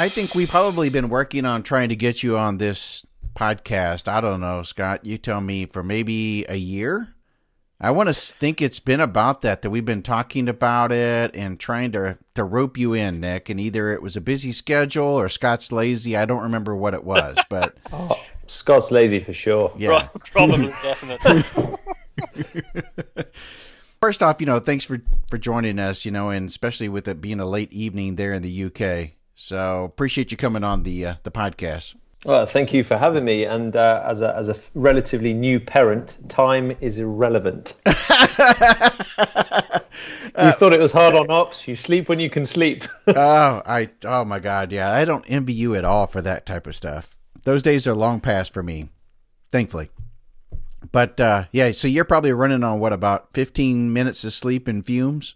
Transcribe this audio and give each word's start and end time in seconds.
Nick, 0.00 0.06
I 0.06 0.08
think 0.08 0.34
we've 0.34 0.48
probably 0.48 0.88
been 0.88 1.10
working 1.10 1.44
on 1.44 1.62
trying 1.62 1.90
to 1.90 1.96
get 1.96 2.22
you 2.22 2.38
on 2.38 2.56
this 2.56 3.04
podcast. 3.34 4.08
I 4.08 4.22
don't 4.22 4.40
know, 4.40 4.62
Scott. 4.62 5.04
You 5.04 5.18
tell 5.18 5.42
me 5.42 5.66
for 5.66 5.82
maybe 5.82 6.46
a 6.48 6.56
year. 6.56 7.14
I 7.78 7.90
want 7.90 8.08
to 8.08 8.14
think 8.14 8.62
it's 8.62 8.80
been 8.80 9.00
about 9.00 9.42
that 9.42 9.60
that 9.60 9.68
we've 9.68 9.84
been 9.84 10.02
talking 10.02 10.48
about 10.48 10.90
it 10.90 11.34
and 11.34 11.60
trying 11.60 11.92
to 11.92 12.16
to 12.34 12.44
rope 12.44 12.78
you 12.78 12.94
in, 12.94 13.20
Nick. 13.20 13.50
And 13.50 13.60
either 13.60 13.92
it 13.92 14.02
was 14.02 14.16
a 14.16 14.22
busy 14.22 14.52
schedule 14.52 15.04
or 15.04 15.28
Scott's 15.28 15.70
lazy. 15.70 16.16
I 16.16 16.24
don't 16.24 16.44
remember 16.44 16.74
what 16.74 16.94
it 16.94 17.04
was, 17.04 17.36
but 17.50 17.76
oh, 17.92 18.18
Scott's 18.46 18.90
lazy 18.90 19.20
for 19.20 19.34
sure. 19.34 19.70
Yeah, 19.76 20.08
probably 20.32 20.68
definitely. 20.82 21.44
First 24.00 24.22
off, 24.22 24.40
you 24.40 24.46
know, 24.46 24.60
thanks 24.60 24.84
for 24.84 25.02
for 25.28 25.36
joining 25.36 25.78
us. 25.78 26.06
You 26.06 26.10
know, 26.10 26.30
and 26.30 26.48
especially 26.48 26.88
with 26.88 27.06
it 27.06 27.20
being 27.20 27.40
a 27.40 27.46
late 27.46 27.72
evening 27.72 28.16
there 28.16 28.32
in 28.32 28.40
the 28.40 28.64
UK. 28.64 29.19
So 29.40 29.84
appreciate 29.84 30.30
you 30.30 30.36
coming 30.36 30.62
on 30.62 30.82
the 30.82 31.06
uh, 31.06 31.14
the 31.22 31.30
podcast. 31.30 31.94
Well, 32.26 32.44
thank 32.44 32.74
you 32.74 32.84
for 32.84 32.98
having 32.98 33.24
me. 33.24 33.46
And 33.46 33.74
uh, 33.74 34.04
as 34.06 34.20
a 34.20 34.36
as 34.36 34.50
a 34.50 34.56
relatively 34.74 35.32
new 35.32 35.58
parent, 35.58 36.18
time 36.28 36.76
is 36.82 36.98
irrelevant. 36.98 37.72
you 37.86 37.92
thought 40.52 40.74
it 40.74 40.78
was 40.78 40.92
hard 40.92 41.14
on 41.14 41.30
ops. 41.30 41.66
You 41.66 41.74
sleep 41.74 42.10
when 42.10 42.20
you 42.20 42.28
can 42.28 42.44
sleep. 42.44 42.84
oh, 43.06 43.62
I 43.64 43.88
oh 44.04 44.26
my 44.26 44.40
god, 44.40 44.72
yeah. 44.72 44.92
I 44.92 45.06
don't 45.06 45.24
envy 45.26 45.54
you 45.54 45.74
at 45.74 45.86
all 45.86 46.06
for 46.06 46.20
that 46.20 46.44
type 46.44 46.66
of 46.66 46.76
stuff. 46.76 47.08
Those 47.44 47.62
days 47.62 47.86
are 47.86 47.94
long 47.94 48.20
past 48.20 48.52
for 48.52 48.62
me, 48.62 48.90
thankfully. 49.52 49.88
But 50.92 51.18
uh, 51.18 51.44
yeah, 51.50 51.70
so 51.70 51.88
you're 51.88 52.04
probably 52.04 52.34
running 52.34 52.62
on 52.62 52.78
what 52.78 52.92
about 52.92 53.32
15 53.32 53.90
minutes 53.90 54.22
of 54.22 54.34
sleep 54.34 54.68
and 54.68 54.84
fumes? 54.84 55.34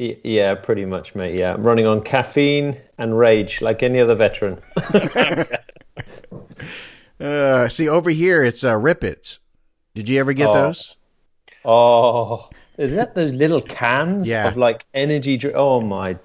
Yeah, 0.00 0.54
pretty 0.54 0.86
much, 0.86 1.14
mate. 1.14 1.38
Yeah, 1.38 1.52
I'm 1.52 1.62
running 1.62 1.86
on 1.86 2.00
caffeine 2.00 2.80
and 2.96 3.18
rage 3.18 3.60
like 3.60 3.82
any 3.82 4.00
other 4.00 4.14
veteran. 4.14 4.58
uh, 7.20 7.68
see, 7.68 7.86
over 7.86 8.08
here 8.08 8.42
it's 8.42 8.64
uh, 8.64 8.78
Rip 8.78 9.04
Its. 9.04 9.40
Did 9.94 10.08
you 10.08 10.18
ever 10.18 10.32
get 10.32 10.48
oh. 10.48 10.52
those? 10.54 10.96
Oh, 11.66 12.48
is 12.78 12.94
that 12.94 13.14
those 13.14 13.32
little 13.32 13.60
cans 13.60 14.26
yeah. 14.26 14.48
of 14.48 14.56
like 14.56 14.86
energy 14.94 15.36
drink? 15.36 15.54
Oh 15.54 15.82
my 15.82 16.16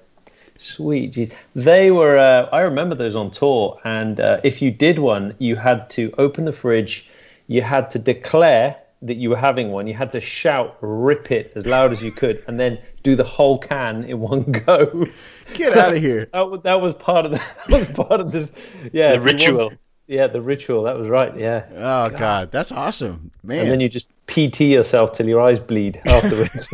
sweet 0.56 1.12
geez. 1.12 1.32
They 1.54 1.90
were. 1.90 2.16
Uh, 2.16 2.48
I 2.50 2.60
remember 2.60 2.94
those 2.94 3.14
on 3.14 3.30
tour, 3.30 3.78
and 3.84 4.18
uh, 4.18 4.40
if 4.42 4.62
you 4.62 4.70
did 4.70 4.98
one, 4.98 5.34
you 5.38 5.54
had 5.54 5.90
to 5.90 6.14
open 6.16 6.46
the 6.46 6.52
fridge. 6.52 7.10
You 7.46 7.60
had 7.60 7.90
to 7.90 7.98
declare 7.98 8.76
that 9.02 9.16
you 9.16 9.30
were 9.30 9.36
having 9.36 9.70
one, 9.70 9.86
you 9.86 9.94
had 9.94 10.12
to 10.12 10.20
shout, 10.20 10.76
rip 10.80 11.30
it 11.30 11.52
as 11.54 11.66
loud 11.66 11.92
as 11.92 12.02
you 12.02 12.10
could, 12.10 12.42
and 12.46 12.58
then 12.58 12.78
do 13.06 13.14
the 13.14 13.22
whole 13.22 13.56
can 13.56 14.02
in 14.02 14.18
one 14.18 14.42
go. 14.66 15.06
Get 15.54 15.76
out 15.76 15.94
of 15.94 16.02
here. 16.02 16.28
That, 16.32 16.62
that, 16.64 16.80
was 16.80 16.92
part 16.94 17.24
of 17.24 17.30
the, 17.30 17.38
that 17.68 17.70
was 17.70 17.88
part 17.88 18.20
of 18.20 18.32
this. 18.32 18.52
Yeah, 18.92 19.12
the 19.12 19.20
ritual. 19.20 19.68
Want, 19.68 19.78
yeah, 20.08 20.26
the 20.26 20.42
ritual. 20.42 20.82
That 20.82 20.98
was 20.98 21.08
right. 21.08 21.36
Yeah. 21.38 21.66
Oh 21.70 22.10
God, 22.10 22.18
God 22.18 22.50
that's 22.50 22.72
awesome, 22.72 23.30
man. 23.44 23.60
And 23.60 23.70
then 23.70 23.80
you 23.80 23.88
just 23.88 24.06
PT 24.26 24.62
yourself 24.62 25.12
till 25.12 25.28
your 25.28 25.40
eyes 25.40 25.60
bleed 25.60 26.00
afterwards. 26.06 26.68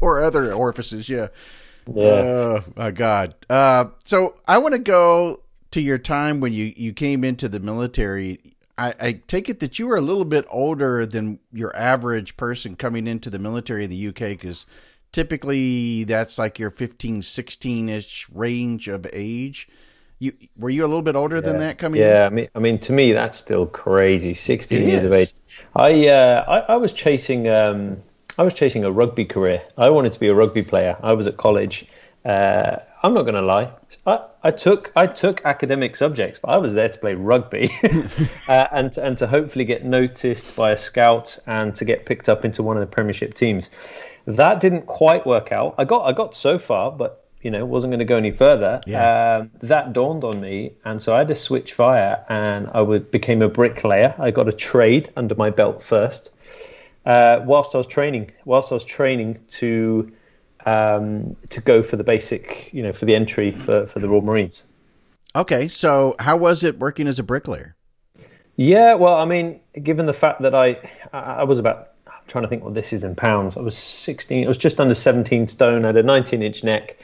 or 0.00 0.22
other 0.22 0.52
orifices. 0.52 1.08
Yeah. 1.08 1.28
Yeah. 1.86 2.04
Oh 2.04 2.64
my 2.76 2.90
God. 2.90 3.34
Uh, 3.48 3.86
so 4.04 4.34
I 4.46 4.58
want 4.58 4.74
to 4.74 4.78
go 4.78 5.40
to 5.70 5.80
your 5.80 5.98
time 5.98 6.40
when 6.40 6.52
you 6.52 6.74
you 6.76 6.92
came 6.92 7.24
into 7.24 7.48
the 7.48 7.60
military 7.60 8.40
I, 8.78 8.94
I, 9.00 9.12
take 9.26 9.48
it 9.48 9.58
that 9.58 9.80
you 9.80 9.88
were 9.88 9.96
a 9.96 10.00
little 10.00 10.24
bit 10.24 10.46
older 10.48 11.04
than 11.04 11.40
your 11.52 11.74
average 11.76 12.36
person 12.36 12.76
coming 12.76 13.08
into 13.08 13.28
the 13.28 13.40
military 13.40 13.82
in 13.82 13.90
the 13.90 14.08
UK 14.08 14.38
because 14.38 14.66
typically 15.12 16.04
that's 16.04 16.38
like 16.38 16.58
your 16.58 16.70
15, 16.70 17.22
16 17.22 17.88
ish 17.88 18.28
range 18.30 18.88
of 18.88 19.06
age. 19.12 19.68
You 20.20 20.32
were 20.56 20.70
you 20.70 20.84
a 20.84 20.88
little 20.88 21.02
bit 21.02 21.14
older 21.14 21.36
yeah. 21.36 21.42
than 21.42 21.60
that 21.60 21.78
coming? 21.78 22.00
Yeah, 22.00 22.26
in? 22.26 22.32
I 22.32 22.34
mean, 22.34 22.48
I 22.56 22.58
mean, 22.58 22.78
to 22.80 22.92
me 22.92 23.12
that's 23.12 23.38
still 23.38 23.66
crazy. 23.66 24.34
Sixteen 24.34 24.82
it 24.82 24.88
years 24.88 25.04
is. 25.04 25.04
of 25.04 25.12
age. 25.12 25.32
I, 25.76 26.08
uh, 26.08 26.44
I, 26.48 26.72
I 26.72 26.76
was 26.76 26.92
chasing 26.92 27.48
um, 27.48 27.98
I 28.36 28.42
was 28.42 28.54
chasing 28.54 28.84
a 28.84 28.90
rugby 28.90 29.24
career. 29.24 29.62
I 29.76 29.90
wanted 29.90 30.12
to 30.12 30.20
be 30.20 30.28
a 30.28 30.34
rugby 30.34 30.62
player. 30.62 30.96
I 31.02 31.12
was 31.12 31.26
at 31.26 31.36
college. 31.36 31.86
Uh, 32.24 32.76
I'm 33.02 33.14
not 33.14 33.22
going 33.22 33.34
to 33.34 33.42
lie. 33.42 33.70
I, 34.06 34.24
I, 34.42 34.50
took 34.50 34.92
I 34.96 35.06
took 35.06 35.44
academic 35.44 35.94
subjects, 35.96 36.40
but 36.40 36.50
I 36.50 36.56
was 36.56 36.74
there 36.74 36.88
to 36.88 36.98
play 36.98 37.14
rugby, 37.14 37.70
uh, 38.48 38.66
and 38.72 38.96
and 38.98 39.18
to 39.18 39.26
hopefully 39.26 39.64
get 39.64 39.84
noticed 39.84 40.54
by 40.56 40.72
a 40.72 40.76
scout 40.76 41.38
and 41.46 41.74
to 41.76 41.84
get 41.84 42.06
picked 42.06 42.28
up 42.28 42.44
into 42.44 42.62
one 42.62 42.76
of 42.76 42.80
the 42.80 42.86
Premiership 42.86 43.34
teams. 43.34 43.70
That 44.28 44.60
didn't 44.60 44.84
quite 44.84 45.26
work 45.26 45.52
out. 45.52 45.74
I 45.78 45.86
got 45.86 46.04
I 46.04 46.12
got 46.12 46.34
so 46.34 46.58
far, 46.58 46.92
but 46.92 47.24
you 47.40 47.50
know 47.50 47.64
wasn't 47.64 47.92
going 47.92 48.00
to 48.00 48.04
go 48.04 48.18
any 48.18 48.30
further. 48.30 48.78
Yeah. 48.86 49.38
Um, 49.38 49.50
that 49.62 49.94
dawned 49.94 50.22
on 50.22 50.38
me, 50.38 50.74
and 50.84 51.00
so 51.00 51.14
I 51.14 51.18
had 51.18 51.28
to 51.28 51.34
switch 51.34 51.72
fire, 51.72 52.22
and 52.28 52.68
I 52.74 52.82
would, 52.82 53.10
became 53.10 53.40
a 53.40 53.48
bricklayer. 53.48 54.14
I 54.18 54.30
got 54.30 54.46
a 54.46 54.52
trade 54.52 55.10
under 55.16 55.34
my 55.34 55.48
belt 55.48 55.82
first. 55.82 56.30
Uh, 57.06 57.40
whilst 57.46 57.74
I 57.74 57.78
was 57.78 57.86
training, 57.86 58.30
whilst 58.44 58.70
I 58.70 58.74
was 58.74 58.84
training 58.84 59.38
to 59.48 60.12
um, 60.66 61.34
to 61.48 61.62
go 61.62 61.82
for 61.82 61.96
the 61.96 62.04
basic, 62.04 62.70
you 62.74 62.82
know, 62.82 62.92
for 62.92 63.06
the 63.06 63.14
entry 63.14 63.52
for, 63.52 63.86
for 63.86 63.98
the 63.98 64.10
Royal 64.10 64.20
Marines. 64.20 64.64
Okay, 65.34 65.68
so 65.68 66.14
how 66.18 66.36
was 66.36 66.62
it 66.62 66.78
working 66.78 67.06
as 67.06 67.18
a 67.18 67.22
bricklayer? 67.22 67.76
Yeah, 68.56 68.92
well, 68.92 69.14
I 69.14 69.24
mean, 69.24 69.60
given 69.82 70.04
the 70.04 70.12
fact 70.12 70.42
that 70.42 70.54
I 70.54 70.76
I 71.14 71.44
was 71.44 71.58
about 71.58 71.87
trying 72.28 72.42
to 72.42 72.48
think 72.48 72.62
what 72.62 72.74
this 72.74 72.92
is 72.92 73.04
in 73.04 73.14
pounds. 73.14 73.56
I 73.56 73.60
was 73.60 73.76
16. 73.76 74.44
I 74.44 74.48
was 74.48 74.58
just 74.58 74.80
under 74.80 74.94
17 74.94 75.48
stone. 75.48 75.84
I 75.84 75.88
had 75.88 75.96
a 75.96 76.02
19 76.02 76.42
inch 76.42 76.62
neck, 76.62 76.98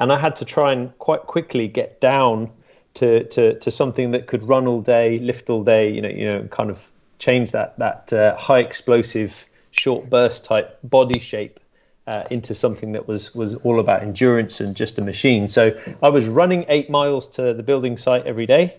and 0.00 0.12
I 0.12 0.18
had 0.18 0.36
to 0.36 0.44
try 0.44 0.72
and 0.72 0.96
quite 0.98 1.22
quickly 1.22 1.68
get 1.68 2.00
down 2.00 2.50
to 2.94 3.24
to, 3.24 3.58
to 3.60 3.70
something 3.70 4.10
that 4.12 4.26
could 4.26 4.42
run 4.42 4.66
all 4.66 4.80
day, 4.80 5.18
lift 5.18 5.50
all 5.50 5.62
day. 5.62 5.90
You 5.90 6.02
know, 6.02 6.08
you 6.08 6.26
know, 6.26 6.42
kind 6.44 6.70
of 6.70 6.90
change 7.18 7.52
that 7.52 7.78
that 7.78 8.12
uh, 8.12 8.36
high 8.36 8.60
explosive 8.60 9.46
short 9.70 10.08
burst 10.10 10.44
type 10.44 10.78
body 10.82 11.18
shape 11.18 11.60
uh, 12.06 12.24
into 12.30 12.54
something 12.54 12.92
that 12.92 13.08
was 13.08 13.34
was 13.34 13.54
all 13.56 13.80
about 13.80 14.02
endurance 14.02 14.60
and 14.60 14.76
just 14.76 14.98
a 14.98 15.02
machine. 15.02 15.48
So 15.48 15.78
I 16.02 16.08
was 16.08 16.28
running 16.28 16.64
eight 16.68 16.88
miles 16.90 17.28
to 17.28 17.54
the 17.54 17.62
building 17.62 17.96
site 17.96 18.26
every 18.26 18.46
day, 18.46 18.74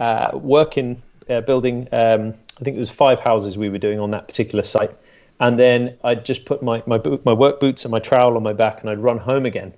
uh, 0.00 0.30
working 0.34 1.02
uh, 1.28 1.40
building. 1.42 1.88
Um, 1.92 2.34
I 2.60 2.64
think 2.64 2.76
it 2.76 2.80
was 2.80 2.90
five 2.90 3.20
houses 3.20 3.56
we 3.56 3.68
were 3.68 3.78
doing 3.78 4.00
on 4.00 4.10
that 4.12 4.26
particular 4.28 4.64
site, 4.64 4.92
and 5.40 5.58
then 5.58 5.96
I'd 6.02 6.24
just 6.24 6.44
put 6.44 6.62
my 6.62 6.82
my, 6.86 7.00
my 7.24 7.32
work 7.32 7.60
boots 7.60 7.84
and 7.84 7.92
my 7.92 7.98
trowel 7.98 8.36
on 8.36 8.42
my 8.42 8.52
back, 8.52 8.80
and 8.80 8.90
I'd 8.90 8.98
run 8.98 9.18
home 9.18 9.46
again. 9.46 9.74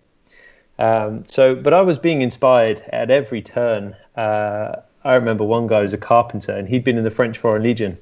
Um, 0.79 1.25
so, 1.27 1.55
but 1.55 1.75
I 1.75 1.81
was 1.83 1.99
being 1.99 2.23
inspired 2.23 2.83
at 2.91 3.11
every 3.11 3.43
turn. 3.43 3.97
Uh, 4.17 4.77
I 5.05 5.15
remember 5.15 5.45
one 5.45 5.67
guy 5.67 5.83
was 5.83 5.95
a 5.95 5.99
carpenter, 5.99 6.53
and 6.53 6.69
he'd 6.69 6.85
been 6.85 6.99
in 6.99 7.05
the 7.05 7.11
French 7.11 7.39
Foreign 7.39 7.63
Legion, 7.63 7.99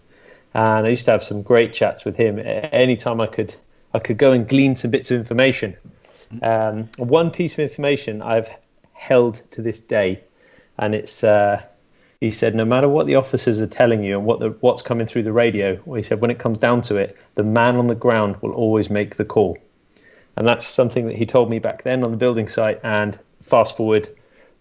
and 0.54 0.86
I 0.86 0.90
used 0.90 1.06
to 1.06 1.12
have 1.12 1.22
some 1.22 1.42
great 1.42 1.72
chats 1.72 2.04
with 2.04 2.16
him. 2.16 2.38
Anytime 2.38 3.20
I 3.20 3.26
could 3.26 3.54
I 3.94 3.98
could 3.98 4.18
go 4.18 4.32
and 4.32 4.46
glean 4.48 4.76
some 4.76 4.90
bits 4.90 5.10
of 5.10 5.18
information. 5.18 5.76
Um, 6.42 6.90
one 6.98 7.30
piece 7.30 7.54
of 7.54 7.60
information 7.60 8.20
I've 8.20 8.50
held 8.92 9.42
to 9.52 9.62
this 9.62 9.80
day, 9.80 10.20
and 10.76 10.94
it's 10.94 11.24
uh, 11.24 11.62
he 12.20 12.30
said 12.30 12.54
no 12.54 12.64
matter 12.64 12.88
what 12.88 13.06
the 13.06 13.14
officers 13.14 13.60
are 13.60 13.66
telling 13.66 14.02
you 14.02 14.16
and 14.18 14.26
what 14.26 14.40
the, 14.40 14.50
what's 14.60 14.82
coming 14.82 15.06
through 15.06 15.24
the 15.24 15.32
radio, 15.32 15.80
well, 15.84 15.96
he 15.96 16.02
said 16.02 16.20
when 16.20 16.30
it 16.30 16.38
comes 16.38 16.58
down 16.58 16.80
to 16.82 16.96
it, 16.96 17.16
the 17.34 17.42
man 17.42 17.76
on 17.76 17.86
the 17.86 17.94
ground 17.94 18.36
will 18.40 18.52
always 18.52 18.88
make 18.90 19.16
the 19.16 19.24
call, 19.24 19.58
and 20.36 20.46
that's 20.46 20.66
something 20.66 21.06
that 21.06 21.16
he 21.16 21.26
told 21.26 21.50
me 21.50 21.58
back 21.58 21.82
then 21.82 22.04
on 22.04 22.10
the 22.10 22.16
building 22.16 22.48
site. 22.48 22.80
And 22.82 23.18
fast 23.42 23.76
forward, 23.76 24.08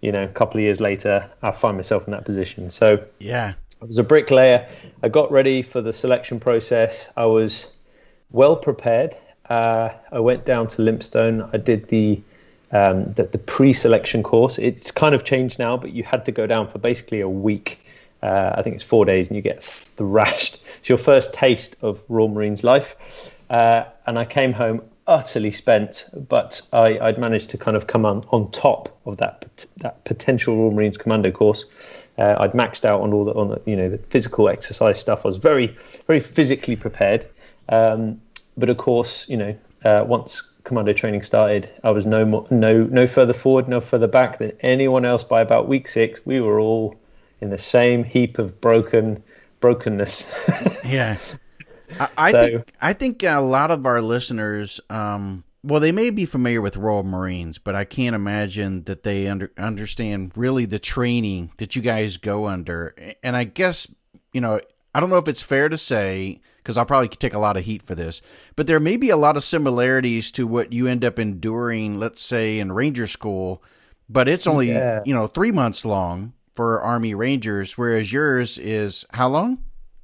you 0.01 0.11
know, 0.11 0.23
a 0.23 0.27
couple 0.27 0.59
of 0.59 0.63
years 0.63 0.81
later, 0.81 1.29
I 1.41 1.51
find 1.51 1.77
myself 1.77 2.05
in 2.05 2.11
that 2.11 2.25
position. 2.25 2.69
So 2.69 3.03
yeah, 3.19 3.53
I 3.81 3.85
was 3.85 3.97
a 3.97 4.03
bricklayer. 4.03 4.67
I 5.03 5.09
got 5.09 5.31
ready 5.31 5.61
for 5.61 5.81
the 5.81 5.93
selection 5.93 6.39
process. 6.39 7.09
I 7.15 7.25
was 7.25 7.71
well 8.31 8.55
prepared 8.55 9.15
uh, 9.49 9.89
I 10.11 10.19
went 10.19 10.45
down 10.45 10.67
to 10.67 10.81
Lympstone. 10.81 11.49
I 11.53 11.57
did 11.57 11.87
the 11.89 12.21
um, 12.71 13.13
the, 13.13 13.23
the, 13.23 13.37
pre-selection 13.37 14.23
course. 14.23 14.57
It's 14.57 14.91
kind 14.91 15.15
of 15.15 15.23
changed 15.23 15.59
now, 15.59 15.77
but 15.77 15.91
you 15.91 16.03
had 16.03 16.25
to 16.25 16.31
go 16.31 16.47
down 16.47 16.67
for 16.67 16.79
basically 16.79 17.21
a 17.21 17.29
week. 17.29 17.79
Uh, 18.23 18.53
I 18.55 18.61
think 18.61 18.75
it's 18.75 18.83
four 18.83 19.05
days, 19.05 19.27
and 19.27 19.35
you 19.35 19.41
get 19.41 19.63
thrashed. 19.63 20.63
It's 20.79 20.89
your 20.89 20.97
first 20.99 21.33
taste 21.33 21.75
of 21.81 22.03
Royal 22.09 22.27
Marines 22.27 22.63
life. 22.63 23.33
Uh, 23.49 23.85
and 24.05 24.19
I 24.19 24.25
came 24.25 24.53
home 24.53 24.81
utterly 25.07 25.51
spent, 25.51 26.07
but 26.27 26.61
I, 26.73 26.93
would 27.01 27.17
managed 27.17 27.49
to 27.51 27.57
kind 27.57 27.77
of 27.77 27.87
come 27.87 28.05
on, 28.05 28.23
on 28.31 28.51
top 28.51 28.95
of 29.05 29.17
that 29.17 29.65
that 29.77 30.03
potential 30.05 30.57
Royal 30.57 30.71
Marines 30.71 30.97
Commando 30.97 31.31
course. 31.31 31.65
Uh, 32.17 32.35
I'd 32.39 32.51
maxed 32.53 32.85
out 32.85 33.01
on 33.01 33.13
all 33.13 33.25
the 33.25 33.33
on 33.33 33.49
the, 33.49 33.61
you 33.65 33.75
know 33.75 33.89
the 33.89 33.97
physical 33.97 34.49
exercise 34.49 34.99
stuff. 34.99 35.25
I 35.25 35.27
was 35.27 35.37
very 35.37 35.75
very 36.07 36.19
physically 36.19 36.75
prepared. 36.75 37.27
Um, 37.69 38.21
but 38.57 38.69
of 38.69 38.77
course, 38.77 39.27
you 39.27 39.37
know, 39.37 39.55
uh, 39.85 40.03
once 40.05 40.51
commando 40.63 40.91
training 40.91 41.21
started, 41.21 41.69
I 41.83 41.91
was 41.91 42.05
no 42.05 42.25
more, 42.25 42.47
no 42.49 42.83
no 42.83 43.07
further 43.07 43.33
forward, 43.33 43.69
no 43.69 43.79
further 43.79 44.07
back 44.07 44.39
than 44.39 44.51
anyone 44.61 45.05
else. 45.05 45.23
By 45.23 45.41
about 45.41 45.67
week 45.67 45.87
six, 45.87 46.25
we 46.25 46.41
were 46.41 46.59
all 46.59 46.95
in 47.39 47.49
the 47.49 47.57
same 47.57 48.03
heap 48.03 48.39
of 48.39 48.59
broken 48.59 49.23
brokenness. 49.61 50.25
yeah, 50.85 51.17
I, 51.99 52.09
I 52.17 52.31
so, 52.31 52.47
think 52.47 52.73
I 52.81 52.93
think 52.93 53.23
a 53.23 53.39
lot 53.39 53.71
of 53.71 53.85
our 53.85 54.01
listeners 54.01 54.81
um, 54.89 55.45
well, 55.65 55.79
they 55.79 55.91
may 55.91 56.11
be 56.11 56.27
familiar 56.27 56.61
with 56.61 56.77
Royal 56.77 57.03
Marines, 57.03 57.57
but 57.57 57.73
I 57.73 57.85
can't 57.85 58.15
imagine 58.15 58.83
that 58.83 59.01
they 59.01 59.27
under, 59.27 59.51
understand 59.57 60.31
really 60.35 60.65
the 60.65 60.77
training 60.77 61.51
that 61.57 61.75
you 61.75 61.81
guys 61.81 62.17
go 62.17 62.45
under. 62.45 62.93
And 63.23 63.35
I 63.35 63.45
guess, 63.45 63.87
you 64.31 64.41
know, 64.41 64.61
I 64.93 64.99
don't 64.99 65.09
know 65.09 65.17
if 65.17 65.27
it's 65.27 65.41
fair 65.41 65.67
to 65.67 65.77
say, 65.77 66.39
because 66.65 66.79
I'll 66.79 66.85
probably 66.85 67.09
take 67.09 67.35
a 67.35 67.39
lot 67.39 67.57
of 67.57 67.63
heat 67.65 67.83
for 67.83 67.93
this, 67.93 68.23
but 68.55 68.65
there 68.65 68.79
may 68.79 68.97
be 68.97 69.11
a 69.11 69.17
lot 69.17 69.37
of 69.37 69.43
similarities 69.43 70.31
to 70.31 70.47
what 70.47 70.73
you 70.73 70.87
end 70.87 71.05
up 71.05 71.19
enduring, 71.19 71.99
let's 71.99 72.23
say, 72.23 72.57
in 72.57 72.71
Ranger 72.71 73.05
School, 73.05 73.61
but 74.09 74.27
it's 74.27 74.47
only, 74.47 74.69
Yeah. 74.71 75.03
you 75.05 75.13
know, 75.13 75.27
three 75.27 75.51
months 75.51 75.85
long 75.85 76.33
for 76.55 76.81
Army 76.81 77.13
Rangers, 77.13 77.77
whereas 77.77 78.11
yours 78.11 78.57
is 78.57 79.05
how 79.11 79.27
long? 79.27 79.59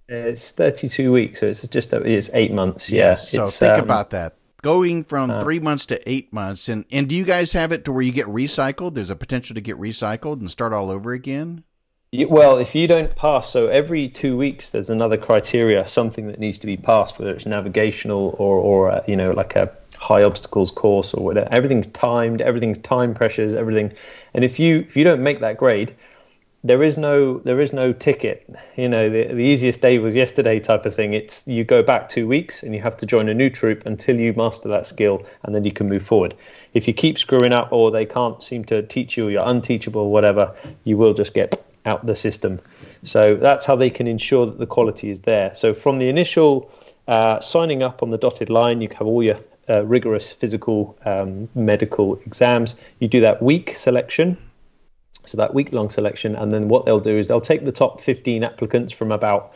It's 0.07 0.51
32 0.51 1.11
weeks, 1.11 1.39
so 1.39 1.47
it's 1.47 1.67
just 1.67 1.93
it's 1.93 2.29
eight 2.35 2.53
months. 2.53 2.91
Yeah. 2.91 3.15
So 3.15 3.47
think 3.47 3.73
um, 3.73 3.79
about 3.79 4.11
that. 4.11 4.35
Going 4.61 5.03
from 5.03 5.39
three 5.39 5.59
months 5.59 5.87
to 5.87 6.07
eight 6.07 6.31
months, 6.31 6.69
and 6.69 6.85
and 6.91 7.09
do 7.09 7.15
you 7.15 7.23
guys 7.23 7.53
have 7.53 7.71
it 7.71 7.85
to 7.85 7.91
where 7.91 8.03
you 8.03 8.11
get 8.11 8.27
recycled? 8.27 8.93
There's 8.93 9.09
a 9.09 9.15
potential 9.15 9.55
to 9.55 9.61
get 9.61 9.77
recycled 9.77 10.39
and 10.39 10.51
start 10.51 10.73
all 10.73 10.91
over 10.91 11.13
again. 11.13 11.63
Well, 12.13 12.57
if 12.57 12.75
you 12.75 12.87
don't 12.87 13.15
pass, 13.15 13.49
so 13.49 13.67
every 13.67 14.09
two 14.09 14.35
weeks 14.35 14.71
there's 14.71 14.89
another 14.89 15.15
criteria, 15.15 15.87
something 15.87 16.27
that 16.27 16.39
needs 16.39 16.59
to 16.59 16.67
be 16.67 16.75
passed, 16.75 17.17
whether 17.17 17.31
it's 17.31 17.45
navigational 17.45 18.35
or, 18.37 18.57
or 18.57 18.91
uh, 18.91 19.01
you 19.07 19.15
know, 19.15 19.31
like 19.31 19.55
a 19.55 19.71
high 19.95 20.21
obstacles 20.23 20.71
course 20.71 21.13
or 21.13 21.23
whatever. 21.23 21.47
Everything's 21.53 21.87
timed, 21.87 22.41
everything's 22.41 22.79
time 22.79 23.13
pressures, 23.13 23.53
everything. 23.53 23.93
And 24.33 24.43
if 24.43 24.59
you 24.59 24.79
if 24.79 24.97
you 24.97 25.05
don't 25.05 25.23
make 25.23 25.39
that 25.39 25.55
grade, 25.55 25.95
there 26.65 26.83
is 26.83 26.97
no 26.97 27.37
there 27.37 27.61
is 27.61 27.71
no 27.71 27.93
ticket. 27.93 28.45
You 28.75 28.89
know, 28.89 29.09
the, 29.09 29.27
the 29.33 29.45
easiest 29.45 29.81
day 29.81 29.97
was 29.97 30.13
yesterday 30.13 30.59
type 30.59 30.85
of 30.85 30.93
thing. 30.93 31.13
It's 31.13 31.47
you 31.47 31.63
go 31.63 31.81
back 31.81 32.09
two 32.09 32.27
weeks 32.27 32.61
and 32.61 32.75
you 32.75 32.81
have 32.81 32.97
to 32.97 33.05
join 33.05 33.29
a 33.29 33.33
new 33.33 33.49
troop 33.49 33.85
until 33.85 34.19
you 34.19 34.33
master 34.33 34.67
that 34.67 34.85
skill, 34.85 35.25
and 35.43 35.55
then 35.55 35.63
you 35.63 35.71
can 35.71 35.87
move 35.87 36.03
forward. 36.03 36.35
If 36.73 36.89
you 36.89 36.93
keep 36.93 37.17
screwing 37.17 37.53
up 37.53 37.71
or 37.71 37.89
they 37.89 38.05
can't 38.05 38.43
seem 38.43 38.65
to 38.65 38.81
teach 38.81 39.15
you, 39.15 39.27
or 39.27 39.31
you're 39.31 39.47
unteachable, 39.47 40.09
whatever, 40.09 40.53
you 40.83 40.97
will 40.97 41.13
just 41.13 41.33
get 41.33 41.70
out 41.85 42.05
the 42.05 42.15
system. 42.15 42.59
So 43.03 43.35
that's 43.35 43.65
how 43.65 43.75
they 43.75 43.89
can 43.89 44.07
ensure 44.07 44.45
that 44.45 44.59
the 44.59 44.67
quality 44.67 45.09
is 45.09 45.21
there. 45.21 45.53
So 45.53 45.73
from 45.73 45.99
the 45.99 46.09
initial 46.09 46.71
uh, 47.07 47.39
signing 47.39 47.83
up 47.83 48.03
on 48.03 48.11
the 48.11 48.17
dotted 48.17 48.49
line, 48.49 48.81
you 48.81 48.89
have 48.97 49.07
all 49.07 49.23
your 49.23 49.39
uh, 49.69 49.83
rigorous 49.85 50.31
physical, 50.31 50.97
um, 51.05 51.49
medical 51.55 52.15
exams. 52.25 52.75
You 52.99 53.07
do 53.07 53.21
that 53.21 53.41
week 53.41 53.75
selection 53.77 54.37
so 55.25 55.37
that 55.37 55.53
week 55.53 55.71
long 55.71 55.89
selection 55.89 56.35
and 56.35 56.53
then 56.53 56.67
what 56.67 56.85
they'll 56.85 56.99
do 56.99 57.17
is 57.17 57.27
they'll 57.27 57.41
take 57.41 57.65
the 57.65 57.71
top 57.71 58.01
15 58.01 58.43
applicants 58.43 58.91
from 58.91 59.11
about 59.11 59.53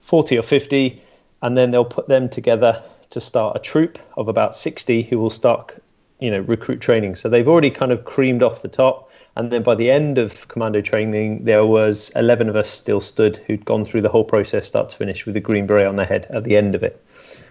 40 0.00 0.38
or 0.38 0.42
50 0.42 1.02
and 1.42 1.56
then 1.56 1.70
they'll 1.70 1.84
put 1.84 2.08
them 2.08 2.28
together 2.28 2.82
to 3.10 3.20
start 3.20 3.56
a 3.56 3.60
troop 3.60 3.98
of 4.16 4.28
about 4.28 4.56
60 4.56 5.02
who 5.02 5.18
will 5.18 5.30
start 5.30 5.82
you 6.18 6.30
know 6.30 6.38
recruit 6.40 6.80
training 6.80 7.14
so 7.14 7.28
they've 7.28 7.48
already 7.48 7.70
kind 7.70 7.92
of 7.92 8.04
creamed 8.04 8.42
off 8.42 8.62
the 8.62 8.68
top 8.68 9.10
and 9.36 9.50
then 9.50 9.62
by 9.62 9.74
the 9.74 9.90
end 9.90 10.18
of 10.18 10.46
commando 10.48 10.80
training 10.80 11.44
there 11.44 11.64
was 11.64 12.10
11 12.16 12.48
of 12.48 12.56
us 12.56 12.68
still 12.68 13.00
stood 13.00 13.36
who'd 13.38 13.64
gone 13.64 13.84
through 13.84 14.02
the 14.02 14.08
whole 14.08 14.24
process 14.24 14.66
start 14.66 14.88
to 14.88 14.96
finish 14.96 15.26
with 15.26 15.36
a 15.36 15.40
green 15.40 15.66
beret 15.66 15.86
on 15.86 15.96
their 15.96 16.06
head 16.06 16.26
at 16.30 16.44
the 16.44 16.56
end 16.56 16.74
of 16.74 16.82
it 16.82 17.02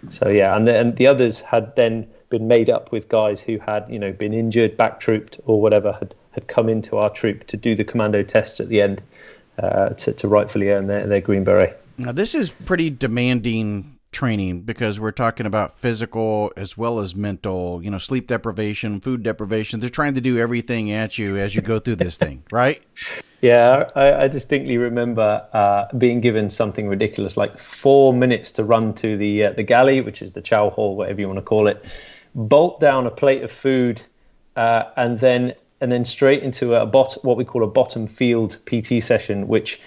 so 0.09 0.29
yeah, 0.29 0.55
and 0.55 0.67
the, 0.67 0.75
and 0.75 0.95
the 0.95 1.07
others 1.07 1.41
had 1.41 1.75
then 1.75 2.07
been 2.29 2.47
made 2.47 2.69
up 2.69 2.91
with 2.91 3.09
guys 3.09 3.41
who 3.41 3.59
had 3.59 3.85
you 3.89 3.99
know 3.99 4.11
been 4.11 4.33
injured, 4.33 4.77
back 4.77 4.99
trooped, 4.99 5.39
or 5.45 5.61
whatever 5.61 5.93
had 5.93 6.15
had 6.31 6.47
come 6.47 6.69
into 6.69 6.97
our 6.97 7.09
troop 7.09 7.45
to 7.47 7.57
do 7.57 7.75
the 7.75 7.83
commando 7.83 8.23
tests 8.23 8.59
at 8.59 8.69
the 8.69 8.81
end 8.81 9.01
uh, 9.59 9.89
to 9.89 10.13
to 10.13 10.27
rightfully 10.27 10.69
earn 10.69 10.87
their, 10.87 11.05
their 11.05 11.21
green 11.21 11.43
beret. 11.43 11.79
Now 11.97 12.11
this 12.11 12.33
is 12.33 12.49
pretty 12.49 12.89
demanding 12.89 13.90
training 14.11 14.61
because 14.61 14.99
we're 14.99 15.11
talking 15.11 15.45
about 15.45 15.77
physical 15.77 16.51
as 16.57 16.77
well 16.77 16.99
as 16.99 17.15
mental. 17.15 17.81
You 17.83 17.91
know, 17.91 17.97
sleep 17.97 18.27
deprivation, 18.27 18.99
food 18.99 19.23
deprivation. 19.23 19.79
They're 19.79 19.89
trying 19.89 20.15
to 20.15 20.21
do 20.21 20.37
everything 20.37 20.91
at 20.91 21.17
you 21.17 21.37
as 21.37 21.55
you 21.55 21.61
go 21.61 21.79
through 21.79 21.95
this 21.95 22.17
thing, 22.17 22.43
right? 22.51 22.81
Yeah, 23.41 23.89
I, 23.95 24.13
I 24.23 24.27
distinctly 24.27 24.77
remember 24.77 25.45
uh, 25.53 25.85
being 25.97 26.21
given 26.21 26.49
something 26.49 26.87
ridiculous 26.87 27.37
like 27.37 27.57
four 27.57 28.13
minutes 28.13 28.51
to 28.53 28.63
run 28.63 28.93
to 28.95 29.17
the 29.17 29.45
uh, 29.45 29.51
the 29.53 29.63
galley, 29.63 30.01
which 30.01 30.21
is 30.21 30.33
the 30.33 30.41
chow 30.41 30.69
hall, 30.69 30.95
whatever 30.95 31.21
you 31.21 31.27
want 31.27 31.37
to 31.37 31.43
call 31.43 31.67
it, 31.67 31.85
bolt 32.35 32.79
down 32.79 33.07
a 33.07 33.11
plate 33.11 33.41
of 33.43 33.51
food, 33.51 34.01
uh, 34.55 34.83
and 34.95 35.19
then 35.19 35.55
and 35.79 35.91
then 35.91 36.05
straight 36.05 36.43
into 36.43 36.75
a 36.75 36.85
bot 36.85 37.17
what 37.23 37.37
we 37.37 37.45
call 37.45 37.63
a 37.63 37.67
bottom 37.67 38.05
field 38.05 38.57
PT 38.67 39.01
session, 39.01 39.47
which 39.47 39.81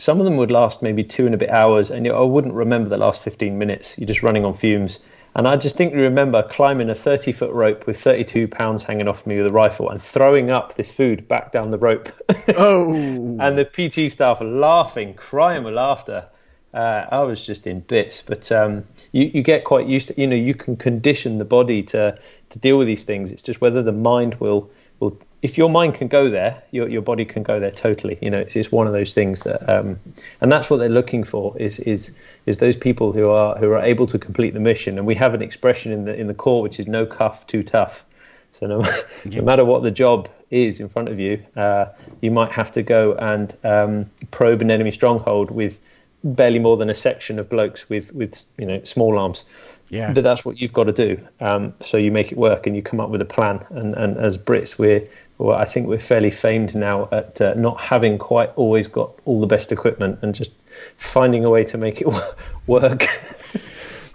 some 0.00 0.18
of 0.18 0.24
them 0.24 0.36
would 0.38 0.50
last 0.50 0.82
maybe 0.82 1.04
two 1.04 1.26
and 1.26 1.34
a 1.34 1.38
bit 1.38 1.50
hours, 1.50 1.90
and 1.90 2.06
you 2.06 2.12
I 2.12 2.22
wouldn't 2.22 2.54
remember 2.54 2.88
the 2.88 2.96
last 2.96 3.22
15 3.22 3.58
minutes. 3.58 3.98
You're 3.98 4.08
just 4.08 4.22
running 4.22 4.44
on 4.44 4.54
fumes. 4.54 5.00
And 5.36 5.46
I 5.46 5.54
distinctly 5.56 6.00
remember 6.00 6.42
climbing 6.42 6.90
a 6.90 6.94
30 6.94 7.32
foot 7.32 7.52
rope 7.52 7.86
with 7.86 8.00
32 8.00 8.48
pounds 8.48 8.82
hanging 8.82 9.06
off 9.06 9.26
me 9.26 9.36
with 9.40 9.50
a 9.50 9.54
rifle 9.54 9.88
and 9.90 10.02
throwing 10.02 10.50
up 10.50 10.74
this 10.74 10.90
food 10.90 11.28
back 11.28 11.52
down 11.52 11.70
the 11.70 11.78
rope. 11.78 12.08
Oh, 12.56 12.92
and 13.38 13.56
the 13.56 13.64
PT 13.64 14.10
staff 14.10 14.40
laughing, 14.40 15.14
crying 15.14 15.62
with 15.62 15.74
laughter. 15.74 16.26
Uh, 16.74 17.06
I 17.10 17.20
was 17.20 17.44
just 17.44 17.66
in 17.66 17.80
bits, 17.80 18.22
but 18.22 18.50
um, 18.50 18.84
you, 19.12 19.30
you 19.32 19.42
get 19.42 19.64
quite 19.64 19.86
used 19.86 20.08
to. 20.08 20.20
You 20.20 20.26
know, 20.26 20.36
you 20.36 20.54
can 20.54 20.76
condition 20.76 21.38
the 21.38 21.44
body 21.44 21.82
to 21.84 22.18
to 22.50 22.58
deal 22.58 22.76
with 22.78 22.86
these 22.86 23.04
things. 23.04 23.30
It's 23.30 23.42
just 23.42 23.60
whether 23.60 23.82
the 23.82 23.92
mind 23.92 24.34
will 24.36 24.70
will. 25.00 25.18
If 25.42 25.56
your 25.56 25.70
mind 25.70 25.94
can 25.94 26.08
go 26.08 26.28
there, 26.28 26.62
your 26.70 26.88
your 26.88 27.02
body 27.02 27.24
can 27.24 27.42
go 27.42 27.58
there 27.58 27.70
totally. 27.70 28.18
You 28.20 28.30
know, 28.30 28.38
it's 28.38 28.54
just 28.54 28.72
one 28.72 28.86
of 28.86 28.92
those 28.92 29.14
things 29.14 29.42
that, 29.44 29.68
um, 29.68 29.98
and 30.42 30.52
that's 30.52 30.68
what 30.68 30.76
they're 30.76 30.88
looking 30.88 31.24
for. 31.24 31.56
Is 31.58 31.78
is 31.80 32.14
is 32.46 32.58
those 32.58 32.76
people 32.76 33.12
who 33.12 33.30
are 33.30 33.56
who 33.56 33.72
are 33.72 33.82
able 33.82 34.06
to 34.06 34.18
complete 34.18 34.52
the 34.52 34.60
mission. 34.60 34.98
And 34.98 35.06
we 35.06 35.14
have 35.14 35.34
an 35.34 35.42
expression 35.42 35.92
in 35.92 36.04
the 36.04 36.14
in 36.14 36.26
the 36.26 36.34
Corps 36.34 36.62
which 36.62 36.78
is 36.78 36.86
no 36.86 37.06
cuff 37.06 37.46
too 37.46 37.62
tough. 37.62 38.04
So 38.52 38.66
no, 38.66 38.84
no 39.24 39.42
matter 39.42 39.64
what 39.64 39.82
the 39.82 39.90
job 39.90 40.28
is 40.50 40.80
in 40.80 40.88
front 40.88 41.08
of 41.08 41.18
you, 41.18 41.42
uh, 41.56 41.86
you 42.20 42.30
might 42.30 42.52
have 42.52 42.70
to 42.72 42.82
go 42.82 43.14
and 43.14 43.56
um, 43.64 44.10
probe 44.30 44.60
an 44.60 44.70
enemy 44.70 44.90
stronghold 44.90 45.50
with 45.50 45.80
barely 46.22 46.58
more 46.58 46.76
than 46.76 46.90
a 46.90 46.94
section 46.94 47.38
of 47.38 47.48
blokes 47.48 47.88
with 47.88 48.12
with 48.14 48.44
you 48.58 48.66
know 48.66 48.82
small 48.84 49.18
arms. 49.18 49.44
Yeah. 49.88 50.12
But 50.12 50.22
that's 50.22 50.44
what 50.44 50.60
you've 50.60 50.72
got 50.72 50.84
to 50.84 50.92
do. 50.92 51.20
Um, 51.40 51.74
so 51.80 51.96
you 51.96 52.12
make 52.12 52.30
it 52.30 52.38
work 52.38 52.66
and 52.66 52.76
you 52.76 52.82
come 52.82 53.00
up 53.00 53.10
with 53.10 53.20
a 53.20 53.24
plan. 53.24 53.66
And, 53.70 53.92
and 53.94 54.16
as 54.18 54.38
Brits, 54.38 54.78
we're 54.78 55.04
well, 55.38 55.56
I 55.56 55.64
think 55.64 55.88
we're 55.88 55.98
fairly 55.98 56.30
famed 56.30 56.76
now 56.76 57.08
at 57.10 57.40
uh, 57.40 57.54
not 57.54 57.80
having 57.80 58.18
quite 58.18 58.50
always 58.56 58.86
got 58.86 59.12
all 59.24 59.40
the 59.40 59.46
best 59.46 59.72
equipment 59.72 60.18
and 60.22 60.34
just 60.34 60.52
finding 60.96 61.44
a 61.44 61.50
way 61.50 61.64
to 61.64 61.78
make 61.78 62.00
it 62.00 62.08
work. 62.66 63.06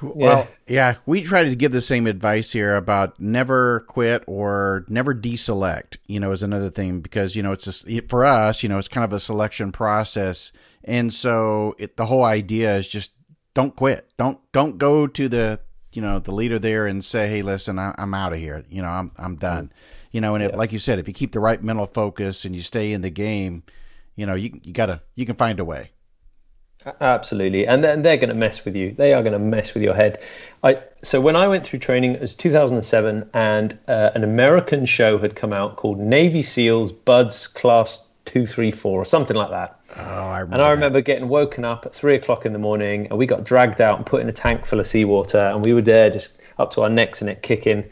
Well, 0.02 0.48
yeah, 0.68 0.96
we 1.06 1.24
try 1.24 1.44
to 1.44 1.56
give 1.56 1.72
the 1.72 1.82
same 1.82 2.08
advice 2.08 2.52
here 2.52 2.76
about 2.76 3.20
never 3.20 3.82
quit 3.82 4.24
or 4.28 4.86
never 4.88 5.14
deselect. 5.14 5.98
You 6.08 6.20
know, 6.20 6.32
is 6.32 6.44
another 6.44 6.70
thing 6.70 7.02
because 7.02 7.36
you 7.36 7.44
know 7.44 7.52
it's 7.52 7.86
a, 7.86 8.02
for 8.02 8.26
us. 8.26 8.64
You 8.64 8.70
know, 8.70 8.78
it's 8.78 8.88
kind 8.88 9.04
of 9.04 9.14
a 9.14 9.20
selection 9.20 9.72
process, 9.72 10.52
and 10.84 11.14
so 11.14 11.76
it, 11.78 11.98
the 11.98 12.06
whole 12.06 12.24
idea 12.24 12.78
is 12.78 12.90
just 12.90 13.12
don't 13.54 13.76
quit. 13.76 14.10
Don't 14.18 14.40
don't 14.52 14.78
go 14.78 15.08
to 15.08 15.30
the 15.30 15.60
you 15.94 16.02
know 16.02 16.20
the 16.20 16.34
leader 16.34 16.60
there 16.60 16.88
and 16.88 17.04
say, 17.04 17.28
hey, 17.28 17.42
listen, 17.42 17.80
I, 17.80 17.96
I'm 17.98 18.14
out 18.14 18.34
of 18.34 18.40
here. 18.40 18.64
You 18.70 18.82
know, 18.82 18.90
I'm 18.90 19.12
I'm 19.18 19.36
done. 19.36 19.68
Mm. 19.68 19.72
You 20.12 20.22
know, 20.22 20.36
and 20.36 20.44
it, 20.44 20.56
like 20.56 20.72
you 20.72 20.80
said, 20.80 21.00
if 21.00 21.08
you 21.08 21.14
keep 21.14 21.32
the 21.32 21.40
right 21.40 21.62
mental 21.62 21.86
focus 21.86 22.46
and 22.46 22.56
you 22.56 22.62
stay 22.62 22.94
in 22.94 23.02
the 23.02 23.10
game, 23.10 23.64
you 24.16 24.26
know, 24.26 24.36
you 24.36 24.60
you 24.64 24.74
gotta 24.74 25.02
you 25.16 25.26
can 25.26 25.36
find 25.36 25.60
a 25.60 25.66
way. 25.66 25.92
Absolutely, 27.02 27.68
and 27.68 27.84
then 27.84 28.04
they're 28.04 28.18
going 28.18 28.30
to 28.30 28.36
mess 28.36 28.64
with 28.64 28.76
you. 28.76 28.92
They 28.92 29.14
are 29.14 29.24
going 29.24 29.34
to 29.34 29.40
mess 29.40 29.74
with 29.74 29.82
your 29.82 29.96
head. 29.96 30.20
I 30.64 30.82
so 31.02 31.20
when 31.20 31.36
I 31.36 31.48
went 31.48 31.66
through 31.66 31.80
training, 31.80 32.14
it 32.14 32.22
was 32.22 32.36
2007, 32.36 33.30
and 33.34 33.78
uh, 33.88 34.12
an 34.14 34.24
American 34.24 34.86
show 34.86 35.18
had 35.18 35.36
come 35.36 35.52
out 35.52 35.78
called 35.78 36.00
Navy 36.00 36.44
SEALs 36.44 36.92
BUD/S 36.92 37.48
Class 37.48 38.08
Two 38.26 38.46
Three 38.46 38.72
Four 38.72 39.02
or 39.02 39.06
something 39.06 39.36
like 39.36 39.50
that. 39.50 39.80
Oh, 39.96 40.02
I 40.02 40.40
remember. 40.40 40.54
And 40.54 40.62
I 40.62 40.72
remember 40.72 41.02
getting 41.02 41.28
woken 41.28 41.66
up 41.66 41.86
at 41.86 41.94
three 41.94 42.16
o'clock 42.16 42.46
in 42.46 42.54
the 42.54 42.60
morning, 42.60 43.08
and 43.10 43.18
we 43.18 43.26
got 43.26 43.44
dragged 43.44 43.82
out 43.82 43.98
and 43.98 44.06
put 44.06 44.22
in 44.22 44.30
a 44.30 44.34
tank 44.34 44.66
full 44.66 44.80
of 44.80 44.86
seawater, 44.86 45.40
and 45.40 45.64
we 45.64 45.74
were 45.74 45.82
there 45.82 46.10
just 46.10 46.38
up 46.60 46.72
to 46.72 46.82
our 46.82 46.90
necks 46.90 47.22
in 47.22 47.30
it, 47.30 47.42
kicking. 47.42 47.84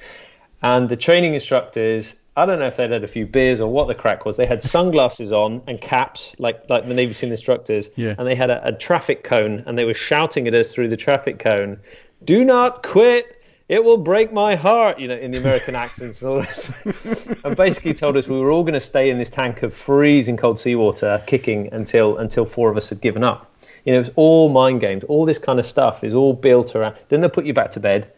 And 0.62 0.88
the 0.88 0.96
training 0.96 1.34
instructors, 1.34 2.16
I 2.36 2.46
don't 2.46 2.58
know 2.60 2.66
if 2.68 2.78
they'd 2.78 2.90
had 2.92 3.04
a 3.04 3.08
few 3.08 3.26
beers 3.28 3.62
or 3.62 3.72
what 3.72 3.88
the 3.88 3.96
crack 3.96 4.26
was. 4.26 4.38
They 4.38 4.46
had 4.46 4.64
sunglasses 4.76 5.32
on 5.32 5.62
and 5.68 5.80
caps, 5.80 6.36
like 6.40 6.70
like 6.70 6.88
the 6.88 6.94
Navy 6.94 7.14
SEAL 7.14 7.32
instructors, 7.32 7.90
Yeah. 7.96 8.16
and 8.18 8.28
they 8.28 8.36
had 8.36 8.50
a, 8.50 8.68
a 8.68 8.72
traffic 8.72 9.24
cone, 9.24 9.64
and 9.66 9.78
they 9.78 9.86
were 9.86 9.94
shouting 9.94 10.48
at 10.48 10.54
us 10.54 10.74
through 10.74 10.88
the 10.90 10.98
traffic 10.98 11.40
cone, 11.40 11.80
"Do 12.24 12.44
not 12.44 12.84
quit." 12.84 13.40
It 13.70 13.84
will 13.86 13.98
break 13.98 14.34
my 14.34 14.56
heart, 14.56 15.00
you 15.00 15.08
know, 15.08 15.16
in 15.16 15.32
the 15.32 15.38
American 15.38 15.74
accents 15.86 16.22
and 16.22 16.30
all 16.32 16.42
this. 16.42 16.70
and 17.46 17.56
basically 17.56 17.94
told 17.94 18.18
us 18.18 18.28
we 18.28 18.38
were 18.38 18.52
all 18.52 18.62
going 18.64 18.74
to 18.74 18.80
stay 18.82 19.10
in 19.10 19.18
this 19.18 19.30
tank 19.30 19.64
of 19.64 19.74
freezing 19.74 20.36
cold 20.36 20.60
seawater, 20.60 21.24
kicking 21.28 21.70
until 21.74 22.18
until 22.18 22.46
four 22.46 22.70
of 22.70 22.76
us 22.78 22.90
had 22.90 23.00
given 23.00 23.24
up. 23.24 23.50
You 23.86 23.94
know, 23.94 23.98
it 23.98 24.00
was 24.00 24.12
all 24.16 24.50
mind 24.50 24.82
games. 24.82 25.04
All 25.06 25.26
this 25.26 25.38
kind 25.40 25.60
of 25.60 25.66
stuff 25.66 26.04
is 26.04 26.14
all 26.14 26.34
built 26.34 26.76
around. 26.76 26.96
Then 27.08 27.22
they'll 27.22 27.30
put 27.30 27.46
you 27.46 27.54
back 27.54 27.72
to 27.72 27.80
bed, 27.80 28.12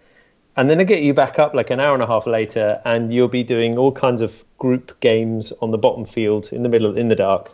and 0.55 0.69
then 0.69 0.77
they 0.77 0.85
get 0.85 1.03
you 1.03 1.13
back 1.13 1.39
up 1.39 1.53
like 1.53 1.69
an 1.69 1.79
hour 1.79 1.93
and 1.93 2.03
a 2.03 2.07
half 2.07 2.27
later, 2.27 2.81
and 2.85 3.13
you'll 3.13 3.27
be 3.27 3.43
doing 3.43 3.77
all 3.77 3.91
kinds 3.91 4.21
of 4.21 4.43
group 4.57 4.99
games 4.99 5.51
on 5.61 5.71
the 5.71 5.77
bottom 5.77 6.05
field 6.05 6.49
in 6.51 6.63
the 6.63 6.69
middle 6.69 6.97
in 6.97 7.09
the 7.09 7.15
dark. 7.15 7.51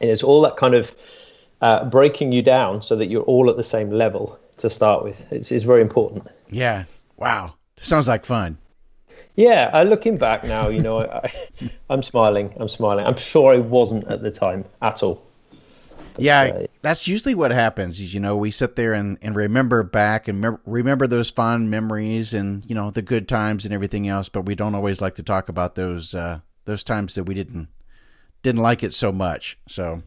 And 0.00 0.10
it's 0.10 0.22
all 0.22 0.42
that 0.42 0.56
kind 0.56 0.74
of 0.74 0.94
uh, 1.60 1.84
breaking 1.84 2.32
you 2.32 2.42
down 2.42 2.82
so 2.82 2.96
that 2.96 3.08
you're 3.08 3.22
all 3.22 3.48
at 3.48 3.56
the 3.56 3.62
same 3.62 3.90
level 3.90 4.38
to 4.58 4.68
start 4.68 5.04
with. 5.04 5.30
It's, 5.32 5.50
it's 5.52 5.64
very 5.64 5.80
important. 5.80 6.26
Yeah. 6.50 6.84
Wow. 7.16 7.54
Sounds 7.78 8.08
like 8.08 8.26
fun. 8.26 8.58
Yeah, 9.34 9.70
uh, 9.72 9.84
looking 9.84 10.18
back 10.18 10.44
now, 10.44 10.68
you 10.68 10.80
know, 10.80 11.00
I, 11.00 11.32
I, 11.60 11.70
I'm 11.88 12.02
smiling. 12.02 12.52
I'm 12.56 12.68
smiling. 12.68 13.06
I'm 13.06 13.16
sure 13.16 13.54
I 13.54 13.58
wasn't 13.58 14.08
at 14.08 14.22
the 14.22 14.30
time 14.30 14.64
at 14.82 15.02
all. 15.02 15.22
Yeah, 16.18 16.40
uh, 16.42 16.66
that's 16.82 17.06
usually 17.06 17.34
what 17.34 17.50
happens. 17.50 18.00
Is 18.00 18.14
you 18.14 18.20
know 18.20 18.36
we 18.36 18.50
sit 18.50 18.76
there 18.76 18.92
and, 18.92 19.18
and 19.22 19.34
remember 19.34 19.82
back 19.82 20.28
and 20.28 20.40
mem- 20.40 20.60
remember 20.66 21.06
those 21.06 21.30
fond 21.30 21.70
memories 21.70 22.34
and 22.34 22.64
you 22.68 22.74
know 22.74 22.90
the 22.90 23.02
good 23.02 23.28
times 23.28 23.64
and 23.64 23.72
everything 23.74 24.08
else, 24.08 24.28
but 24.28 24.42
we 24.42 24.54
don't 24.54 24.74
always 24.74 25.00
like 25.00 25.14
to 25.16 25.22
talk 25.22 25.48
about 25.48 25.74
those 25.74 26.14
uh, 26.14 26.40
those 26.64 26.82
times 26.84 27.14
that 27.14 27.24
we 27.24 27.34
didn't 27.34 27.68
didn't 28.42 28.62
like 28.62 28.82
it 28.82 28.92
so 28.92 29.12
much. 29.12 29.58
So, 29.68 30.02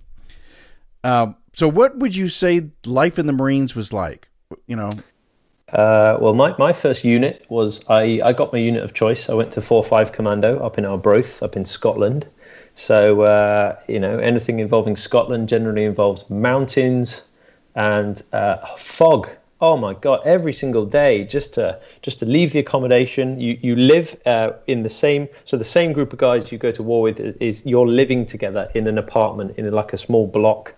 um, 1.04 1.36
so 1.54 1.68
what 1.68 1.98
would 1.98 2.16
you 2.16 2.28
say 2.30 2.72
life 2.86 3.18
in 3.18 3.28
the 3.28 3.34
Marines 3.34 3.76
was 3.76 3.94
like? 3.94 4.28
You 4.68 4.76
know, 4.76 4.92
Uh, 5.72 6.18
well, 6.22 6.34
my, 6.34 6.56
my 6.58 6.72
first 6.72 7.04
unit 7.04 7.44
was 7.50 7.84
I, 7.90 8.22
I 8.24 8.34
got 8.34 8.54
my 8.54 8.60
unit 8.60 8.84
of 8.84 8.94
choice. 8.94 9.30
I 9.30 9.34
went 9.34 9.52
to 9.54 9.62
4 9.62 9.84
5 9.84 10.12
Commando 10.12 10.60
up 10.60 10.78
in 10.78 10.86
Arbroath, 10.86 11.42
up 11.42 11.56
in 11.56 11.66
Scotland. 11.66 12.28
So, 12.76 13.22
uh, 13.22 13.80
you 13.88 14.00
know, 14.00 14.20
anything 14.20 14.60
involving 14.60 14.98
Scotland 14.98 15.48
generally 15.50 15.86
involves 15.86 16.30
mountains 16.30 17.24
and 17.74 18.22
uh, 18.34 18.58
fog. 18.76 19.30
Oh 19.62 19.78
my 19.78 19.94
God! 19.94 20.20
Every 20.26 20.52
single 20.52 20.86
day, 20.86 21.24
just 21.24 21.54
to 21.54 21.80
just 22.02 22.20
to 22.20 22.26
leave 22.26 22.52
the 22.52 22.60
accommodation, 22.60 23.40
you 23.40 23.58
you 23.62 23.78
live 23.78 24.16
uh, 24.26 24.52
in 24.68 24.84
the 24.84 24.90
same. 24.90 25.30
So 25.46 25.56
the 25.56 25.64
same 25.64 25.94
group 25.94 26.12
of 26.12 26.20
guys 26.20 26.52
you 26.52 26.58
go 26.58 26.72
to 26.72 26.84
war 26.84 27.02
with 27.02 27.20
is 27.42 27.66
you're 27.66 27.88
living 27.88 28.26
together 28.26 28.70
in 28.76 28.88
an 28.88 28.98
apartment 28.98 29.58
in 29.58 29.72
like 29.72 29.94
a 29.94 29.98
small 29.98 30.28
block. 30.28 30.76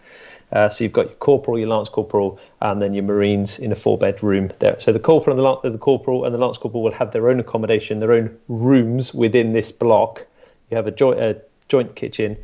Uh, 0.52 0.70
so 0.70 0.84
you've 0.84 0.94
got 0.94 1.08
your 1.08 1.16
corporal, 1.16 1.58
your 1.58 1.68
lance 1.68 1.90
corporal, 1.90 2.40
and 2.62 2.82
then 2.82 2.94
your 2.94 3.04
marines 3.04 3.60
in 3.60 3.72
a 3.72 3.76
four-bed 3.76 4.22
room. 4.24 4.50
There. 4.60 4.78
So 4.80 4.94
the 4.94 5.00
corporal 5.00 5.36
and 5.36 5.64
the, 5.64 5.72
the 5.72 5.78
corporal 5.78 6.24
and 6.24 6.34
the 6.34 6.38
lance 6.38 6.58
corporal 6.58 6.84
will 6.84 6.94
have 6.94 7.12
their 7.12 7.30
own 7.30 7.40
accommodation, 7.40 8.00
their 8.00 8.14
own 8.14 8.38
rooms 8.48 9.14
within 9.14 9.52
this 9.52 9.72
block. 9.72 10.26
You 10.70 10.78
have 10.78 10.88
a 10.88 10.92
joint, 10.92 11.42
joint 11.68 11.96
kitchen, 11.96 12.38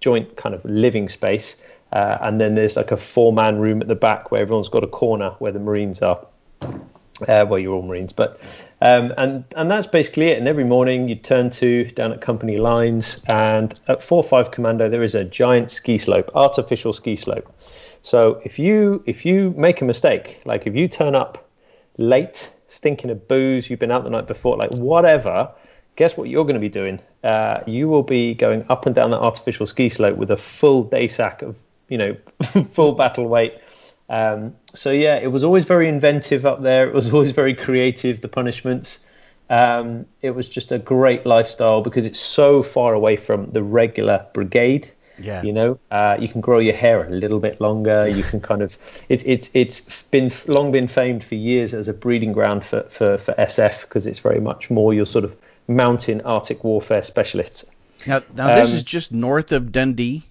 joint 0.00 0.36
kind 0.36 0.54
of 0.54 0.64
living 0.64 1.08
space, 1.08 1.56
uh, 1.92 2.18
and 2.20 2.40
then 2.40 2.54
there's 2.54 2.76
like 2.76 2.90
a 2.90 2.96
four-man 2.96 3.58
room 3.58 3.80
at 3.80 3.88
the 3.88 3.94
back 3.94 4.30
where 4.30 4.40
everyone's 4.40 4.68
got 4.68 4.84
a 4.84 4.88
corner 4.88 5.30
where 5.38 5.52
the 5.52 5.58
marines 5.58 6.02
are. 6.02 6.26
Uh, 7.28 7.44
well, 7.46 7.58
you're 7.58 7.74
all 7.74 7.82
Marines, 7.82 8.14
but 8.14 8.40
um, 8.80 9.12
and 9.18 9.44
and 9.54 9.70
that's 9.70 9.86
basically 9.86 10.28
it. 10.28 10.38
And 10.38 10.48
every 10.48 10.64
morning 10.64 11.06
you 11.06 11.14
turn 11.14 11.50
to 11.50 11.84
down 11.90 12.12
at 12.12 12.22
company 12.22 12.56
lines, 12.56 13.22
and 13.28 13.78
at 13.88 14.02
four 14.02 14.24
five 14.24 14.52
commando 14.52 14.88
there 14.88 15.02
is 15.02 15.14
a 15.14 15.24
giant 15.24 15.70
ski 15.70 15.98
slope, 15.98 16.30
artificial 16.34 16.94
ski 16.94 17.16
slope. 17.16 17.52
So 18.02 18.40
if 18.44 18.58
you 18.58 19.02
if 19.04 19.26
you 19.26 19.52
make 19.56 19.82
a 19.82 19.84
mistake, 19.84 20.40
like 20.46 20.66
if 20.66 20.74
you 20.74 20.88
turn 20.88 21.14
up 21.14 21.46
late, 21.98 22.50
stinking 22.68 23.10
of 23.10 23.28
booze, 23.28 23.68
you've 23.68 23.80
been 23.80 23.90
out 23.90 24.04
the 24.04 24.10
night 24.10 24.26
before, 24.26 24.56
like 24.56 24.72
whatever, 24.76 25.50
guess 25.96 26.16
what 26.16 26.28
you're 26.28 26.44
going 26.44 26.54
to 26.54 26.60
be 26.60 26.68
doing? 26.68 27.00
Uh, 27.22 27.60
you 27.66 27.88
will 27.88 28.02
be 28.02 28.34
going 28.34 28.64
up 28.68 28.86
and 28.86 28.94
down 28.94 29.10
that 29.10 29.20
artificial 29.20 29.66
ski 29.66 29.88
slope 29.88 30.16
with 30.16 30.30
a 30.30 30.36
full 30.36 30.82
day 30.82 31.06
sack 31.06 31.42
of 31.42 31.56
you 31.88 31.98
know 31.98 32.16
full 32.70 32.92
battle 32.92 33.26
weight. 33.26 33.54
Um, 34.08 34.56
so 34.74 34.90
yeah, 34.90 35.16
it 35.16 35.28
was 35.28 35.44
always 35.44 35.64
very 35.64 35.88
inventive 35.88 36.46
up 36.46 36.62
there. 36.62 36.88
It 36.88 36.94
was 36.94 37.08
always 37.12 37.30
very 37.30 37.54
creative. 37.54 38.20
The 38.20 38.28
punishments. 38.28 39.04
Um, 39.50 40.06
it 40.22 40.30
was 40.30 40.48
just 40.48 40.70
a 40.70 40.78
great 40.78 41.26
lifestyle 41.26 41.82
because 41.82 42.06
it's 42.06 42.20
so 42.20 42.62
far 42.62 42.94
away 42.94 43.16
from 43.16 43.50
the 43.50 43.62
regular 43.62 44.24
brigade. 44.32 44.90
Yeah. 45.18 45.42
You 45.42 45.52
know, 45.52 45.78
uh, 45.90 46.16
you 46.18 46.28
can 46.28 46.40
grow 46.40 46.60
your 46.60 46.74
hair 46.74 47.04
a 47.06 47.10
little 47.10 47.40
bit 47.40 47.60
longer. 47.60 48.08
You 48.08 48.22
can 48.22 48.40
kind 48.40 48.62
of 48.62 48.78
it's 49.08 49.22
it's 49.24 49.50
it's 49.52 50.02
been 50.04 50.30
long 50.46 50.72
been 50.72 50.88
famed 50.88 51.24
for 51.24 51.34
years 51.34 51.74
as 51.74 51.88
a 51.88 51.92
breeding 51.92 52.32
ground 52.32 52.64
for 52.64 52.84
for, 52.84 53.18
for 53.18 53.34
SF 53.34 53.82
because 53.82 54.06
it's 54.06 54.20
very 54.20 54.40
much 54.40 54.70
more 54.70 54.94
your 54.94 55.04
sort 55.04 55.24
of 55.24 55.36
mountain 55.70 56.20
Arctic 56.22 56.64
warfare 56.64 57.02
specialists. 57.02 57.64
now 58.06 58.22
now 58.34 58.54
this 58.54 58.70
Um, 58.70 58.76
is 58.76 58.82
just 58.82 59.12
north 59.12 59.52
of 59.52 59.72
Dundee. 59.72 60.24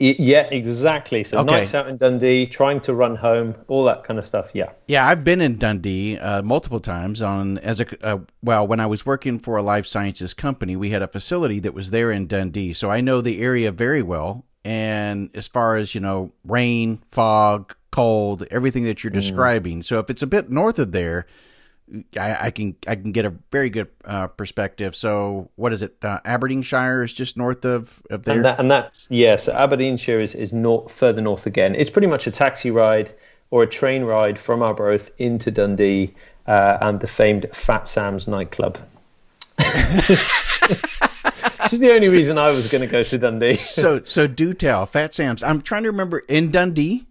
Yeah, 0.00 0.48
exactly. 0.50 1.22
So 1.22 1.38
Okay. 1.38 1.46
nights 1.52 1.72
out 1.72 1.88
in 1.88 1.96
Dundee, 1.96 2.46
trying 2.46 2.80
to 2.80 2.92
run 2.94 3.14
home, 3.14 3.54
all 3.68 3.84
that 3.84 4.02
kind 4.02 4.18
of 4.18 4.26
stuff. 4.26 4.50
Yeah. 4.52 4.70
Yeah, 4.88 5.06
I've 5.06 5.22
been 5.22 5.40
in 5.40 5.56
Dundee 5.56 6.18
uh, 6.18 6.42
multiple 6.42 6.80
times. 6.80 7.22
On 7.22 7.58
as 7.58 7.80
a 7.80 7.86
uh, 8.06 8.18
well, 8.42 8.66
when 8.66 8.80
I 8.80 8.86
was 8.86 9.06
working 9.06 9.38
for 9.38 9.56
a 9.56 9.62
life 9.62 9.86
sciences 9.86 10.34
company, 10.34 10.74
we 10.76 10.90
had 10.90 11.00
a 11.00 11.06
facility 11.08 11.60
that 11.60 11.74
was 11.74 11.90
there 11.90 12.10
in 12.10 12.26
Dundee, 12.26 12.72
so 12.74 12.90
I 12.90 13.00
know 13.00 13.20
the 13.20 13.40
area 13.40 13.70
very 13.70 14.02
well. 14.02 14.44
And 14.64 15.30
as 15.34 15.46
far 15.46 15.76
as 15.76 15.94
you 15.94 16.00
know, 16.00 16.32
rain, 16.44 16.98
fog, 17.06 17.74
cold, 17.92 18.46
everything 18.50 18.84
that 18.84 19.04
you're 19.04 19.10
describing. 19.12 19.82
So 19.84 20.00
if 20.00 20.10
it's 20.10 20.22
a 20.22 20.26
bit 20.26 20.50
north 20.50 20.78
of 20.80 20.90
there, 20.90 21.26
I, 22.18 22.46
I 22.46 22.50
can 22.50 22.76
I 22.86 22.96
can 22.96 23.12
get 23.12 23.24
a 23.24 23.34
very 23.50 23.70
good 23.70 23.88
uh, 24.04 24.28
perspective. 24.28 24.96
So 24.96 25.50
what 25.56 25.72
is 25.72 25.82
it? 25.82 25.96
Uh, 26.02 26.20
Aberdeenshire 26.24 27.04
is 27.04 27.12
just 27.12 27.36
north 27.36 27.64
of 27.64 28.00
of 28.10 28.24
there. 28.24 28.36
And, 28.36 28.44
that, 28.44 28.60
and 28.60 28.70
that's 28.70 29.10
yeah. 29.10 29.36
So 29.36 29.52
Aberdeenshire 29.52 30.20
is 30.20 30.34
is 30.34 30.52
north, 30.52 30.90
further 30.90 31.20
north 31.20 31.46
again. 31.46 31.74
It's 31.74 31.90
pretty 31.90 32.08
much 32.08 32.26
a 32.26 32.30
taxi 32.30 32.70
ride 32.70 33.12
or 33.50 33.62
a 33.62 33.66
train 33.66 34.04
ride 34.04 34.38
from 34.38 34.62
Arbroath 34.62 35.10
into 35.18 35.50
Dundee 35.50 36.14
uh, 36.46 36.78
and 36.80 37.00
the 37.00 37.06
famed 37.06 37.46
Fat 37.52 37.88
Sam's 37.88 38.26
nightclub. 38.26 38.78
Which 39.58 40.10
is 41.72 41.78
the 41.78 41.92
only 41.94 42.08
reason 42.08 42.36
I 42.36 42.50
was 42.50 42.66
going 42.66 42.82
to 42.82 42.88
go 42.88 43.02
to 43.02 43.18
Dundee. 43.18 43.54
so 43.54 44.02
so 44.04 44.26
do 44.26 44.52
tell, 44.52 44.86
Fat 44.86 45.14
Sam's. 45.14 45.42
I'm 45.42 45.62
trying 45.62 45.84
to 45.84 45.90
remember 45.90 46.20
in 46.20 46.50
Dundee. 46.50 47.06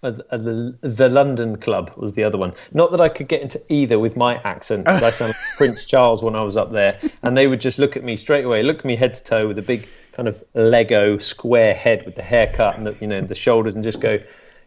Uh, 0.00 0.12
the, 0.30 0.76
the 0.80 1.08
London 1.08 1.56
Club 1.56 1.90
was 1.96 2.12
the 2.12 2.22
other 2.22 2.38
one. 2.38 2.52
Not 2.72 2.92
that 2.92 3.00
I 3.00 3.08
could 3.08 3.26
get 3.26 3.42
into 3.42 3.60
either 3.68 3.98
with 3.98 4.16
my 4.16 4.36
accent. 4.42 4.86
I 4.86 5.10
sound 5.10 5.30
like 5.30 5.36
Prince 5.56 5.84
Charles 5.84 6.22
when 6.22 6.36
I 6.36 6.42
was 6.42 6.56
up 6.56 6.70
there, 6.70 7.00
and 7.22 7.36
they 7.36 7.48
would 7.48 7.60
just 7.60 7.80
look 7.80 7.96
at 7.96 8.04
me 8.04 8.16
straight 8.16 8.44
away, 8.44 8.62
look 8.62 8.78
at 8.78 8.84
me 8.84 8.94
head 8.94 9.14
to 9.14 9.24
toe 9.24 9.48
with 9.48 9.58
a 9.58 9.62
big 9.62 9.88
kind 10.12 10.28
of 10.28 10.42
Lego 10.54 11.18
square 11.18 11.74
head 11.74 12.04
with 12.06 12.14
the 12.14 12.22
haircut 12.22 12.78
and 12.78 12.86
the, 12.86 12.96
you 13.00 13.08
know 13.08 13.20
the 13.20 13.34
shoulders, 13.34 13.74
and 13.74 13.82
just 13.82 14.00
go, 14.00 14.20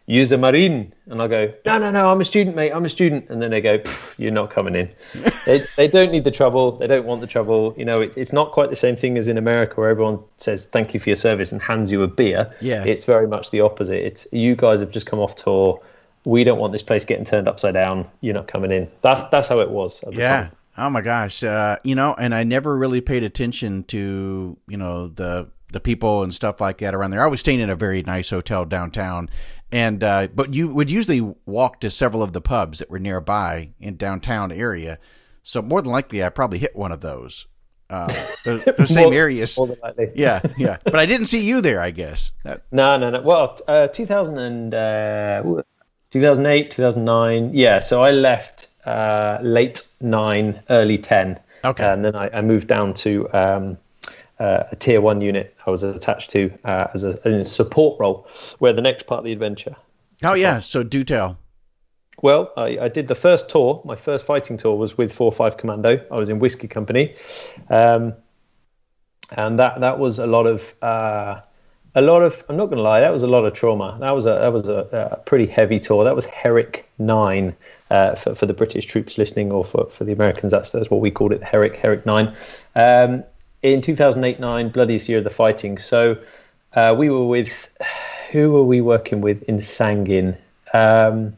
"Use 0.06 0.32
a 0.32 0.38
marine," 0.38 0.92
and 1.06 1.22
I 1.22 1.28
go, 1.28 1.52
"No, 1.64 1.78
no, 1.78 1.90
no, 1.90 2.10
I'm 2.10 2.20
a 2.20 2.24
student, 2.24 2.56
mate. 2.56 2.70
I'm 2.72 2.84
a 2.84 2.88
student." 2.88 3.26
And 3.30 3.40
then 3.40 3.50
they 3.50 3.60
go, 3.60 3.80
"You're 4.18 4.32
not 4.32 4.50
coming 4.50 4.74
in." 4.74 4.88
they 5.46 5.64
they 5.76 5.88
don't 5.88 6.10
need 6.10 6.24
the 6.24 6.30
trouble. 6.30 6.72
They 6.78 6.86
don't 6.86 7.06
want 7.06 7.20
the 7.20 7.26
trouble. 7.26 7.74
You 7.76 7.84
know, 7.84 8.00
it, 8.00 8.16
it's 8.16 8.32
not 8.32 8.52
quite 8.52 8.70
the 8.70 8.76
same 8.76 8.96
thing 8.96 9.16
as 9.18 9.28
in 9.28 9.38
America 9.38 9.74
where 9.80 9.88
everyone 9.90 10.18
says 10.36 10.66
thank 10.66 10.94
you 10.94 11.00
for 11.00 11.08
your 11.10 11.16
service 11.16 11.52
and 11.52 11.60
hands 11.62 11.90
you 11.92 12.02
a 12.02 12.08
beer. 12.08 12.52
Yeah. 12.60 12.84
It's 12.84 13.04
very 13.04 13.26
much 13.28 13.50
the 13.50 13.60
opposite. 13.60 14.04
It's 14.04 14.26
you 14.32 14.56
guys 14.56 14.80
have 14.80 14.90
just 14.90 15.06
come 15.06 15.18
off 15.18 15.34
tour. 15.36 15.80
We 16.24 16.44
don't 16.44 16.58
want 16.58 16.72
this 16.72 16.82
place 16.84 17.04
getting 17.04 17.24
turned 17.24 17.48
upside 17.48 17.74
down. 17.74 18.06
You're 18.20 18.34
not 18.34 18.46
coming 18.48 18.70
in. 18.70 18.88
That's 19.02 19.22
that's 19.30 19.48
how 19.48 19.60
it 19.60 19.70
was 19.70 20.02
at 20.04 20.12
the 20.12 20.18
Yeah. 20.20 20.26
time. 20.28 20.52
Oh 20.78 20.88
my 20.88 21.02
gosh. 21.02 21.42
Uh, 21.44 21.76
you 21.84 21.94
know, 21.94 22.14
and 22.18 22.34
I 22.34 22.44
never 22.44 22.76
really 22.76 23.02
paid 23.02 23.22
attention 23.24 23.84
to, 23.84 24.56
you 24.68 24.76
know, 24.76 25.08
the 25.08 25.48
the 25.72 25.80
people 25.80 26.22
and 26.22 26.34
stuff 26.34 26.60
like 26.60 26.78
that 26.78 26.94
around 26.94 27.10
there. 27.12 27.22
I 27.22 27.26
was 27.26 27.40
staying 27.40 27.60
in 27.60 27.70
a 27.70 27.74
very 27.76 28.02
nice 28.02 28.30
hotel 28.30 28.64
downtown 28.64 29.28
and 29.72 30.04
uh, 30.04 30.28
but 30.34 30.54
you 30.54 30.68
would 30.68 30.90
usually 30.90 31.20
walk 31.46 31.80
to 31.80 31.90
several 31.90 32.22
of 32.22 32.32
the 32.32 32.40
pubs 32.40 32.78
that 32.78 32.90
were 32.90 32.98
nearby 32.98 33.70
in 33.80 33.96
downtown 33.96 34.52
area. 34.52 34.98
So 35.42 35.60
more 35.62 35.82
than 35.82 35.90
likely 35.90 36.22
I 36.22 36.28
probably 36.28 36.58
hit 36.58 36.76
one 36.76 36.92
of 36.92 37.00
those. 37.00 37.46
Uh, 37.90 38.06
those, 38.44 38.64
those 38.64 38.94
same 38.94 39.04
More- 39.06 39.14
areas. 39.14 39.56
more 39.56 39.66
than 39.66 39.78
likely. 39.82 40.10
Yeah, 40.14 40.40
yeah. 40.56 40.76
But 40.84 40.96
I 40.96 41.06
didn't 41.06 41.26
see 41.26 41.40
you 41.44 41.60
there, 41.60 41.80
I 41.80 41.90
guess. 41.90 42.30
That, 42.44 42.62
No, 42.70 42.96
no, 42.96 43.10
no. 43.10 43.20
Well, 43.22 43.58
uh, 43.66 43.88
2000 43.88 44.38
and, 44.38 44.74
uh, 44.74 45.62
2008, 46.10 46.70
2009. 46.70 47.50
Yeah, 47.54 47.80
so 47.80 48.02
I 48.02 48.10
left 48.12 48.68
uh, 48.86 49.38
late 49.42 49.82
nine, 50.00 50.62
early 50.70 50.98
10. 50.98 51.38
Okay. 51.64 51.84
And 51.84 52.04
then 52.04 52.14
I, 52.16 52.28
I 52.32 52.40
moved 52.40 52.68
down 52.68 52.94
to 52.94 53.28
um, 53.34 53.78
uh, 54.42 54.64
a 54.72 54.76
tier 54.76 55.00
one 55.00 55.20
unit 55.20 55.54
I 55.66 55.70
was 55.70 55.84
attached 55.84 56.30
to 56.32 56.52
uh, 56.64 56.88
as 56.94 57.04
a, 57.04 57.28
in 57.28 57.34
a 57.34 57.46
support 57.46 58.00
role, 58.00 58.26
where 58.58 58.72
the 58.72 58.82
next 58.82 59.06
part 59.06 59.18
of 59.18 59.24
the 59.24 59.32
adventure. 59.32 59.76
oh 60.24 60.34
yeah, 60.34 60.58
so 60.58 60.82
do 60.82 61.04
tell. 61.04 61.38
Well, 62.20 62.52
I, 62.56 62.78
I 62.82 62.88
did 62.88 63.08
the 63.08 63.14
first 63.14 63.48
tour. 63.48 63.80
My 63.84 63.96
first 63.96 64.26
fighting 64.26 64.56
tour 64.56 64.76
was 64.76 64.98
with 64.98 65.12
Four 65.12 65.32
Five 65.32 65.56
Commando. 65.56 66.04
I 66.10 66.16
was 66.16 66.28
in 66.28 66.40
Whiskey 66.40 66.68
Company, 66.68 67.14
um, 67.70 68.14
and 69.30 69.58
that 69.60 69.80
that 69.80 69.98
was 70.00 70.18
a 70.18 70.26
lot 70.26 70.46
of 70.46 70.74
uh, 70.82 71.40
a 71.94 72.02
lot 72.02 72.22
of. 72.22 72.44
I'm 72.48 72.56
not 72.56 72.66
going 72.66 72.78
to 72.78 72.82
lie, 72.82 73.00
that 73.00 73.12
was 73.12 73.22
a 73.22 73.28
lot 73.28 73.44
of 73.44 73.52
trauma. 73.52 73.96
That 74.00 74.10
was 74.10 74.26
a 74.26 74.30
that 74.30 74.52
was 74.52 74.68
a, 74.68 75.10
a 75.12 75.16
pretty 75.18 75.46
heavy 75.46 75.78
tour. 75.78 76.04
That 76.04 76.16
was 76.16 76.26
Herrick 76.26 76.90
Nine 76.98 77.54
uh, 77.90 78.16
for 78.16 78.34
for 78.34 78.46
the 78.46 78.54
British 78.54 78.86
troops 78.86 79.18
listening, 79.18 79.52
or 79.52 79.64
for, 79.64 79.88
for 79.88 80.02
the 80.04 80.12
Americans. 80.12 80.50
That's 80.50 80.72
that's 80.72 80.90
what 80.90 81.00
we 81.00 81.12
called 81.12 81.32
it, 81.32 81.42
Herrick 81.42 81.76
Herrick 81.76 82.06
Nine. 82.06 82.34
Um, 82.74 83.24
in 83.62 83.80
2008-9, 83.80 84.72
bloodiest 84.72 85.08
year 85.08 85.18
of 85.18 85.24
the 85.24 85.30
fighting. 85.30 85.78
So 85.78 86.18
uh, 86.74 86.94
we 86.96 87.08
were 87.10 87.26
with 87.26 87.68
who 88.30 88.50
were 88.52 88.64
we 88.64 88.80
working 88.80 89.20
with 89.20 89.42
in 89.44 89.58
Sangin? 89.58 90.36
Um, 90.72 91.36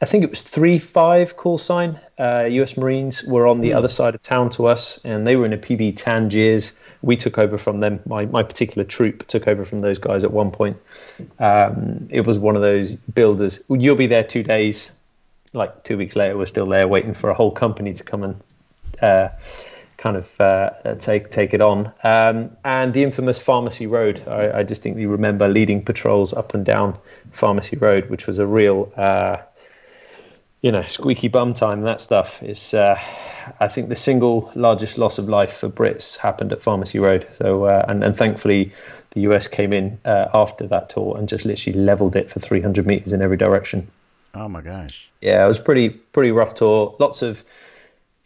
I 0.00 0.04
think 0.06 0.22
it 0.22 0.30
was 0.30 0.42
three 0.42 0.78
five 0.78 1.36
call 1.36 1.58
sign. 1.58 1.98
Uh, 2.18 2.44
U.S. 2.50 2.76
Marines 2.76 3.24
were 3.24 3.48
on 3.48 3.60
the 3.60 3.72
other 3.72 3.88
side 3.88 4.14
of 4.14 4.22
town 4.22 4.50
to 4.50 4.66
us, 4.66 5.00
and 5.02 5.26
they 5.26 5.34
were 5.34 5.44
in 5.44 5.52
a 5.52 5.58
PB 5.58 5.96
Tangiers. 5.96 6.78
We 7.02 7.16
took 7.16 7.38
over 7.38 7.58
from 7.58 7.80
them. 7.80 7.98
My 8.06 8.26
my 8.26 8.44
particular 8.44 8.84
troop 8.84 9.26
took 9.26 9.48
over 9.48 9.64
from 9.64 9.80
those 9.80 9.98
guys 9.98 10.22
at 10.22 10.30
one 10.30 10.52
point. 10.52 10.76
Um, 11.40 12.06
it 12.10 12.26
was 12.26 12.38
one 12.38 12.54
of 12.54 12.62
those 12.62 12.92
builders. 12.94 13.60
You'll 13.68 13.96
be 13.96 14.06
there 14.06 14.24
two 14.24 14.44
days. 14.44 14.92
Like 15.52 15.82
two 15.82 15.98
weeks 15.98 16.14
later, 16.14 16.36
we're 16.36 16.46
still 16.46 16.66
there 16.66 16.86
waiting 16.86 17.14
for 17.14 17.30
a 17.30 17.34
whole 17.34 17.50
company 17.50 17.92
to 17.94 18.04
come 18.04 18.22
and 18.22 18.40
uh, 19.02 19.30
kind 19.98 20.16
of 20.16 20.40
uh, 20.40 20.70
take 20.98 21.30
take 21.30 21.52
it 21.52 21.60
on. 21.60 21.92
Um, 22.02 22.56
and 22.64 22.94
the 22.94 23.02
infamous 23.02 23.38
Pharmacy 23.38 23.86
Road, 23.86 24.22
I, 24.26 24.60
I, 24.60 24.62
distinctly 24.62 25.06
remember 25.06 25.48
leading 25.48 25.84
patrols 25.84 26.32
up 26.32 26.54
and 26.54 26.64
down 26.64 26.96
Pharmacy 27.32 27.76
Road, 27.76 28.08
which 28.08 28.26
was 28.26 28.38
a 28.38 28.46
real, 28.46 28.90
uh, 28.96 29.38
you 30.62 30.72
know, 30.72 30.82
squeaky 30.82 31.28
bum 31.28 31.52
time. 31.52 31.82
That 31.82 32.00
stuff 32.00 32.42
is, 32.42 32.72
uh, 32.72 32.98
I 33.60 33.68
think, 33.68 33.88
the 33.88 33.96
single 33.96 34.50
largest 34.54 34.98
loss 34.98 35.18
of 35.18 35.28
life 35.28 35.52
for 35.52 35.68
Brits 35.68 36.16
happened 36.16 36.52
at 36.52 36.62
Pharmacy 36.62 37.00
Road. 37.00 37.26
So, 37.32 37.64
uh, 37.64 37.84
and, 37.88 38.04
and 38.04 38.16
thankfully, 38.16 38.72
the 39.10 39.22
US 39.22 39.48
came 39.48 39.72
in 39.72 39.98
uh, 40.04 40.28
after 40.32 40.68
that 40.68 40.90
tour 40.90 41.18
and 41.18 41.28
just 41.28 41.44
literally 41.44 41.78
leveled 41.78 42.14
it 42.14 42.30
for 42.30 42.38
300 42.38 42.86
meters 42.86 43.12
in 43.12 43.20
every 43.20 43.36
direction. 43.36 43.88
Oh 44.34 44.48
my 44.48 44.60
gosh! 44.60 45.08
Yeah, 45.20 45.44
it 45.44 45.48
was 45.48 45.58
pretty 45.58 45.88
pretty 45.88 46.30
rough 46.30 46.54
tour. 46.54 46.94
Lots 47.00 47.22
of 47.22 47.42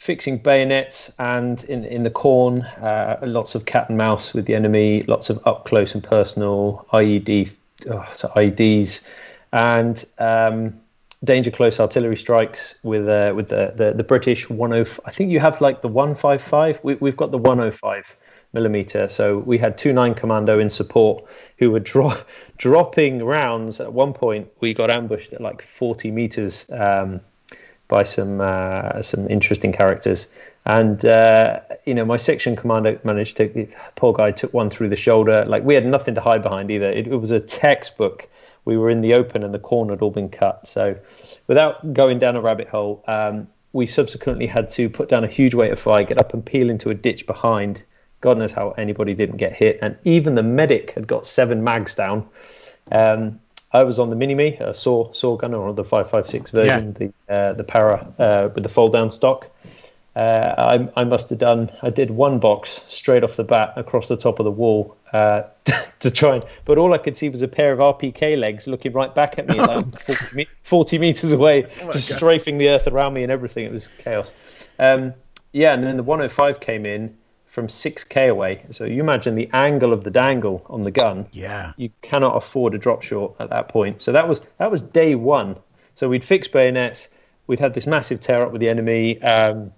fixing 0.03 0.37
bayonets 0.37 1.13
and 1.21 1.63
in 1.65 1.85
in 1.85 2.03
the 2.03 2.11
corn, 2.11 2.63
uh, 2.83 3.17
lots 3.23 3.55
of 3.55 3.67
cat 3.67 3.89
and 3.89 3.97
mouse 3.97 4.35
with 4.35 4.47
the 4.47 4.55
enemy, 4.55 5.01
lots 5.03 5.31
of 5.31 5.39
up 5.47 5.65
close 5.65 5.95
and 5.95 6.03
personal 6.03 6.85
IED 6.93 7.49
oh, 7.89 8.05
IEDs, 8.37 9.07
and 9.53 10.05
um, 10.19 10.75
danger 11.23 11.53
close 11.53 11.79
artillery 11.79 12.17
strikes 12.17 12.75
with 12.83 13.09
uh, 13.09 13.33
with 13.37 13.49
the, 13.49 13.75
the 13.77 13.93
the 13.93 14.03
British 14.03 14.49
10. 14.49 14.59
I 15.05 15.11
think 15.13 15.31
you 15.31 15.39
have 15.39 15.61
like 15.61 15.83
the 15.83 15.89
155. 15.89 16.81
We, 16.83 16.95
we've 16.97 17.17
got 17.17 17.31
the 17.31 17.39
105 17.39 18.17
millimeter. 18.53 19.07
So 19.07 19.39
we 19.39 19.57
had 19.57 19.79
two 19.79 19.93
nine 19.93 20.15
commando 20.15 20.59
in 20.59 20.69
support 20.69 21.25
who 21.59 21.71
were 21.71 21.81
dro- 21.81 22.23
dropping 22.57 23.25
rounds. 23.25 23.79
At 23.79 23.93
one 23.93 24.13
point, 24.15 24.49
we 24.59 24.75
got 24.75 24.91
ambushed 24.91 25.33
at 25.33 25.41
like 25.41 25.63
40 25.63 26.11
meters 26.11 26.69
um, 26.73 27.21
by 27.93 28.03
some 28.03 28.41
uh, 28.41 29.03
some 29.03 29.29
interesting 29.29 29.71
characters. 29.71 30.27
And 30.65 31.05
uh, 31.05 31.61
you 31.85 31.93
know, 31.93 32.07
my 32.07 32.17
section 32.17 32.57
commander 32.57 32.99
managed 33.05 33.37
to. 33.37 33.49
The 33.49 33.69
poor 33.97 34.15
guy 34.15 34.31
took 34.31 34.55
one 34.55 34.71
through 34.71 34.89
the 34.89 34.97
shoulder. 34.97 35.45
Like 35.45 35.63
we 35.63 35.75
had 35.75 35.85
nothing 35.85 36.15
to 36.15 36.23
hide 36.23 36.43
behind 36.43 36.71
either. 36.71 36.91
It, 36.91 37.07
it 37.07 37.17
was 37.17 37.31
a 37.31 37.41
textbook. 37.41 38.29
We 38.65 38.79
were 38.79 38.89
in 38.89 39.03
the 39.03 39.13
open, 39.13 39.43
and 39.43 39.53
the 39.53 39.59
corner 39.59 39.93
had 39.93 40.01
all 40.01 40.11
been 40.11 40.31
cut. 40.31 40.67
So, 40.67 40.97
without 41.49 41.93
going 41.93 42.19
down 42.19 42.35
a 42.37 42.41
rabbit 42.41 42.69
hole, 42.69 43.05
um, 43.07 43.47
we 43.75 43.87
subsequently 43.87 44.47
had 44.47 44.71
to 44.71 44.89
put 44.89 45.11
down 45.11 45.23
a 45.23 45.27
huge 45.39 45.55
weight 45.55 45.73
of 45.73 45.79
fire, 45.79 46.03
get 46.05 46.19
up 46.19 46.33
and 46.33 46.45
peel 46.45 46.71
into 46.71 46.89
a 46.89 46.95
ditch 46.95 47.27
behind. 47.27 47.83
God 48.23 48.39
knows 48.39 48.53
how 48.53 48.71
anybody 48.71 49.13
didn't 49.15 49.37
get 49.37 49.53
hit, 49.53 49.81
and 49.83 49.97
even 50.05 50.35
the 50.35 50.43
medic 50.43 50.93
had 50.93 51.07
got 51.07 51.27
seven 51.27 51.63
mags 51.63 51.95
down. 51.95 52.27
Um, 52.91 53.41
I 53.73 53.85
was 53.85 53.99
on 53.99 54.11
the 54.11 54.17
Minimi, 54.17 54.61
a 54.61 54.75
saw 54.75 55.13
saw 55.13 55.37
gun 55.37 55.55
or 55.55 55.73
the 55.73 55.85
five 55.85 56.09
five 56.09 56.29
six 56.29 56.51
version, 56.51 56.97
yeah. 57.01 57.09
the 57.29 57.35
uh, 57.35 57.53
the 57.55 57.65
para 57.65 58.07
uh, 58.19 58.49
with 58.55 58.63
the 58.63 58.69
fold 58.69 58.93
down 58.93 59.11
stock. 59.11 59.49
Uh, 60.15 60.55
I, 60.95 61.01
I 61.01 61.05
must 61.05 61.31
have 61.31 61.39
done. 61.39 61.71
I 61.81 61.89
did 61.89 62.11
one 62.11 62.39
box 62.39 62.83
straight 62.87 63.25
off 63.25 63.37
the 63.37 63.45
bat 63.45 63.73
across 63.77 64.09
the 64.09 64.17
top 64.17 64.41
of 64.41 64.45
the 64.45 64.51
wall 64.51 64.95
uh, 65.15 65.45
to 66.01 66.11
try 66.11 66.35
and. 66.35 66.45
But 66.67 66.77
all 66.77 66.93
I 66.93 66.99
could 66.99 67.17
see 67.17 67.31
was 67.31 67.41
a 67.41 67.49
pair 67.49 67.73
of 67.73 67.79
RPK 67.79 68.39
legs 68.39 68.67
looking 68.67 68.93
right 68.93 69.15
back 69.15 69.39
at 69.39 69.49
me, 69.49 69.59
like 69.59 70.01
40, 70.01 70.49
40, 70.65 70.99
meters 70.99 71.33
away, 71.33 71.65
oh 71.81 71.93
just 71.93 72.11
God. 72.11 72.17
strafing 72.17 72.59
the 72.59 72.69
earth 72.69 72.87
around 72.89 73.15
me 73.15 73.23
and 73.23 73.33
everything. 73.33 73.65
It 73.65 73.73
was 73.73 73.89
chaos. 73.99 74.33
Um, 74.79 75.15
yeah, 75.53 75.73
and 75.73 75.83
then 75.83 75.97
the 75.97 76.03
105 76.03 76.61
came 76.61 76.85
in 76.85 77.17
from 77.53 77.67
6k 77.67 78.31
away. 78.31 78.65
So 78.71 78.87
you 78.87 79.03
imagine 79.03 79.35
the 79.35 79.51
angle 79.53 79.93
of 79.93 80.05
the 80.05 80.11
dangle 80.11 80.65
on 80.71 80.81
the 80.81 80.91
gun. 80.91 81.27
Yeah. 81.33 81.75
You 81.77 81.91
cannot 82.01 82.35
afford 82.35 82.75
a 82.75 82.79
drop 82.79 83.03
short 83.03 83.35
at 83.39 83.51
that 83.51 83.69
point. 83.69 84.01
So 84.01 84.11
that 84.13 84.27
was 84.27 84.41
that 84.57 84.71
was 84.71 84.81
day 84.83 85.15
one. 85.15 85.57
So 85.95 86.09
we'd 86.09 86.25
fixed 86.25 86.51
bayonets. 86.51 87.11
We'd 87.47 87.61
had 87.61 87.75
this 87.75 87.87
massive 87.87 88.23
tear 88.23 88.43
up 88.43 88.53
with 88.53 88.63
the 88.63 88.71
enemy. 88.71 89.21
Um, 89.21 89.71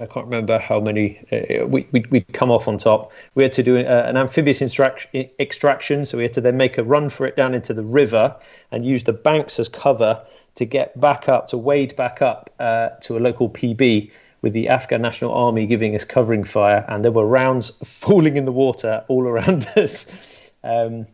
I 0.00 0.06
can't 0.06 0.24
remember 0.24 0.58
how 0.58 0.80
many. 0.80 1.18
Uh, 1.30 1.66
we, 1.66 1.86
we'd, 1.92 2.06
we'd, 2.06 2.32
come 2.32 2.50
off 2.50 2.68
on 2.68 2.78
top. 2.78 3.12
We 3.34 3.42
had 3.42 3.52
to 3.52 3.62
do 3.62 3.76
uh, 3.76 4.04
an 4.06 4.16
amphibious 4.16 4.62
extraction. 4.62 6.06
So 6.06 6.16
we 6.16 6.24
had 6.24 6.32
to 6.32 6.40
then 6.40 6.56
make 6.56 6.78
a 6.78 6.82
run 6.82 7.10
for 7.10 7.26
it 7.26 7.36
down 7.36 7.52
into 7.52 7.74
the 7.74 7.84
river 7.84 8.34
and 8.72 8.82
use 8.82 9.04
the 9.04 9.12
banks 9.12 9.58
as 9.60 9.68
cover 9.68 10.24
to 10.54 10.64
get 10.64 10.98
back 10.98 11.28
up, 11.28 11.48
to 11.48 11.58
wade 11.58 11.96
back 11.96 12.22
up 12.22 12.48
uh, 12.58 12.88
to 13.02 13.18
a 13.18 13.20
local 13.20 13.50
PB 13.50 14.10
with 14.44 14.52
the 14.52 14.68
Afghan 14.68 15.00
National 15.00 15.32
Army 15.32 15.64
giving 15.64 15.94
us 15.94 16.04
covering 16.04 16.44
fire, 16.44 16.84
and 16.86 17.02
there 17.02 17.10
were 17.10 17.26
rounds 17.26 17.70
falling 17.84 18.36
in 18.36 18.44
the 18.44 18.52
water 18.52 19.02
all 19.08 19.26
around 19.26 19.66
us. 19.76 20.06
Um, 20.62 21.06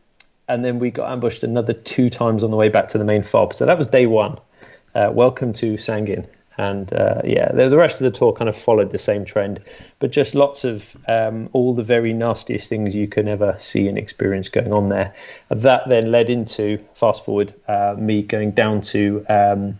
and 0.48 0.64
then 0.64 0.80
we 0.80 0.90
got 0.90 1.12
ambushed 1.12 1.44
another 1.44 1.72
two 1.72 2.10
times 2.10 2.42
on 2.42 2.50
the 2.50 2.56
way 2.56 2.68
back 2.68 2.88
to 2.88 2.98
the 2.98 3.04
main 3.04 3.22
fob. 3.22 3.54
So 3.54 3.66
that 3.66 3.78
was 3.78 3.86
day 3.86 4.06
one. 4.06 4.36
Uh, 4.96 5.12
welcome 5.14 5.52
to 5.52 5.74
Sangin. 5.74 6.26
And 6.58 6.92
uh, 6.92 7.22
yeah, 7.24 7.52
the, 7.52 7.68
the, 7.68 7.76
rest 7.76 8.00
of 8.00 8.04
the 8.04 8.10
tour 8.10 8.32
kind 8.32 8.48
of 8.48 8.56
followed 8.56 8.90
the 8.90 8.98
same 8.98 9.24
trend, 9.24 9.62
but 10.00 10.10
just 10.10 10.34
lots 10.34 10.64
of 10.64 10.96
um, 11.06 11.48
all 11.52 11.72
the 11.72 11.84
very 11.84 12.12
nastiest 12.12 12.68
things 12.68 12.96
you 12.96 13.06
can 13.06 13.28
ever 13.28 13.54
see 13.58 13.86
and 13.86 13.96
experience 13.96 14.48
going 14.48 14.72
on 14.72 14.88
there. 14.88 15.14
That 15.50 15.88
then 15.88 16.10
led 16.10 16.28
into, 16.28 16.84
fast 16.94 17.24
forward, 17.24 17.54
uh, 17.68 17.94
me 17.96 18.22
going 18.22 18.50
down 18.50 18.80
to 18.80 19.24
um, 19.28 19.78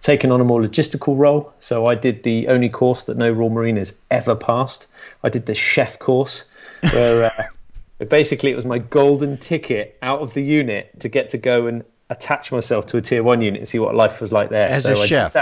taken 0.00 0.30
on 0.30 0.40
a 0.40 0.44
more 0.44 0.60
logistical 0.60 1.18
role. 1.18 1.52
So 1.60 1.86
I 1.86 1.94
did 1.94 2.22
the 2.22 2.48
only 2.48 2.68
course 2.68 3.04
that 3.04 3.16
no 3.16 3.30
Royal 3.30 3.50
Marine 3.50 3.76
has 3.76 3.96
ever 4.10 4.34
passed. 4.34 4.86
I 5.22 5.28
did 5.28 5.46
the 5.46 5.54
chef 5.54 5.98
course, 5.98 6.50
where 6.92 7.24
uh, 7.24 8.04
basically 8.04 8.50
it 8.50 8.56
was 8.56 8.64
my 8.64 8.78
golden 8.78 9.38
ticket 9.38 9.98
out 10.02 10.20
of 10.20 10.34
the 10.34 10.42
unit 10.42 11.00
to 11.00 11.08
get 11.08 11.30
to 11.30 11.38
go 11.38 11.66
and 11.66 11.84
attach 12.10 12.52
myself 12.52 12.86
to 12.86 12.96
a 12.96 13.02
tier 13.02 13.22
one 13.22 13.42
unit 13.42 13.60
and 13.60 13.68
see 13.68 13.78
what 13.78 13.94
life 13.94 14.20
was 14.20 14.32
like 14.32 14.50
there. 14.50 14.68
As 14.68 14.84
so 14.84 14.94
a 14.94 14.98
I 14.98 15.06
chef. 15.06 15.36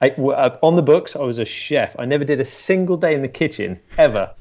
I, 0.00 0.08
uh, 0.10 0.58
on 0.62 0.74
the 0.74 0.82
books, 0.82 1.14
I 1.14 1.20
was 1.20 1.38
a 1.38 1.44
chef. 1.44 1.94
I 1.96 2.06
never 2.06 2.24
did 2.24 2.40
a 2.40 2.44
single 2.44 2.96
day 2.96 3.14
in 3.14 3.22
the 3.22 3.28
kitchen 3.28 3.78
ever. 3.96 4.34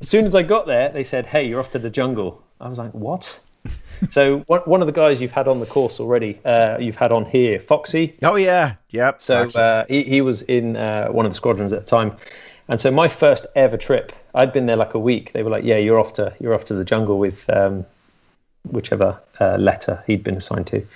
As 0.00 0.08
soon 0.08 0.24
as 0.24 0.34
I 0.34 0.42
got 0.42 0.66
there, 0.66 0.88
they 0.88 1.04
said, 1.04 1.26
"Hey, 1.26 1.44
you're 1.46 1.60
off 1.60 1.70
to 1.70 1.78
the 1.78 1.90
jungle." 1.90 2.42
I 2.58 2.68
was 2.68 2.78
like, 2.78 2.92
"What?" 2.92 3.40
so 4.10 4.38
one, 4.40 4.60
one 4.60 4.80
of 4.80 4.86
the 4.86 4.92
guys 4.92 5.20
you've 5.20 5.32
had 5.32 5.48
on 5.48 5.60
the 5.60 5.66
course 5.66 6.00
already, 6.00 6.38
uh, 6.44 6.78
you've 6.78 6.96
had 6.96 7.12
on 7.12 7.24
here, 7.24 7.58
Foxy. 7.58 8.16
Oh 8.22 8.36
yeah, 8.36 8.74
yep. 8.90 9.20
So 9.20 9.48
uh, 9.48 9.84
he, 9.88 10.04
he 10.04 10.20
was 10.20 10.42
in 10.42 10.76
uh, 10.76 11.08
one 11.08 11.26
of 11.26 11.32
the 11.32 11.36
squadrons 11.36 11.72
at 11.72 11.80
the 11.80 11.86
time, 11.86 12.16
and 12.68 12.80
so 12.80 12.90
my 12.90 13.08
first 13.08 13.46
ever 13.54 13.76
trip, 13.76 14.12
I'd 14.34 14.52
been 14.52 14.66
there 14.66 14.76
like 14.76 14.94
a 14.94 14.98
week. 14.98 15.32
They 15.32 15.42
were 15.42 15.50
like, 15.50 15.64
"Yeah, 15.64 15.78
you're 15.78 15.98
off 15.98 16.12
to 16.14 16.34
you're 16.40 16.54
off 16.54 16.66
to 16.66 16.74
the 16.74 16.84
jungle 16.84 17.18
with 17.18 17.48
um, 17.50 17.84
whichever 18.70 19.20
uh, 19.40 19.56
letter 19.56 20.02
he'd 20.06 20.22
been 20.22 20.36
assigned 20.36 20.66
to, 20.68 20.86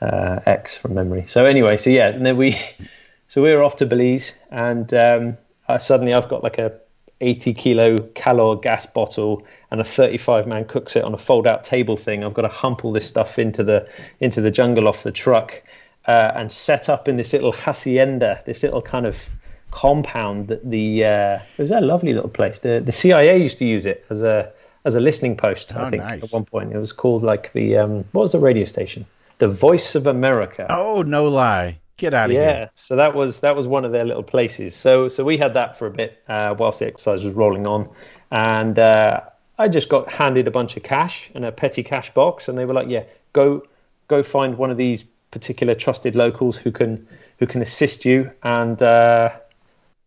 uh, 0.00 0.40
X 0.46 0.76
from 0.76 0.94
memory." 0.94 1.26
So 1.26 1.44
anyway, 1.44 1.76
so 1.76 1.90
yeah, 1.90 2.08
and 2.08 2.24
then 2.24 2.36
we, 2.36 2.56
so 3.28 3.42
we 3.42 3.54
were 3.54 3.62
off 3.62 3.76
to 3.76 3.86
Belize, 3.86 4.34
and 4.50 4.92
um, 4.94 5.36
suddenly 5.78 6.14
I've 6.14 6.28
got 6.28 6.42
like 6.42 6.58
a 6.58 6.78
80 7.24 7.54
kilo 7.54 7.96
Calor 8.14 8.56
gas 8.56 8.86
bottle 8.86 9.44
and 9.70 9.80
a 9.80 9.84
35 9.84 10.46
man 10.46 10.64
cook 10.64 10.88
set 10.88 11.04
on 11.04 11.14
a 11.14 11.18
fold 11.18 11.46
out 11.46 11.64
table 11.64 11.96
thing. 11.96 12.22
I've 12.22 12.34
got 12.34 12.42
to 12.42 12.48
hump 12.48 12.84
all 12.84 12.92
this 12.92 13.06
stuff 13.06 13.38
into 13.38 13.64
the 13.64 13.88
into 14.20 14.40
the 14.40 14.50
jungle 14.50 14.86
off 14.86 15.02
the 15.02 15.12
truck 15.12 15.62
uh, 16.06 16.32
and 16.34 16.52
set 16.52 16.88
up 16.88 17.08
in 17.08 17.16
this 17.16 17.32
little 17.32 17.52
hacienda, 17.52 18.42
this 18.46 18.62
little 18.62 18.82
kind 18.82 19.06
of 19.06 19.28
compound 19.70 20.48
that 20.48 20.68
the 20.68 21.04
uh, 21.04 21.38
it 21.58 21.62
was 21.62 21.70
a 21.70 21.80
lovely 21.80 22.12
little 22.12 22.30
place. 22.30 22.60
The 22.60 22.80
the 22.84 22.92
CIA 22.92 23.38
used 23.38 23.58
to 23.58 23.64
use 23.64 23.86
it 23.86 24.04
as 24.10 24.22
a 24.22 24.52
as 24.84 24.94
a 24.94 25.00
listening 25.00 25.36
post. 25.36 25.72
Oh, 25.74 25.84
I 25.84 25.90
think 25.90 26.02
nice. 26.02 26.22
at 26.22 26.32
one 26.32 26.44
point 26.44 26.72
it 26.72 26.78
was 26.78 26.92
called 26.92 27.22
like 27.22 27.52
the 27.52 27.78
um, 27.78 28.04
what 28.12 28.22
was 28.22 28.32
the 28.32 28.38
radio 28.38 28.64
station? 28.64 29.06
The 29.38 29.48
Voice 29.48 29.94
of 29.94 30.06
America. 30.06 30.66
Oh 30.70 31.02
no 31.02 31.26
lie. 31.26 31.78
Get 31.96 32.12
out 32.12 32.26
of 32.26 32.32
yeah, 32.32 32.40
here. 32.40 32.58
Yeah, 32.60 32.68
so 32.74 32.96
that 32.96 33.14
was 33.14 33.40
that 33.40 33.54
was 33.54 33.68
one 33.68 33.84
of 33.84 33.92
their 33.92 34.04
little 34.04 34.22
places. 34.22 34.74
So 34.74 35.08
so 35.08 35.24
we 35.24 35.38
had 35.38 35.54
that 35.54 35.78
for 35.78 35.86
a 35.86 35.90
bit 35.90 36.22
uh, 36.28 36.54
whilst 36.58 36.80
the 36.80 36.86
exercise 36.86 37.22
was 37.22 37.34
rolling 37.34 37.66
on, 37.66 37.88
and 38.32 38.76
uh, 38.78 39.20
I 39.58 39.68
just 39.68 39.88
got 39.88 40.10
handed 40.10 40.48
a 40.48 40.50
bunch 40.50 40.76
of 40.76 40.82
cash 40.82 41.30
and 41.34 41.44
a 41.44 41.52
petty 41.52 41.84
cash 41.84 42.12
box, 42.12 42.48
and 42.48 42.58
they 42.58 42.64
were 42.64 42.74
like, 42.74 42.88
"Yeah, 42.88 43.04
go 43.32 43.64
go 44.08 44.24
find 44.24 44.58
one 44.58 44.70
of 44.70 44.76
these 44.76 45.04
particular 45.30 45.74
trusted 45.74 46.16
locals 46.16 46.56
who 46.56 46.72
can 46.72 47.06
who 47.38 47.46
can 47.46 47.62
assist 47.62 48.04
you, 48.04 48.30
and 48.42 48.82
uh, 48.82 49.30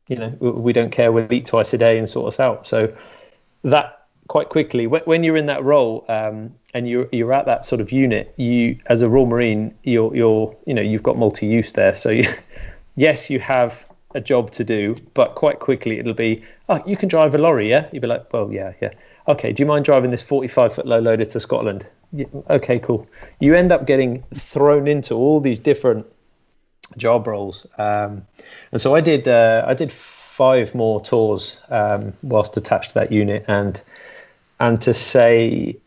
you 0.10 0.18
know 0.18 0.30
we 0.42 0.74
don't 0.74 0.92
care. 0.92 1.14
We'll 1.14 1.32
eat 1.32 1.46
twice 1.46 1.74
a 1.74 1.78
day 1.78 1.98
and 1.98 2.10
sort 2.10 2.28
us 2.28 2.40
out." 2.40 2.68
So 2.68 2.94
that 3.64 3.98
quite 4.28 4.50
quickly 4.50 4.88
when, 4.88 5.24
you're 5.24 5.38
in 5.38 5.46
that 5.46 5.64
role 5.64 6.06
um, 6.10 6.54
and 6.78 6.88
you're 6.88 7.10
you're 7.12 7.34
at 7.34 7.48
that 7.48 7.66
sort 7.66 7.82
of 7.82 7.92
unit 7.92 8.34
you 8.38 8.78
as 8.86 9.02
a 9.02 9.10
Royal 9.10 9.26
Marine 9.26 9.74
you're 9.84 10.16
you're 10.16 10.56
you 10.68 10.76
know 10.76 10.82
you've 10.82 11.04
got 11.04 11.18
multi-use 11.18 11.72
there. 11.72 11.96
So 11.96 12.10
you, 12.12 12.30
yes 12.96 13.30
you 13.32 13.40
have 13.40 13.92
a 14.14 14.22
job 14.22 14.52
to 14.52 14.64
do 14.64 14.96
but 15.16 15.36
quite 15.36 15.60
quickly 15.60 16.00
it'll 16.00 16.14
be 16.14 16.44
oh 16.70 16.82
you 16.86 16.96
can 16.96 17.10
drive 17.10 17.34
a 17.34 17.40
lorry 17.40 17.70
yeah? 17.70 17.90
You'd 17.92 18.02
be 18.02 18.08
like 18.08 18.32
well 18.32 18.52
yeah 18.54 18.74
yeah. 18.80 18.92
Okay 19.28 19.52
do 19.52 19.64
you 19.64 19.68
mind 19.68 19.86
driving 19.86 20.12
this 20.12 20.22
45 20.22 20.76
foot 20.76 20.86
low 20.86 21.00
loader 21.00 21.26
to 21.26 21.40
Scotland? 21.40 21.86
Yeah, 22.14 22.28
okay 22.50 22.80
cool. 22.80 23.08
You 23.40 23.56
end 23.56 23.72
up 23.72 23.88
getting 23.88 24.24
thrown 24.36 24.88
into 24.88 25.16
all 25.16 25.40
these 25.42 25.60
different 25.60 26.06
job 26.96 27.26
roles 27.26 27.66
um, 27.80 28.26
and 28.72 28.80
so 28.80 28.96
I 28.96 29.02
did 29.02 29.28
uh, 29.28 29.66
I 29.68 29.74
did 29.74 29.92
five 29.92 30.76
more 30.76 31.02
tours 31.02 31.60
um, 31.70 32.14
whilst 32.22 32.56
attached 32.56 32.90
to 32.90 32.94
that 33.00 33.12
unit 33.12 33.46
and 33.48 33.82
and 34.60 34.80
to 34.82 34.94
say 34.94 35.78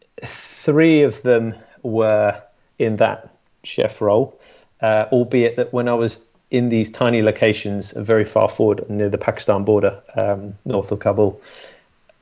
three 0.64 1.02
of 1.02 1.22
them 1.22 1.54
were 1.82 2.40
in 2.78 2.96
that 2.96 3.34
chef 3.64 4.00
role, 4.00 4.38
uh, 4.80 5.06
albeit 5.12 5.56
that 5.56 5.72
when 5.72 5.88
I 5.88 5.94
was 5.94 6.24
in 6.50 6.68
these 6.68 6.90
tiny 6.90 7.22
locations, 7.22 7.92
very 7.92 8.24
far 8.24 8.48
forward 8.48 8.88
near 8.90 9.08
the 9.08 9.18
Pakistan 9.18 9.64
border, 9.64 10.00
um, 10.16 10.54
north 10.64 10.92
of 10.92 10.98
Kabul. 10.98 11.40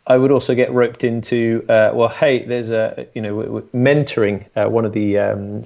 I 0.07 0.17
would 0.17 0.31
also 0.31 0.55
get 0.55 0.73
roped 0.73 1.05
into, 1.05 1.65
uh, 1.69 1.91
well, 1.95 2.09
hey, 2.09 2.45
there's 2.45 2.71
a, 2.71 3.07
you 3.15 3.23
know, 3.23 3.63
mentoring 3.75 4.47
uh, 4.57 4.69
one 4.69 4.85
of 4.85 4.93
the 4.93 5.19
um, 5.19 5.63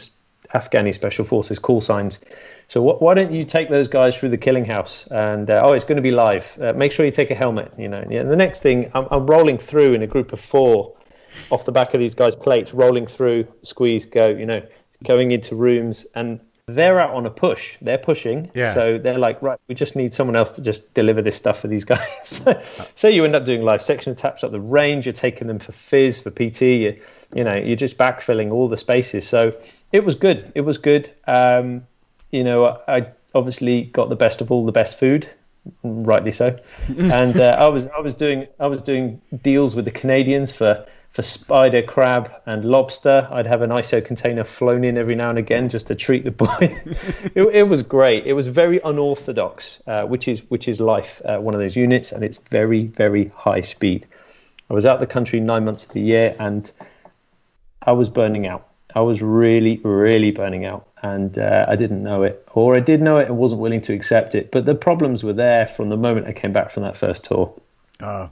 Afghani 0.55 0.93
special 0.95 1.25
forces 1.25 1.59
call 1.59 1.81
signs. 1.81 2.21
So 2.69 2.83
wh- 2.83 3.03
why 3.03 3.15
don't 3.15 3.33
you 3.33 3.45
take 3.45 3.69
those 3.69 3.89
guys 3.89 4.17
through 4.17 4.31
the 4.31 4.39
killing 4.39 4.65
house? 4.65 5.07
And 5.11 5.51
uh, 5.51 5.61
oh, 5.65 5.73
it's 5.73 5.85
going 5.85 5.97
to 5.97 6.03
be 6.03 6.11
live. 6.11 6.59
Uh, 6.61 6.73
make 6.73 6.93
sure 6.93 7.05
you 7.05 7.13
take 7.13 7.31
a 7.31 7.35
helmet. 7.35 7.73
You 7.79 7.89
know. 7.89 8.01
And 8.01 8.31
the 8.31 8.37
next 8.37 8.63
thing, 8.63 8.91
I'm, 8.95 9.07
I'm 9.11 9.27
rolling 9.27 9.59
through 9.59 9.95
in 9.95 10.03
a 10.03 10.07
group 10.07 10.33
of 10.33 10.41
four, 10.41 10.93
off 11.51 11.65
the 11.65 11.73
back 11.73 11.95
of 11.95 12.01
these 12.01 12.15
guys' 12.15 12.37
plates, 12.37 12.75
rolling 12.75 13.07
through, 13.07 13.47
squeeze, 13.63 14.07
go. 14.07 14.29
You 14.29 14.47
know, 14.47 14.63
going 15.05 15.33
into 15.33 15.55
rooms, 15.55 16.07
and 16.15 16.41
they're 16.67 17.01
out 17.01 17.11
on 17.11 17.27
a 17.27 17.31
push. 17.31 17.77
They're 17.81 17.99
pushing. 17.99 18.51
Yeah. 18.55 18.73
So 18.73 18.99
they're 18.99 19.19
like, 19.19 19.43
right, 19.43 19.59
we 19.69 19.75
just 19.75 19.97
need 19.97 20.15
someone 20.15 20.37
else 20.37 20.53
to 20.53 20.63
just 20.63 20.95
deliver 20.95 21.21
this 21.21 21.37
stuff 21.37 21.61
for 21.61 21.69
these 21.69 21.85
guys. 21.85 22.47
so 22.95 23.09
you 23.09 23.25
end 23.25 23.35
up 23.35 23.45
doing 23.45 23.63
live 23.63 23.83
section 23.83 24.13
attacks 24.13 24.45
up 24.45 24.53
the 24.53 24.61
range. 24.61 25.07
You're 25.07 25.13
taking 25.13 25.49
them 25.49 25.59
for 25.59 25.73
fizz, 25.73 26.21
for 26.21 26.31
PT. 26.31 26.63
You, 26.63 27.01
you 27.35 27.45
know, 27.45 27.55
you're 27.55 27.77
just 27.77 27.99
backfilling 27.99 28.53
all 28.53 28.69
the 28.69 28.77
spaces. 28.77 29.27
So 29.27 29.59
it 29.93 30.05
was 30.05 30.15
good. 30.15 30.53
It 30.55 30.63
was 30.63 30.79
good. 30.79 31.11
Um, 31.27 31.87
you 32.31 32.45
know, 32.45 32.81
I 32.87 33.09
obviously 33.35 33.83
got 33.83 34.09
the 34.09 34.17
best 34.17 34.41
of 34.41 34.51
all 34.51 34.65
the 34.65 34.73
best 34.73 34.99
food, 34.99 35.29
rightly 35.83 36.33
so. 36.33 36.59
and 36.99 37.39
uh, 37.39 37.57
I 37.59 37.69
was 37.69 37.89
I 37.89 38.01
was 38.01 38.15
doing 38.15 38.47
I 38.59 38.67
was 38.67 38.83
doing 38.83 39.21
deals 39.43 39.75
with 39.75 39.85
the 39.85 39.91
Canadians 39.91 40.53
for 40.53 40.87
for 41.13 41.23
spider, 41.23 41.83
crab, 41.83 42.33
and 42.47 42.65
lobster. 42.65 43.29
I'd 43.31 43.47
have 43.47 43.61
an 43.61 43.71
ISO 43.71 44.05
container 44.05 44.45
flown 44.45 44.83
in 44.83 44.97
every 44.97 45.15
now 45.15 45.29
and 45.29 45.39
again 45.39 45.69
just 45.69 45.87
to 45.89 45.95
treat 45.95 46.25
the 46.25 46.31
boy. 46.31 46.57
it, 47.35 47.43
it, 47.43 47.69
was 47.69 47.83
great. 47.83 48.27
It 48.27 48.33
was 48.33 48.49
very 48.49 48.81
unorthodox, 48.83 49.83
uh, 49.87 50.05
which 50.07 50.27
is 50.27 50.41
which 50.51 50.69
is 50.69 50.81
life. 50.81 51.21
Uh, 51.25 51.39
one 51.39 51.55
of 51.55 51.61
those 51.61 51.77
units, 51.77 52.13
and 52.13 52.25
it's 52.25 52.39
very 52.51 52.87
very 52.87 53.29
high 53.37 53.61
speed. 53.61 54.07
I 54.71 54.75
was 54.75 54.87
out 54.87 55.01
the 55.01 55.07
country 55.07 55.39
nine 55.39 55.67
months 55.67 55.85
of 55.85 55.93
the 55.93 56.01
year, 56.01 56.35
and 56.39 56.71
I 57.83 57.93
was 57.93 58.09
burning 58.09 58.47
out. 58.47 58.69
I 58.95 59.01
was 59.01 59.21
really 59.21 59.81
really 59.85 60.31
burning 60.31 60.65
out, 60.65 60.89
and 61.03 61.39
uh, 61.39 61.67
I 61.69 61.77
didn't 61.77 62.03
know 62.03 62.23
it, 62.23 62.43
or 62.55 62.75
I 62.75 62.81
did 62.81 63.03
know 63.03 63.19
it 63.19 63.29
and 63.29 63.37
wasn't 63.37 63.61
willing 63.61 63.83
to 63.83 63.93
accept 63.93 64.35
it. 64.35 64.51
But 64.51 64.65
the 64.65 64.75
problems 64.75 65.23
were 65.23 65.35
there 65.35 65.67
from 65.67 65.91
the 65.91 65.99
moment 65.99 66.27
I 66.27 66.33
came 66.33 66.55
back 66.55 66.71
from 66.71 66.85
that 66.85 66.97
first 66.97 67.27
tour. 67.27 67.53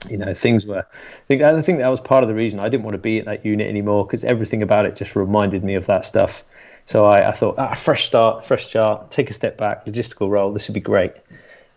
You 0.09 0.17
know, 0.17 0.33
things 0.33 0.65
were. 0.65 0.79
I 0.79 1.25
think 1.27 1.41
I 1.41 1.61
think 1.61 1.79
that 1.79 1.87
was 1.87 2.01
part 2.01 2.23
of 2.23 2.27
the 2.27 2.35
reason 2.35 2.59
I 2.59 2.69
didn't 2.69 2.83
want 2.83 2.95
to 2.95 2.99
be 2.99 3.19
at 3.19 3.25
that 3.25 3.45
unit 3.45 3.67
anymore 3.67 4.05
because 4.05 4.23
everything 4.23 4.61
about 4.61 4.85
it 4.85 4.95
just 4.95 5.15
reminded 5.15 5.63
me 5.63 5.75
of 5.75 5.85
that 5.85 6.05
stuff. 6.05 6.43
So 6.85 7.05
I, 7.05 7.29
I 7.29 7.31
thought, 7.31 7.55
ah, 7.57 7.73
fresh 7.73 8.05
start, 8.05 8.43
fresh 8.43 8.65
start, 8.67 9.11
take 9.11 9.29
a 9.29 9.33
step 9.33 9.57
back, 9.57 9.85
logistical 9.85 10.29
role. 10.29 10.51
This 10.51 10.67
would 10.67 10.73
be 10.73 10.81
great, 10.81 11.13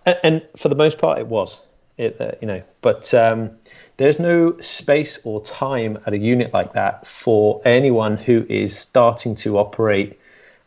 and, 0.04 0.18
and 0.22 0.46
for 0.57 0.68
the 0.68 0.74
most 0.74 0.98
part, 0.98 1.18
it 1.18 1.26
was. 1.26 1.61
It, 1.96 2.20
uh, 2.20 2.33
you 2.40 2.48
know, 2.48 2.62
but 2.80 3.14
um, 3.14 3.52
there's 3.96 4.18
no 4.18 4.59
space 4.61 5.20
or 5.22 5.40
time 5.40 5.98
at 6.07 6.12
a 6.12 6.18
unit 6.18 6.52
like 6.52 6.72
that 6.72 7.07
for 7.07 7.62
anyone 7.64 8.16
who 8.16 8.44
is 8.48 8.76
starting 8.76 9.37
to 9.37 9.59
operate 9.59 10.18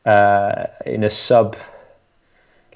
uh, 0.06 0.68
in 0.86 1.04
a 1.04 1.10
sub 1.10 1.58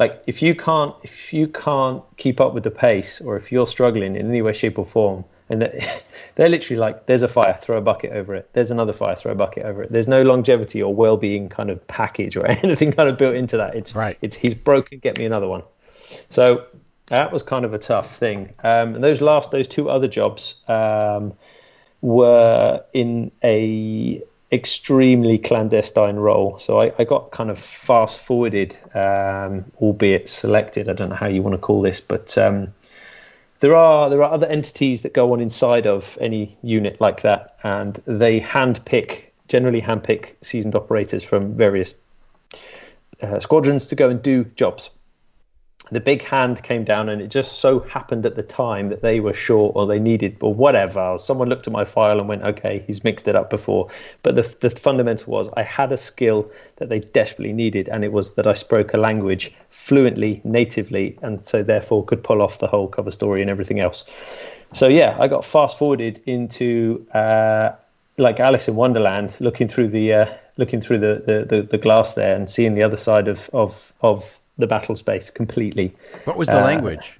like 0.01 0.23
if 0.25 0.41
you 0.41 0.55
can't 0.55 0.95
if 1.03 1.31
you 1.31 1.47
can't 1.47 2.03
keep 2.17 2.41
up 2.41 2.55
with 2.55 2.63
the 2.63 2.71
pace 2.71 3.21
or 3.21 3.37
if 3.37 3.51
you're 3.51 3.67
struggling 3.67 4.15
in 4.15 4.27
any 4.27 4.41
way 4.41 4.51
shape 4.51 4.79
or 4.79 4.85
form 4.85 5.23
and 5.47 5.61
they're 6.35 6.49
literally 6.49 6.79
like 6.79 7.05
there's 7.05 7.21
a 7.21 7.27
fire 7.27 7.55
throw 7.61 7.77
a 7.77 7.81
bucket 7.81 8.11
over 8.13 8.33
it. 8.33 8.49
There's 8.53 8.71
another 8.71 8.93
fire 8.93 9.15
throw 9.15 9.33
a 9.33 9.35
bucket 9.35 9.63
over 9.63 9.83
it. 9.83 9.91
There's 9.91 10.07
no 10.07 10.23
longevity 10.23 10.81
or 10.81 10.95
well-being 10.95 11.49
kind 11.49 11.69
of 11.69 11.85
package 11.87 12.35
or 12.35 12.47
anything 12.63 12.91
kind 12.91 13.09
of 13.09 13.17
built 13.19 13.35
into 13.35 13.57
that. 13.57 13.75
It's 13.75 13.93
right. 13.95 14.17
it's 14.21 14.35
he's 14.35 14.55
broken 14.55 14.97
get 14.99 15.19
me 15.19 15.25
another 15.25 15.47
one. 15.47 15.61
So 16.29 16.65
that 17.07 17.31
was 17.31 17.43
kind 17.43 17.63
of 17.63 17.75
a 17.75 17.77
tough 17.77 18.15
thing. 18.15 18.55
Um, 18.63 18.95
and 18.95 19.03
those 19.03 19.21
last 19.21 19.51
those 19.51 19.67
two 19.67 19.87
other 19.87 20.07
jobs 20.07 20.61
um, 20.67 21.33
were 22.01 22.83
in 22.93 23.31
a 23.43 24.23
extremely 24.51 25.37
clandestine 25.37 26.17
role. 26.17 26.57
So 26.57 26.81
I, 26.81 26.91
I 26.99 27.03
got 27.03 27.31
kind 27.31 27.49
of 27.49 27.57
fast 27.57 28.19
forwarded, 28.19 28.77
um, 28.93 29.65
albeit 29.81 30.27
selected. 30.27 30.89
I 30.89 30.93
don't 30.93 31.09
know 31.09 31.15
how 31.15 31.27
you 31.27 31.41
want 31.41 31.53
to 31.53 31.59
call 31.59 31.81
this, 31.81 32.01
but 32.01 32.37
um, 32.37 32.73
there 33.61 33.75
are 33.75 34.09
there 34.09 34.21
are 34.23 34.31
other 34.31 34.47
entities 34.47 35.03
that 35.03 35.13
go 35.13 35.33
on 35.33 35.39
inside 35.39 35.87
of 35.87 36.17
any 36.19 36.57
unit 36.63 36.99
like 36.99 37.21
that, 37.21 37.55
and 37.63 38.01
they 38.05 38.41
handpick 38.41 39.25
generally 39.47 39.81
handpick 39.81 40.35
seasoned 40.41 40.75
operators 40.75 41.23
from 41.23 41.55
various 41.55 41.93
uh, 43.21 43.39
squadrons 43.39 43.85
to 43.85 43.95
go 43.95 44.09
and 44.09 44.21
do 44.21 44.43
jobs 44.55 44.89
the 45.89 45.99
big 45.99 46.21
hand 46.23 46.61
came 46.63 46.83
down 46.83 47.09
and 47.09 47.21
it 47.21 47.29
just 47.29 47.59
so 47.59 47.79
happened 47.79 48.25
at 48.25 48.35
the 48.35 48.43
time 48.43 48.89
that 48.89 49.01
they 49.01 49.19
were 49.19 49.33
short 49.33 49.75
or 49.75 49.85
they 49.85 49.99
needed 49.99 50.37
or 50.41 50.53
whatever. 50.53 51.17
Someone 51.17 51.49
looked 51.49 51.67
at 51.67 51.73
my 51.73 51.83
file 51.83 52.19
and 52.19 52.27
went 52.27 52.43
okay 52.43 52.83
he's 52.87 53.03
mixed 53.03 53.27
it 53.27 53.35
up 53.35 53.49
before. 53.49 53.89
But 54.23 54.35
the, 54.35 54.55
the 54.59 54.69
fundamental 54.69 55.31
was 55.31 55.49
i 55.57 55.63
had 55.63 55.91
a 55.91 55.97
skill 55.97 56.49
that 56.77 56.89
they 56.89 56.99
desperately 56.99 57.53
needed 57.53 57.89
and 57.89 58.03
it 58.03 58.11
was 58.11 58.35
that 58.35 58.47
i 58.47 58.53
spoke 58.53 58.93
a 58.93 58.97
language 58.97 59.53
fluently 59.69 60.41
natively 60.43 61.17
and 61.21 61.45
so 61.45 61.63
therefore 61.63 62.05
could 62.05 62.23
pull 62.23 62.41
off 62.41 62.59
the 62.59 62.67
whole 62.67 62.87
cover 62.87 63.11
story 63.11 63.41
and 63.41 63.49
everything 63.49 63.79
else. 63.79 64.05
So 64.73 64.87
yeah 64.87 65.17
i 65.19 65.27
got 65.27 65.43
fast 65.43 65.77
forwarded 65.77 66.21
into 66.25 67.05
uh, 67.13 67.71
like 68.17 68.39
alice 68.39 68.67
in 68.67 68.75
wonderland 68.75 69.35
looking 69.39 69.67
through 69.67 69.89
the 69.89 70.13
uh, 70.13 70.33
looking 70.57 70.81
through 70.81 70.99
the, 70.99 71.23
the, 71.25 71.55
the, 71.55 71.61
the 71.63 71.77
glass 71.77 72.13
there 72.13 72.35
and 72.35 72.49
seeing 72.49 72.75
the 72.75 72.83
other 72.83 72.97
side 72.97 73.27
of 73.27 73.49
of 73.51 73.91
of 74.01 74.40
the 74.61 74.67
battle 74.67 74.95
space 74.95 75.29
completely. 75.29 75.93
What 76.25 76.37
was 76.37 76.47
the 76.47 76.61
uh, 76.61 76.63
language? 76.63 77.19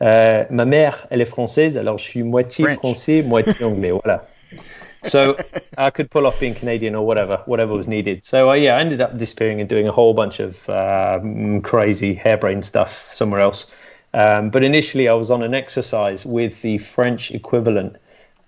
Uh, 0.00 0.44
ma 0.50 0.64
mère, 0.64 1.06
elle 1.10 1.20
est 1.20 1.28
française, 1.28 1.76
alors 1.76 1.98
je 1.98 2.04
suis 2.04 2.22
moitié 2.22 2.64
French. 2.64 2.78
français, 2.78 3.22
moitié 3.22 3.64
anglais. 3.64 3.90
Voilà. 3.90 4.22
So 5.02 5.36
I 5.76 5.90
could 5.90 6.10
pull 6.10 6.26
off 6.26 6.38
being 6.40 6.54
Canadian 6.54 6.94
or 6.94 7.06
whatever, 7.06 7.42
whatever 7.46 7.72
was 7.72 7.88
needed. 7.88 8.24
So 8.24 8.50
uh, 8.50 8.54
yeah, 8.54 8.76
I 8.76 8.80
ended 8.80 9.00
up 9.00 9.16
disappearing 9.16 9.60
and 9.60 9.68
doing 9.68 9.88
a 9.88 9.92
whole 9.92 10.14
bunch 10.14 10.40
of 10.40 10.68
um, 10.68 11.62
crazy 11.62 12.14
harebrained 12.14 12.64
stuff 12.64 13.12
somewhere 13.14 13.40
else. 13.40 13.66
Um, 14.14 14.50
but 14.50 14.64
initially, 14.64 15.08
I 15.08 15.14
was 15.14 15.30
on 15.30 15.42
an 15.42 15.54
exercise 15.54 16.24
with 16.24 16.62
the 16.62 16.78
French 16.78 17.30
equivalent, 17.30 17.96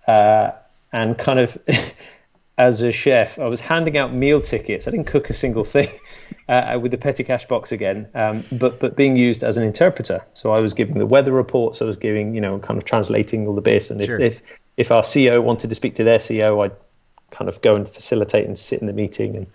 uh, 0.07 0.53
and 0.93 1.19
kind 1.19 1.39
of 1.39 1.59
as 2.61 2.83
a 2.83 2.93
chef, 2.93 3.39
I 3.39 3.47
was 3.47 3.59
handing 3.59 3.97
out 3.97 4.13
meal 4.13 4.39
tickets. 4.39 4.87
I 4.87 4.91
didn't 4.91 5.07
cook 5.07 5.31
a 5.31 5.35
single 5.35 5.65
thing 5.65 5.89
uh, 6.49 6.79
with 6.81 6.91
the 6.91 6.99
petty 6.99 7.25
cash 7.25 7.47
box 7.47 7.73
again, 7.73 8.07
um, 8.15 8.45
but 8.53 8.79
but 8.79 8.97
being 8.97 9.17
used 9.17 9.43
as 9.43 9.57
an 9.57 9.65
interpreter. 9.65 10.21
So 10.35 10.53
I 10.53 10.61
was 10.61 10.75
giving 10.75 10.99
the 10.99 11.07
weather 11.07 11.33
reports. 11.33 11.81
I 11.81 11.87
was 11.87 11.97
giving, 11.97 12.35
you 12.35 12.41
know, 12.41 12.59
kind 12.59 12.77
of 12.77 12.85
translating 12.85 13.47
all 13.47 13.55
the 13.55 13.63
bits. 13.63 13.91
And 13.91 14.03
if 14.03 14.07
Sure. 14.07 14.21
if, 14.21 14.43
if 14.77 14.93
our 14.93 15.01
CEO 15.01 15.43
wanted 15.43 15.71
to 15.71 15.75
speak 15.75 15.95
to 15.97 16.05
their 16.05 16.19
CEO, 16.19 16.63
I'd 16.63 16.77
kind 17.31 17.49
of 17.49 17.63
go 17.63 17.77
and 17.77 17.89
facilitate 17.89 18.47
and 18.47 18.59
sit 18.59 18.83
in 18.83 18.87
the 18.87 18.93
meeting. 18.93 19.37
And 19.37 19.47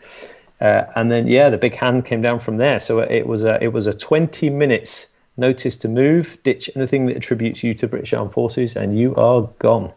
uh, 0.60 0.92
and 0.96 1.12
then 1.12 1.28
yeah, 1.28 1.52
the 1.52 1.60
big 1.60 1.76
hand 1.76 2.06
came 2.06 2.24
down 2.24 2.40
from 2.40 2.58
there. 2.58 2.80
So 2.80 3.02
it 3.02 3.28
was 3.28 3.44
a 3.44 3.64
it 3.64 3.72
was 3.72 3.86
a 3.86 3.94
20 3.94 4.50
minutes 4.50 5.08
notice 5.38 5.78
to 5.78 5.88
move, 5.88 6.40
ditch 6.42 6.72
anything 6.76 7.06
that 7.06 7.18
attributes 7.18 7.64
you 7.64 7.76
to 7.76 7.88
British 7.88 8.14
Armed 8.14 8.32
Forces, 8.32 8.76
and 8.76 8.98
you 8.98 9.14
are 9.16 9.44
gone. 9.60 9.94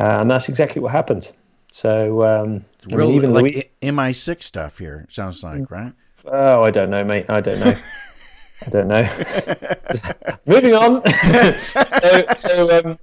Uh, 0.00 0.20
and 0.20 0.30
that's 0.30 0.48
exactly 0.48 0.80
what 0.80 0.92
happened. 0.92 1.30
So 1.72 2.22
um, 2.22 2.64
I 2.92 2.96
mean, 2.96 3.12
even 3.12 3.32
like 3.32 3.44
Louis- 3.44 3.70
MI6 3.80 4.42
stuff 4.42 4.78
here. 4.78 5.06
Sounds 5.10 5.42
like 5.42 5.70
right. 5.70 5.92
Oh, 6.26 6.62
I 6.62 6.70
don't 6.70 6.90
know, 6.90 7.02
mate. 7.02 7.26
I 7.28 7.40
don't 7.40 7.60
know. 7.60 7.74
I 8.66 8.70
don't 8.70 8.88
know. 8.88 10.36
Moving 10.46 10.74
on. 10.74 11.02
so, 11.64 12.24
so, 12.36 12.78
um, 12.78 12.98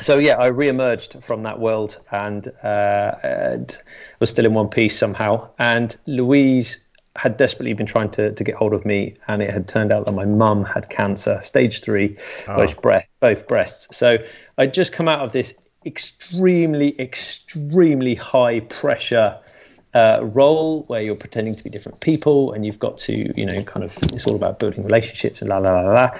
so 0.00 0.18
yeah, 0.18 0.34
I 0.34 0.48
re-emerged 0.48 1.24
from 1.24 1.42
that 1.42 1.58
world 1.58 1.98
and, 2.12 2.46
uh, 2.62 3.14
and 3.22 3.76
was 4.20 4.30
still 4.30 4.44
in 4.44 4.54
one 4.54 4.68
piece 4.68 4.96
somehow. 4.96 5.48
And 5.58 5.96
Louise 6.06 6.86
had 7.16 7.38
desperately 7.38 7.72
been 7.72 7.86
trying 7.86 8.10
to, 8.10 8.32
to 8.32 8.44
get 8.44 8.54
hold 8.54 8.74
of 8.74 8.84
me, 8.84 9.16
and 9.26 9.42
it 9.42 9.50
had 9.50 9.66
turned 9.66 9.90
out 9.90 10.04
that 10.04 10.12
my 10.12 10.26
mum 10.26 10.64
had 10.64 10.90
cancer, 10.90 11.40
stage 11.40 11.80
three, 11.80 12.16
both 12.46 12.80
breast, 12.82 13.06
both 13.20 13.48
breasts. 13.48 13.96
So 13.96 14.18
I'd 14.58 14.74
just 14.74 14.92
come 14.92 15.08
out 15.08 15.20
of 15.20 15.32
this 15.32 15.54
extremely, 15.86 17.00
extremely 17.00 18.14
high 18.14 18.60
pressure 18.60 19.38
uh, 19.94 20.20
role 20.22 20.82
where 20.88 21.02
you're 21.02 21.16
pretending 21.16 21.54
to 21.54 21.64
be 21.64 21.70
different 21.70 22.00
people 22.00 22.52
and 22.52 22.66
you've 22.66 22.78
got 22.78 22.98
to, 22.98 23.32
you 23.38 23.46
know, 23.46 23.62
kind 23.62 23.84
of, 23.84 23.96
it's 24.12 24.26
all 24.26 24.36
about 24.36 24.58
building 24.58 24.84
relationships 24.84 25.40
and 25.40 25.48
la 25.48 25.58
la 25.58 25.80
la 25.80 25.92
la, 25.92 26.18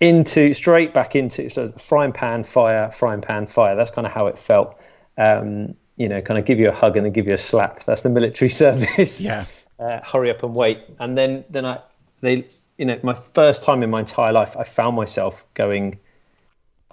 into 0.00 0.52
straight 0.52 0.92
back 0.92 1.16
into 1.16 1.48
of 1.60 1.80
frying 1.80 2.12
pan, 2.12 2.44
fire, 2.44 2.90
frying 2.90 3.20
pan, 3.20 3.46
fire. 3.46 3.74
That's 3.74 3.90
kind 3.90 4.06
of 4.06 4.12
how 4.12 4.26
it 4.26 4.38
felt. 4.38 4.78
Um, 5.18 5.74
you 5.96 6.08
know, 6.08 6.20
kind 6.20 6.38
of 6.38 6.44
give 6.44 6.58
you 6.58 6.68
a 6.68 6.72
hug 6.72 6.96
and 6.96 7.06
then 7.06 7.12
give 7.12 7.26
you 7.26 7.32
a 7.32 7.38
slap. 7.38 7.82
That's 7.84 8.02
the 8.02 8.10
military 8.10 8.48
service. 8.62 9.20
Yeah. 9.20 9.46
Uh, 9.78 10.00
hurry 10.04 10.30
up 10.30 10.42
and 10.42 10.54
wait. 10.54 10.84
And 11.00 11.16
then, 11.16 11.44
then 11.50 11.64
I, 11.64 11.80
they, 12.20 12.46
you 12.76 12.84
know, 12.84 13.00
my 13.02 13.14
first 13.14 13.62
time 13.62 13.82
in 13.82 13.90
my 13.90 14.00
entire 14.00 14.32
life, 14.32 14.56
I 14.56 14.64
found 14.64 14.94
myself 14.94 15.44
going, 15.54 15.98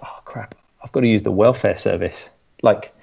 oh 0.02 0.18
crap, 0.24 0.54
I've 0.84 0.92
got 0.92 1.00
to 1.00 1.08
use 1.08 1.22
the 1.22 1.32
welfare 1.32 1.76
service. 1.76 2.30
Like, 2.62 2.94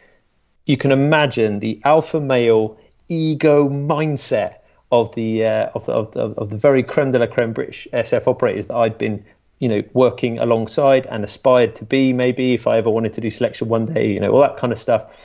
you 0.67 0.78
can 0.78 0.91
imagine 0.91 1.60
the 1.60 1.82
alpha 1.84 2.22
male 2.22 2.78
ego 3.10 3.67
mindset 3.67 4.56
of 4.91 5.13
the 5.15 5.46
uh, 5.46 5.70
of, 5.74 5.86
the, 5.88 5.91
of, 5.91 6.38
of 6.38 6.50
the 6.52 6.58
very 6.58 6.84
creme 6.84 7.12
de 7.12 7.20
la 7.20 7.26
creme 7.26 7.54
British 7.54 7.88
SF 7.91 8.28
operators 8.28 8.67
that 8.67 8.76
I'd 8.76 8.98
been 8.98 9.26
you 9.60 9.67
know 9.67 9.82
working 9.94 10.38
alongside 10.39 11.08
and 11.08 11.24
aspired 11.24 11.76
to 11.76 11.86
be 11.86 12.13
maybe 12.13 12.54
if 12.54 12.67
I 12.67 12.78
ever 12.78 12.89
wanted 12.89 13.13
to 13.13 13.22
do 13.22 13.30
selection 13.30 13.67
one 13.67 13.88
day 13.88 14.12
you 14.12 14.20
know 14.20 14.32
all 14.32 14.41
that 14.41 14.58
kind 14.58 14.72
of 14.72 14.80
stuff. 14.80 15.17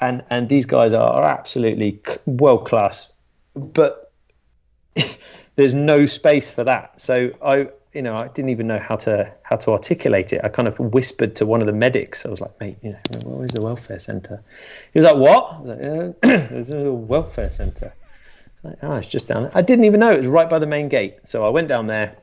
And 0.00 0.24
and 0.30 0.48
these 0.48 0.66
guys 0.66 0.92
are, 0.92 1.12
are 1.12 1.24
absolutely 1.24 2.00
world 2.26 2.66
class 2.66 3.12
but 3.54 4.12
there's 5.56 5.74
no 5.74 6.06
space 6.06 6.50
for 6.50 6.64
that. 6.64 7.00
So 7.00 7.30
I 7.44 7.68
you 7.92 8.02
know 8.02 8.16
I 8.16 8.28
didn't 8.28 8.50
even 8.50 8.66
know 8.66 8.78
how 8.78 8.96
to 8.96 9.32
how 9.42 9.56
to 9.56 9.72
articulate 9.72 10.32
it 10.32 10.40
I 10.44 10.48
kind 10.48 10.68
of 10.68 10.78
whispered 10.78 11.36
to 11.36 11.46
one 11.46 11.60
of 11.60 11.66
the 11.66 11.72
medics 11.72 12.24
I 12.24 12.30
was 12.30 12.40
like 12.40 12.58
mate 12.60 12.78
you 12.82 12.92
know 12.92 12.98
where's 13.24 13.52
the 13.52 13.62
welfare 13.62 13.98
center 13.98 14.42
he 14.92 14.98
was 14.98 15.04
like 15.04 15.16
what 15.16 15.52
I 15.54 15.60
was 15.60 15.68
like, 15.70 16.20
there's 16.22 16.70
a 16.70 16.92
welfare 16.92 17.50
center 17.50 17.92
like, 18.62 18.78
oh, 18.82 18.92
it's 18.92 19.06
just 19.06 19.28
down 19.28 19.44
there. 19.44 19.52
I 19.54 19.62
didn't 19.62 19.84
even 19.84 20.00
know 20.00 20.12
it 20.12 20.18
was 20.18 20.26
right 20.26 20.48
by 20.48 20.58
the 20.58 20.66
main 20.66 20.88
gate. 20.88 21.16
So 21.24 21.46
I 21.46 21.48
went 21.48 21.68
down 21.68 21.86
there, 21.86 22.16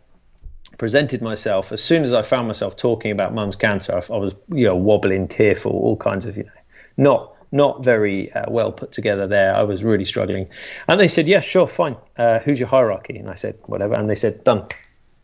presented 0.78 1.22
myself. 1.22 1.72
As 1.72 1.82
soon 1.82 2.04
as 2.04 2.14
I 2.14 2.22
found 2.22 2.48
myself 2.48 2.76
talking 2.76 3.12
about 3.12 3.34
mum's 3.34 3.56
cancer, 3.56 3.94
I, 3.94 4.14
I 4.14 4.18
was, 4.18 4.36
you 4.50 4.66
know, 4.66 4.76
wobbling, 4.76 5.28
tearful, 5.28 5.72
all 5.72 5.98
kinds 5.98 6.26
of, 6.26 6.38
you 6.38 6.44
know, 6.44 6.52
not 6.98 7.34
not 7.50 7.82
very 7.82 8.30
uh, 8.34 8.44
well 8.50 8.74
put 8.74 8.92
together 8.92 9.26
there. 9.26 9.56
I 9.56 9.64
was 9.64 9.82
really 9.82 10.04
struggling. 10.04 10.50
And 10.90 11.00
they 11.00 11.08
said, 11.08 11.30
yeah, 11.30 11.40
sure, 11.40 11.66
fine. 11.66 11.96
Uh, 12.18 12.40
who's 12.40 12.60
your 12.60 12.68
hierarchy? 12.68 13.18
And 13.18 13.30
I 13.30 13.36
said, 13.36 13.58
whatever. 13.68 13.94
And 13.94 14.10
they 14.10 14.16
said, 14.16 14.44
done. 14.44 14.68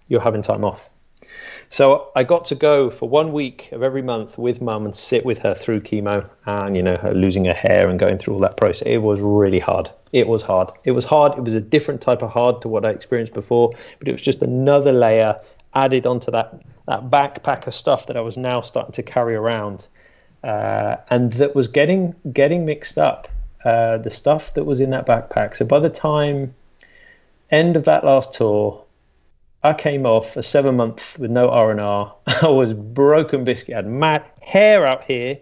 You're 0.08 0.22
having 0.22 0.42
time 0.42 0.64
off. 0.64 0.90
So 1.70 2.12
I 2.16 2.24
got 2.24 2.46
to 2.46 2.56
go 2.56 2.92
for 2.92 3.10
one 3.10 3.34
week 3.34 3.72
of 3.72 3.82
every 3.82 4.04
month 4.04 4.38
with 4.38 4.62
mum 4.62 4.86
and 4.86 4.96
sit 4.96 5.26
with 5.26 5.40
her 5.40 5.56
through 5.56 5.82
chemo 5.82 6.30
and, 6.46 6.76
you 6.76 6.84
know, 6.84 6.98
her 6.98 7.14
losing 7.14 7.46
her 7.46 7.54
hair 7.54 7.90
and 7.90 8.00
going 8.00 8.20
through 8.20 8.36
all 8.36 8.40
that 8.42 8.58
process. 8.58 8.84
It 8.86 9.00
was 9.00 9.20
really 9.22 9.58
hard. 9.58 9.90
It 10.12 10.28
was 10.28 10.44
hard. 10.44 10.70
It 10.84 10.92
was 10.92 11.06
hard. 11.06 11.36
It 11.36 11.44
was 11.44 11.56
a 11.56 11.62
different 11.62 12.02
type 12.02 12.22
of 12.22 12.30
hard 12.30 12.62
to 12.62 12.68
what 12.68 12.86
I 12.86 12.92
experienced 12.92 13.34
before, 13.34 13.74
but 13.98 14.08
it 14.08 14.12
was 14.12 14.22
just 14.22 14.44
another 14.44 14.92
layer 14.92 15.40
added 15.74 16.06
onto 16.06 16.30
that, 16.30 16.62
that 16.86 17.10
backpack 17.10 17.66
of 17.66 17.74
stuff 17.74 18.06
that 18.06 18.18
I 18.18 18.22
was 18.22 18.38
now 18.38 18.62
starting 18.62 18.92
to 18.92 19.02
carry 19.02 19.34
around. 19.34 19.88
Uh, 20.44 20.98
and 21.10 21.34
that 21.34 21.56
was 21.56 21.68
getting 21.68 22.14
getting 22.32 22.66
mixed 22.66 22.98
up. 22.98 23.30
Uh, 23.66 23.98
the 23.98 24.12
stuff 24.12 24.54
that 24.56 24.66
was 24.66 24.82
in 24.82 24.90
that 24.90 25.08
backpack. 25.08 25.56
So 25.56 25.64
by 25.66 25.80
the 25.80 25.90
time 25.90 26.54
end 27.50 27.78
of 27.78 27.86
that 27.86 28.04
last 28.04 28.34
tour, 28.34 28.84
I 29.64 29.74
came 29.74 30.06
off 30.06 30.36
a 30.36 30.44
seven 30.44 30.76
month 30.76 31.18
with 31.18 31.32
no 31.32 31.50
R 31.50 31.72
and 31.72 31.80
R. 31.80 32.14
I 32.42 32.50
was 32.50 32.74
broken 32.74 33.46
biscuit. 33.46 33.74
I 33.74 33.78
had 33.78 33.88
mad 33.88 34.26
hair 34.42 34.86
out 34.86 35.06
here, 35.06 35.40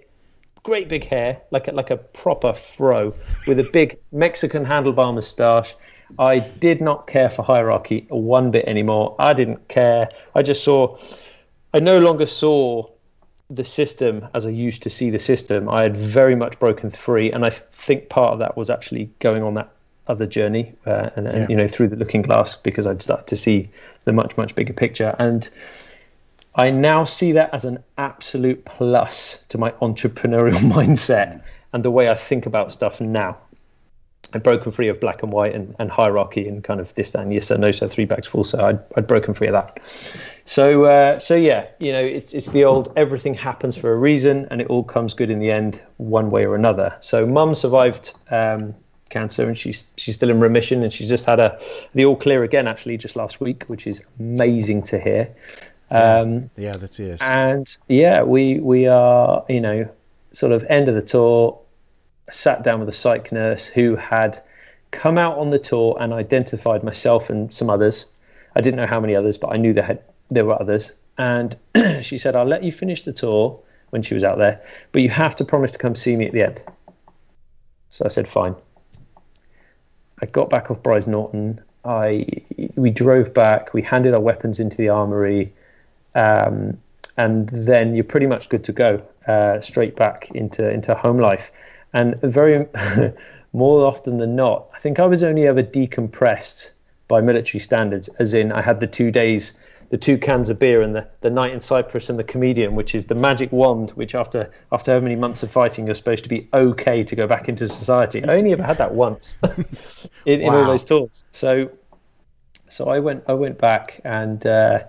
great 0.61 0.89
big 0.89 1.05
hair, 1.05 1.41
like 1.49 1.67
a, 1.67 1.71
like 1.71 1.89
a 1.89 1.97
proper 1.97 2.53
fro, 2.53 3.15
with 3.47 3.59
a 3.59 3.67
big 3.73 3.97
Mexican 4.11 4.63
handlebar 4.63 5.13
moustache. 5.13 5.75
I 6.19 6.39
did 6.39 6.81
not 6.81 7.07
care 7.07 7.29
for 7.29 7.41
hierarchy 7.41 8.05
one 8.09 8.51
bit 8.51 8.65
anymore. 8.65 9.15
I 9.17 9.33
didn't 9.33 9.67
care. 9.67 10.09
I 10.35 10.43
just 10.43 10.63
saw. 10.63 10.97
I 11.73 11.79
no 11.79 11.99
longer 11.99 12.25
saw 12.25 12.89
the 13.49 13.63
system 13.63 14.27
as 14.33 14.45
I 14.45 14.49
used 14.49 14.83
to 14.83 14.89
see 14.89 15.09
the 15.09 15.19
system. 15.19 15.67
I 15.67 15.83
had 15.83 15.97
very 15.97 16.35
much 16.35 16.59
broken 16.59 16.91
free, 16.91 17.31
and 17.31 17.45
I 17.45 17.49
think 17.49 18.09
part 18.09 18.33
of 18.33 18.39
that 18.39 18.55
was 18.55 18.69
actually 18.69 19.09
going 19.19 19.41
on 19.41 19.55
that 19.55 19.71
other 20.11 20.27
journey 20.27 20.73
uh, 20.85 21.09
and, 21.15 21.27
and 21.27 21.37
yeah. 21.37 21.47
you 21.49 21.55
know 21.55 21.67
through 21.67 21.87
the 21.87 21.95
looking 21.95 22.21
glass 22.21 22.55
because 22.55 22.85
I'd 22.85 23.01
start 23.01 23.27
to 23.27 23.35
see 23.35 23.69
the 24.03 24.13
much 24.13 24.37
much 24.37 24.53
bigger 24.53 24.73
picture 24.73 25.15
and 25.17 25.49
I 26.53 26.69
now 26.69 27.05
see 27.05 27.31
that 27.31 27.53
as 27.53 27.63
an 27.63 27.81
absolute 27.97 28.65
plus 28.65 29.43
to 29.49 29.57
my 29.57 29.71
entrepreneurial 29.71 30.59
mindset 30.75 31.41
and 31.73 31.83
the 31.83 31.91
way 31.91 32.09
I 32.09 32.15
think 32.15 32.45
about 32.45 32.71
stuff 32.71 32.99
now. 32.99 33.37
I'd 34.33 34.43
broken 34.43 34.71
free 34.71 34.87
of 34.87 34.99
black 34.99 35.23
and 35.23 35.31
white 35.31 35.53
and, 35.55 35.75
and 35.79 35.89
hierarchy 35.89 36.47
and 36.47 36.63
kind 36.63 36.79
of 36.79 36.93
this, 36.95 37.11
that, 37.11 37.23
and 37.23 37.33
yes, 37.33 37.47
so, 37.47 37.57
no, 37.57 37.71
so, 37.71 37.87
three 37.87 38.05
bags 38.05 38.27
full. 38.27 38.43
So 38.43 38.63
I'd, 38.63 38.79
I'd 38.95 39.07
broken 39.07 39.33
free 39.33 39.47
of 39.47 39.53
that. 39.53 39.79
So, 40.45 40.85
uh, 40.85 41.19
so 41.19 41.35
yeah, 41.35 41.67
you 41.79 41.91
know, 41.91 42.03
it's 42.03 42.33
it's 42.33 42.49
the 42.49 42.63
old 42.63 42.93
everything 42.95 43.33
happens 43.33 43.75
for 43.75 43.91
a 43.91 43.97
reason 43.97 44.47
and 44.49 44.61
it 44.61 44.67
all 44.67 44.83
comes 44.83 45.13
good 45.13 45.29
in 45.29 45.39
the 45.39 45.51
end, 45.51 45.81
one 45.97 46.31
way 46.31 46.45
or 46.45 46.55
another. 46.55 46.95
So, 46.99 47.25
mum 47.25 47.55
survived 47.55 48.13
um, 48.29 48.75
cancer, 49.11 49.47
and 49.47 49.57
she's 49.57 49.89
she's 49.97 50.15
still 50.15 50.29
in 50.29 50.39
remission, 50.39 50.81
and 50.81 50.91
she's 50.91 51.09
just 51.09 51.25
had 51.25 51.39
a 51.39 51.59
the 51.93 52.05
all 52.05 52.15
clear 52.15 52.43
again 52.43 52.67
actually 52.67 52.97
just 52.97 53.15
last 53.15 53.39
week, 53.39 53.63
which 53.67 53.85
is 53.85 54.01
amazing 54.19 54.81
to 54.83 54.99
hear. 54.99 55.29
Um, 55.91 56.49
yeah, 56.57 56.71
that's 56.71 56.99
it. 56.99 57.21
And 57.21 57.77
yeah, 57.87 58.23
we 58.23 58.59
we 58.59 58.87
are 58.87 59.45
you 59.47 59.61
know 59.61 59.89
sort 60.31 60.53
of 60.53 60.63
end 60.69 60.89
of 60.89 60.95
the 60.95 61.01
tour. 61.01 61.59
Sat 62.31 62.63
down 62.63 62.79
with 62.79 62.87
a 62.87 62.93
psych 62.93 63.31
nurse 63.31 63.65
who 63.65 63.97
had 63.97 64.39
come 64.91 65.17
out 65.17 65.37
on 65.37 65.49
the 65.49 65.59
tour 65.59 65.97
and 65.99 66.13
identified 66.13 66.81
myself 66.83 67.29
and 67.29 67.53
some 67.53 67.69
others. 67.69 68.05
I 68.55 68.61
didn't 68.61 68.77
know 68.77 68.87
how 68.87 69.01
many 69.01 69.15
others, 69.15 69.37
but 69.37 69.53
I 69.53 69.57
knew 69.57 69.73
there 69.73 69.83
had 69.83 70.01
there 70.29 70.45
were 70.45 70.59
others. 70.59 70.93
And 71.17 71.55
she 72.01 72.17
said, 72.17 72.35
"I'll 72.35 72.45
let 72.45 72.63
you 72.63 72.71
finish 72.71 73.03
the 73.03 73.13
tour." 73.13 73.59
When 73.89 74.01
she 74.01 74.13
was 74.13 74.23
out 74.23 74.37
there, 74.37 74.61
but 74.93 75.01
you 75.01 75.09
have 75.09 75.35
to 75.35 75.43
promise 75.43 75.71
to 75.71 75.77
come 75.77 75.95
see 75.95 76.15
me 76.15 76.25
at 76.25 76.31
the 76.31 76.43
end. 76.43 76.63
So 77.91 78.05
I 78.05 78.07
said, 78.07 78.25
fine. 78.25 78.55
I 80.21 80.25
got 80.27 80.49
back 80.49 80.69
off 80.69 80.81
Brize 80.83 81.07
Norton. 81.07 81.59
I 81.83 82.25
we 82.75 82.91
drove 82.91 83.33
back. 83.33 83.73
We 83.73 83.81
handed 83.81 84.13
our 84.13 84.19
weapons 84.19 84.59
into 84.59 84.77
the 84.77 84.89
armory, 84.89 85.51
um, 86.15 86.77
and 87.17 87.49
then 87.49 87.95
you're 87.95 88.03
pretty 88.03 88.27
much 88.27 88.49
good 88.49 88.63
to 88.65 88.71
go 88.71 89.01
uh, 89.27 89.61
straight 89.61 89.95
back 89.95 90.29
into 90.31 90.69
into 90.69 90.93
home 90.93 91.17
life. 91.17 91.51
And 91.93 92.19
very 92.21 92.67
more 93.53 93.85
often 93.85 94.17
than 94.17 94.35
not, 94.35 94.69
I 94.73 94.79
think 94.79 94.99
I 94.99 95.05
was 95.05 95.23
only 95.23 95.47
ever 95.47 95.63
decompressed 95.63 96.71
by 97.07 97.19
military 97.21 97.59
standards, 97.59 98.07
as 98.19 98.33
in 98.33 98.51
I 98.51 98.61
had 98.61 98.79
the 98.79 98.87
two 98.87 99.11
days 99.11 99.53
the 99.91 99.97
two 99.97 100.17
cans 100.17 100.49
of 100.49 100.57
beer 100.57 100.81
and 100.81 100.95
the, 100.95 101.05
the 101.19 101.29
night 101.29 101.53
in 101.53 101.59
Cyprus 101.59 102.09
and 102.09 102.17
the 102.17 102.23
comedian, 102.23 102.75
which 102.75 102.95
is 102.95 103.07
the 103.07 103.15
magic 103.15 103.51
wand, 103.51 103.91
which 103.91 104.15
after 104.15 104.49
after 104.71 104.93
how 104.93 104.99
many 105.01 105.17
months 105.17 105.43
of 105.43 105.51
fighting 105.51 105.85
you're 105.85 105.93
supposed 105.93 106.23
to 106.23 106.29
be 106.29 106.47
okay 106.53 107.03
to 107.03 107.15
go 107.15 107.27
back 107.27 107.49
into 107.49 107.67
society. 107.67 108.23
I 108.23 108.37
only 108.37 108.53
ever 108.53 108.63
had 108.63 108.77
that 108.77 108.93
once 108.95 109.37
in, 110.25 110.39
wow. 110.41 110.47
in 110.47 110.53
all 110.53 110.65
those 110.65 110.85
tours. 110.85 111.25
So 111.33 111.69
so 112.69 112.89
I 112.89 112.99
went 112.99 113.25
I 113.27 113.33
went 113.33 113.59
back 113.59 113.99
and 114.05 114.45
uh, 114.45 114.85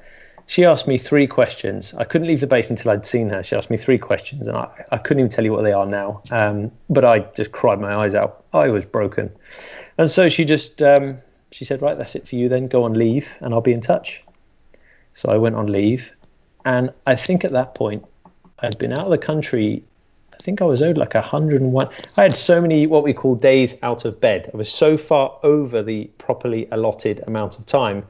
she 0.46 0.64
asked 0.64 0.86
me 0.86 0.98
three 0.98 1.26
questions. 1.26 1.94
I 1.94 2.04
couldn't 2.04 2.28
leave 2.28 2.40
the 2.40 2.46
base 2.46 2.70
until 2.70 2.92
I'd 2.92 3.04
seen 3.04 3.28
her. 3.30 3.42
She 3.42 3.56
asked 3.56 3.70
me 3.70 3.76
three 3.76 3.98
questions, 3.98 4.46
and 4.46 4.56
I, 4.56 4.68
I 4.92 4.98
couldn't 4.98 5.20
even 5.20 5.30
tell 5.30 5.44
you 5.44 5.52
what 5.52 5.62
they 5.62 5.72
are 5.72 5.86
now. 5.86 6.22
Um, 6.30 6.70
but 6.90 7.04
I 7.04 7.20
just 7.34 7.50
cried 7.52 7.80
my 7.80 7.94
eyes 7.94 8.14
out. 8.14 8.44
I 8.52 8.68
was 8.68 8.84
broken, 8.84 9.30
and 9.98 10.08
so 10.08 10.28
she 10.28 10.44
just 10.44 10.80
um, 10.80 11.18
she 11.50 11.64
said, 11.64 11.82
"Right, 11.82 11.96
that's 11.96 12.14
it 12.14 12.28
for 12.28 12.36
you. 12.36 12.48
Then 12.48 12.68
go 12.68 12.84
on 12.84 12.94
leave, 12.94 13.36
and 13.40 13.52
I'll 13.52 13.60
be 13.60 13.72
in 13.72 13.80
touch." 13.80 14.22
So 15.12 15.30
I 15.30 15.36
went 15.36 15.56
on 15.56 15.66
leave. 15.66 16.10
And 16.64 16.90
I 17.06 17.16
think 17.16 17.44
at 17.44 17.52
that 17.52 17.74
point, 17.74 18.04
I'd 18.60 18.78
been 18.78 18.92
out 18.92 19.00
of 19.00 19.10
the 19.10 19.18
country. 19.18 19.82
I 20.32 20.36
think 20.42 20.62
I 20.62 20.64
was 20.64 20.82
owed 20.82 20.96
like 20.96 21.14
101. 21.14 21.88
I 22.18 22.22
had 22.22 22.36
so 22.36 22.60
many 22.60 22.86
what 22.86 23.02
we 23.02 23.12
call 23.12 23.34
days 23.34 23.76
out 23.82 24.04
of 24.04 24.20
bed. 24.20 24.50
I 24.52 24.56
was 24.56 24.72
so 24.72 24.96
far 24.96 25.38
over 25.42 25.82
the 25.82 26.04
properly 26.18 26.68
allotted 26.70 27.22
amount 27.26 27.58
of 27.58 27.66
time. 27.66 28.04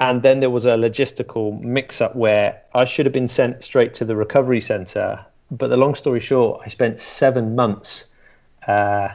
And 0.00 0.22
then 0.22 0.40
there 0.40 0.50
was 0.50 0.66
a 0.66 0.70
logistical 0.70 1.60
mix 1.60 2.00
up 2.00 2.16
where 2.16 2.60
I 2.74 2.84
should 2.84 3.06
have 3.06 3.12
been 3.12 3.28
sent 3.28 3.62
straight 3.62 3.94
to 3.94 4.04
the 4.04 4.16
recovery 4.16 4.60
center. 4.60 5.24
But 5.50 5.68
the 5.68 5.76
long 5.76 5.94
story 5.94 6.20
short, 6.20 6.62
I 6.64 6.68
spent 6.68 6.98
seven 6.98 7.54
months. 7.54 8.12
Uh, 8.66 9.08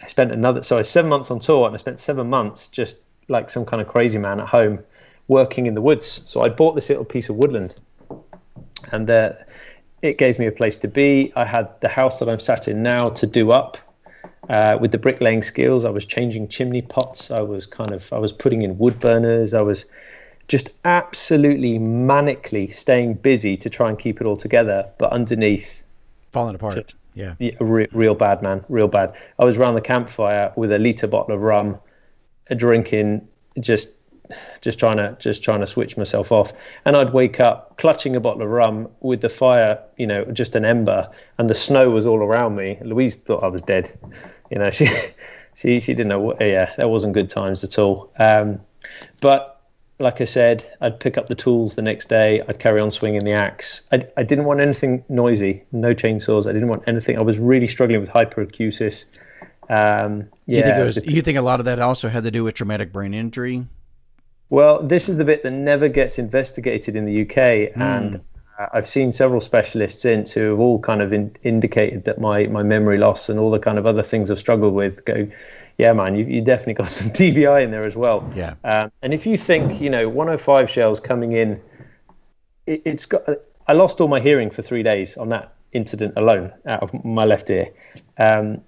I 0.00 0.06
spent 0.06 0.32
another, 0.32 0.62
so 0.62 0.76
I 0.76 0.80
was 0.80 0.90
seven 0.90 1.08
months 1.08 1.30
on 1.30 1.38
tour 1.38 1.66
and 1.66 1.74
I 1.74 1.78
spent 1.78 2.00
seven 2.00 2.28
months 2.30 2.68
just 2.68 2.98
like 3.28 3.50
some 3.50 3.64
kind 3.64 3.80
of 3.80 3.88
crazy 3.88 4.18
man 4.18 4.40
at 4.40 4.48
home 4.48 4.80
working 5.28 5.66
in 5.66 5.74
the 5.74 5.80
woods. 5.80 6.22
So 6.26 6.42
I 6.42 6.48
bought 6.48 6.74
this 6.74 6.88
little 6.88 7.04
piece 7.04 7.28
of 7.28 7.36
woodland, 7.36 7.80
and 8.90 9.10
uh, 9.10 9.32
it 10.02 10.18
gave 10.18 10.38
me 10.38 10.46
a 10.46 10.52
place 10.52 10.78
to 10.78 10.88
be. 10.88 11.32
I 11.36 11.44
had 11.44 11.68
the 11.80 11.88
house 11.88 12.18
that 12.18 12.28
I'm 12.28 12.40
sat 12.40 12.68
in 12.68 12.82
now 12.82 13.06
to 13.06 13.26
do 13.26 13.52
up. 13.52 13.78
Uh, 14.48 14.76
with 14.80 14.90
the 14.90 14.98
bricklaying 14.98 15.40
skills, 15.40 15.84
I 15.84 15.90
was 15.90 16.04
changing 16.04 16.48
chimney 16.48 16.82
pots. 16.82 17.30
I 17.30 17.40
was 17.40 17.64
kind 17.64 17.92
of 17.92 18.12
I 18.12 18.18
was 18.18 18.32
putting 18.32 18.62
in 18.62 18.76
wood 18.76 18.98
burners. 18.98 19.54
I 19.54 19.62
was 19.62 19.86
just 20.48 20.70
absolutely 20.84 21.78
manically 21.78 22.70
staying 22.70 23.14
busy 23.14 23.56
to 23.56 23.70
try 23.70 23.88
and 23.88 23.98
keep 23.98 24.20
it 24.20 24.26
all 24.26 24.36
together. 24.36 24.88
But 24.98 25.12
underneath, 25.12 25.84
falling 26.32 26.56
apart. 26.56 26.74
Just, 26.74 26.96
yeah, 27.14 27.34
yeah 27.38 27.52
re- 27.60 27.88
real 27.92 28.16
bad, 28.16 28.42
man, 28.42 28.64
real 28.68 28.88
bad. 28.88 29.14
I 29.38 29.44
was 29.44 29.58
around 29.58 29.74
the 29.76 29.80
campfire 29.80 30.52
with 30.56 30.72
a 30.72 30.78
liter 30.78 31.06
bottle 31.06 31.34
of 31.34 31.40
rum, 31.40 31.78
drinking 32.56 33.28
just 33.60 33.90
just 34.60 34.78
trying 34.78 34.96
to 34.96 35.16
just 35.18 35.42
trying 35.42 35.60
to 35.60 35.66
switch 35.66 35.96
myself 35.96 36.32
off. 36.32 36.52
And 36.84 36.96
I'd 36.96 37.12
wake 37.12 37.40
up 37.40 37.76
clutching 37.78 38.16
a 38.16 38.20
bottle 38.20 38.42
of 38.42 38.48
rum 38.48 38.88
with 39.00 39.20
the 39.20 39.28
fire, 39.28 39.82
you 39.96 40.06
know, 40.06 40.24
just 40.26 40.54
an 40.56 40.64
ember, 40.64 41.10
and 41.38 41.48
the 41.48 41.54
snow 41.54 41.90
was 41.90 42.06
all 42.06 42.18
around 42.18 42.56
me. 42.56 42.78
Louise 42.82 43.16
thought 43.16 43.44
I 43.44 43.48
was 43.48 43.62
dead. 43.62 43.96
You 44.50 44.58
know, 44.58 44.70
she 44.70 44.86
she 45.54 45.80
she 45.80 45.94
didn't 45.94 46.08
know 46.08 46.20
what. 46.20 46.40
Yeah, 46.40 46.72
that 46.76 46.90
wasn't 46.90 47.14
good 47.14 47.30
times 47.30 47.64
at 47.64 47.78
all. 47.78 48.12
Um, 48.18 48.60
but 49.20 49.52
like 50.02 50.20
I 50.20 50.24
said, 50.24 50.68
I'd 50.80 50.98
pick 50.98 51.16
up 51.16 51.28
the 51.28 51.34
tools 51.34 51.76
the 51.76 51.82
next 51.82 52.08
day. 52.08 52.42
I'd 52.46 52.58
carry 52.58 52.80
on 52.80 52.90
swinging 52.90 53.20
the 53.20 53.32
axe. 53.32 53.82
I, 53.92 54.06
I 54.16 54.24
didn't 54.24 54.44
want 54.44 54.60
anything 54.60 55.04
noisy, 55.08 55.62
no 55.70 55.94
chainsaws. 55.94 56.46
I 56.46 56.52
didn't 56.52 56.68
want 56.68 56.82
anything. 56.86 57.16
I 57.16 57.22
was 57.22 57.38
really 57.38 57.68
struggling 57.68 58.00
with 58.00 58.10
hyperacusis. 58.10 59.06
Um, 59.68 60.28
You 60.46 60.62
think 60.62 60.76
yeah, 60.76 60.82
was, 60.82 61.04
you 61.04 61.22
think 61.22 61.38
a 61.38 61.42
lot 61.42 61.60
of 61.60 61.66
that 61.66 61.78
also 61.78 62.08
had 62.08 62.24
to 62.24 62.30
do 62.30 62.44
with 62.44 62.54
traumatic 62.54 62.92
brain 62.92 63.14
injury? 63.14 63.66
Well, 64.52 64.82
this 64.82 65.08
is 65.08 65.16
the 65.16 65.24
bit 65.24 65.42
that 65.44 65.50
never 65.50 65.88
gets 65.88 66.18
investigated 66.18 66.94
in 66.94 67.06
the 67.06 67.22
UK, 67.22 67.72
and 67.74 68.16
uh, 68.58 68.66
I've 68.74 68.86
seen 68.86 69.10
several 69.10 69.40
specialists 69.40 70.02
since 70.02 70.30
who 70.30 70.50
have 70.50 70.60
all 70.60 70.78
kind 70.78 71.00
of 71.00 71.10
in, 71.10 71.34
indicated 71.42 72.04
that 72.04 72.20
my 72.20 72.44
my 72.48 72.62
memory 72.62 72.98
loss 72.98 73.30
and 73.30 73.40
all 73.40 73.50
the 73.50 73.58
kind 73.58 73.78
of 73.78 73.86
other 73.86 74.02
things 74.02 74.30
I've 74.30 74.38
struggled 74.38 74.74
with 74.74 75.06
go. 75.06 75.26
Yeah, 75.78 75.94
man, 75.94 76.16
you, 76.16 76.26
you 76.26 76.42
definitely 76.42 76.74
got 76.74 76.88
some 77.00 77.08
TBI 77.08 77.64
in 77.64 77.70
there 77.70 77.84
as 77.84 77.96
well. 77.96 78.30
Yeah. 78.36 78.56
Um, 78.62 78.92
and 79.00 79.14
if 79.14 79.24
you 79.24 79.38
think, 79.38 79.80
you 79.80 79.88
know, 79.88 80.06
105 80.06 80.68
shells 80.68 81.00
coming 81.00 81.32
in, 81.32 81.58
it, 82.66 82.82
it's 82.84 83.06
got. 83.06 83.22
I 83.66 83.72
lost 83.72 84.02
all 84.02 84.08
my 84.08 84.20
hearing 84.20 84.50
for 84.50 84.60
three 84.60 84.82
days 84.82 85.16
on 85.16 85.30
that 85.30 85.54
incident 85.72 86.12
alone 86.18 86.52
out 86.66 86.82
of 86.82 87.02
my 87.06 87.24
left 87.24 87.48
ear. 87.48 87.70
Um, 88.18 88.60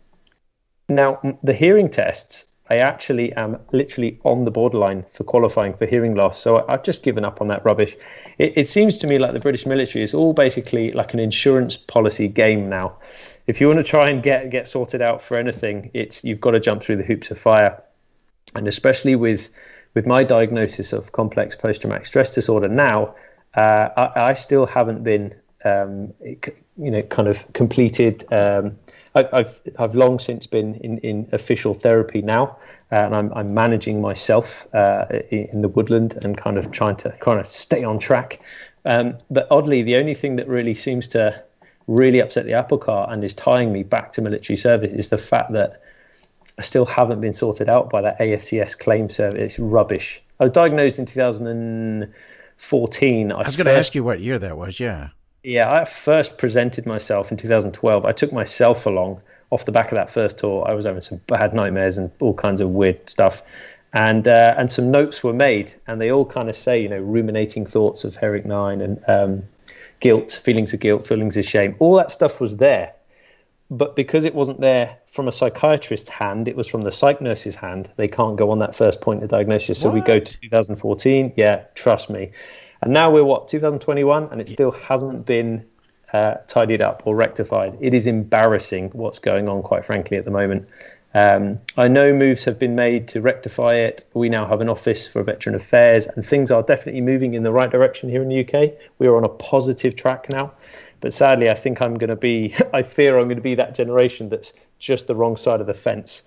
now, 0.88 1.20
the 1.42 1.52
hearing 1.52 1.90
tests, 1.90 2.53
I 2.68 2.78
actually 2.78 3.32
am 3.34 3.58
literally 3.72 4.18
on 4.24 4.44
the 4.44 4.50
borderline 4.50 5.04
for 5.12 5.24
qualifying 5.24 5.74
for 5.74 5.86
hearing 5.86 6.14
loss. 6.14 6.40
So 6.40 6.66
I've 6.66 6.82
just 6.82 7.02
given 7.02 7.24
up 7.24 7.40
on 7.42 7.48
that 7.48 7.64
rubbish. 7.64 7.94
It, 8.38 8.54
it 8.56 8.68
seems 8.68 8.96
to 8.98 9.06
me 9.06 9.18
like 9.18 9.32
the 9.32 9.40
British 9.40 9.66
military 9.66 10.02
is 10.02 10.14
all 10.14 10.32
basically 10.32 10.92
like 10.92 11.12
an 11.12 11.20
insurance 11.20 11.76
policy 11.76 12.28
game 12.28 12.70
now. 12.70 12.96
If 13.46 13.60
you 13.60 13.68
want 13.68 13.80
to 13.80 13.84
try 13.84 14.08
and 14.08 14.22
get 14.22 14.50
get 14.50 14.66
sorted 14.66 15.02
out 15.02 15.22
for 15.22 15.36
anything, 15.36 15.90
it's 15.92 16.24
you've 16.24 16.40
got 16.40 16.52
to 16.52 16.60
jump 16.60 16.82
through 16.82 16.96
the 16.96 17.02
hoops 17.02 17.30
of 17.30 17.38
fire, 17.38 17.82
and 18.54 18.66
especially 18.66 19.16
with 19.16 19.50
with 19.92 20.06
my 20.06 20.24
diagnosis 20.24 20.94
of 20.94 21.12
complex 21.12 21.54
post 21.54 21.82
traumatic 21.82 22.06
stress 22.06 22.34
disorder 22.34 22.68
now, 22.68 23.14
uh, 23.54 23.88
I, 23.96 24.30
I 24.30 24.32
still 24.32 24.64
haven't 24.64 25.04
been, 25.04 25.34
um, 25.64 26.14
you 26.20 26.90
know, 26.90 27.02
kind 27.02 27.28
of 27.28 27.52
completed. 27.52 28.24
Um, 28.32 28.78
I, 29.14 29.28
I've 29.32 29.60
I've 29.78 29.94
long 29.94 30.18
since 30.18 30.46
been 30.46 30.74
in, 30.76 30.98
in 30.98 31.28
official 31.32 31.74
therapy 31.74 32.22
now, 32.22 32.56
uh, 32.90 32.96
and 32.96 33.14
I'm 33.14 33.32
I'm 33.34 33.54
managing 33.54 34.00
myself 34.00 34.66
uh, 34.74 35.04
in 35.30 35.62
the 35.62 35.68
woodland 35.68 36.18
and 36.24 36.36
kind 36.36 36.58
of 36.58 36.72
trying 36.72 36.96
to 36.96 37.10
kind 37.20 37.38
of 37.38 37.46
stay 37.46 37.84
on 37.84 37.98
track. 37.98 38.40
Um, 38.84 39.16
but 39.30 39.46
oddly, 39.50 39.82
the 39.82 39.96
only 39.96 40.14
thing 40.14 40.36
that 40.36 40.48
really 40.48 40.74
seems 40.74 41.08
to 41.08 41.42
really 41.86 42.20
upset 42.20 42.46
the 42.46 42.54
apple 42.54 42.78
cart 42.78 43.12
and 43.12 43.22
is 43.22 43.34
tying 43.34 43.70
me 43.72 43.82
back 43.82 44.12
to 44.14 44.22
military 44.22 44.56
service 44.56 44.92
is 44.92 45.10
the 45.10 45.18
fact 45.18 45.52
that 45.52 45.82
I 46.58 46.62
still 46.62 46.86
haven't 46.86 47.20
been 47.20 47.34
sorted 47.34 47.68
out 47.68 47.90
by 47.90 48.00
that 48.02 48.18
AFCS 48.18 48.78
claim 48.78 49.10
service. 49.10 49.40
It's 49.40 49.58
rubbish. 49.58 50.22
I 50.40 50.44
was 50.44 50.52
diagnosed 50.52 50.98
in 50.98 51.04
2014. 51.06 53.32
I, 53.32 53.34
I 53.34 53.42
was 53.42 53.56
going 53.56 53.66
to 53.66 53.72
ask 53.72 53.94
you 53.94 54.04
what 54.04 54.20
year 54.20 54.38
that 54.38 54.56
was. 54.56 54.80
Yeah. 54.80 55.08
Yeah, 55.44 55.70
I 55.70 55.84
first 55.84 56.38
presented 56.38 56.86
myself 56.86 57.30
in 57.30 57.36
2012. 57.36 58.04
I 58.04 58.12
took 58.12 58.32
myself 58.32 58.86
along 58.86 59.20
off 59.50 59.66
the 59.66 59.72
back 59.72 59.92
of 59.92 59.96
that 59.96 60.10
first 60.10 60.38
tour. 60.38 60.66
I 60.66 60.74
was 60.74 60.86
having 60.86 61.02
some 61.02 61.20
bad 61.26 61.54
nightmares 61.54 61.98
and 61.98 62.10
all 62.20 62.34
kinds 62.34 62.60
of 62.60 62.70
weird 62.70 63.08
stuff. 63.08 63.42
And 63.92 64.26
uh, 64.26 64.54
and 64.58 64.72
some 64.72 64.90
notes 64.90 65.22
were 65.22 65.32
made, 65.32 65.72
and 65.86 66.00
they 66.00 66.10
all 66.10 66.24
kind 66.24 66.48
of 66.48 66.56
say, 66.56 66.82
you 66.82 66.88
know, 66.88 66.98
ruminating 66.98 67.64
thoughts 67.64 68.02
of 68.02 68.16
Herrick 68.16 68.44
Nine 68.44 68.80
and 68.80 69.00
um, 69.06 69.42
guilt, 70.00 70.40
feelings 70.42 70.74
of 70.74 70.80
guilt, 70.80 71.06
feelings 71.06 71.36
of 71.36 71.44
shame. 71.44 71.76
All 71.78 71.94
that 71.96 72.10
stuff 72.10 72.40
was 72.40 72.56
there 72.56 72.92
but 73.70 73.96
because 73.96 74.24
it 74.24 74.34
wasn't 74.34 74.60
there 74.60 74.98
from 75.06 75.26
a 75.26 75.32
psychiatrist's 75.32 76.08
hand, 76.08 76.48
it 76.48 76.56
was 76.56 76.68
from 76.68 76.82
the 76.82 76.92
psych 76.92 77.20
nurse's 77.20 77.56
hand. 77.56 77.90
They 77.96 78.08
can't 78.08 78.36
go 78.36 78.50
on 78.50 78.58
that 78.58 78.74
first 78.74 79.00
point 79.00 79.22
of 79.22 79.28
diagnosis. 79.30 79.80
So 79.80 79.90
we 79.90 80.00
go 80.00 80.20
to 80.20 80.40
2014. 80.40 81.32
Yeah, 81.36 81.64
trust 81.74 82.10
me. 82.10 82.30
And 82.84 82.92
now 82.92 83.10
we're 83.10 83.24
what 83.24 83.48
2021, 83.48 84.28
and 84.30 84.42
it 84.42 84.48
still 84.50 84.70
hasn't 84.70 85.24
been 85.24 85.64
uh, 86.12 86.34
tidied 86.46 86.82
up 86.82 87.02
or 87.06 87.16
rectified. 87.16 87.78
It 87.80 87.94
is 87.94 88.06
embarrassing 88.06 88.90
what's 88.92 89.18
going 89.18 89.48
on, 89.48 89.62
quite 89.62 89.86
frankly, 89.86 90.18
at 90.18 90.26
the 90.26 90.30
moment. 90.30 90.68
Um, 91.14 91.60
I 91.78 91.88
know 91.88 92.12
moves 92.12 92.44
have 92.44 92.58
been 92.58 92.74
made 92.74 93.08
to 93.08 93.22
rectify 93.22 93.76
it. 93.76 94.04
We 94.12 94.28
now 94.28 94.46
have 94.46 94.60
an 94.60 94.68
office 94.68 95.06
for 95.06 95.22
veteran 95.22 95.54
affairs, 95.54 96.06
and 96.06 96.22
things 96.22 96.50
are 96.50 96.62
definitely 96.62 97.00
moving 97.00 97.32
in 97.32 97.42
the 97.42 97.52
right 97.52 97.70
direction 97.70 98.10
here 98.10 98.20
in 98.20 98.28
the 98.28 98.40
UK. 98.40 98.72
We 98.98 99.06
are 99.06 99.16
on 99.16 99.24
a 99.24 99.30
positive 99.30 99.96
track 99.96 100.26
now. 100.30 100.52
But 101.00 101.14
sadly, 101.14 101.48
I 101.48 101.54
think 101.54 101.80
I'm 101.80 101.96
going 101.96 102.10
to 102.10 102.16
be, 102.16 102.54
I 102.74 102.82
fear 102.82 103.18
I'm 103.18 103.28
going 103.28 103.36
to 103.36 103.42
be 103.42 103.54
that 103.54 103.74
generation 103.74 104.28
that's 104.28 104.52
just 104.78 105.06
the 105.06 105.14
wrong 105.14 105.38
side 105.38 105.62
of 105.62 105.66
the 105.66 105.72
fence. 105.72 106.20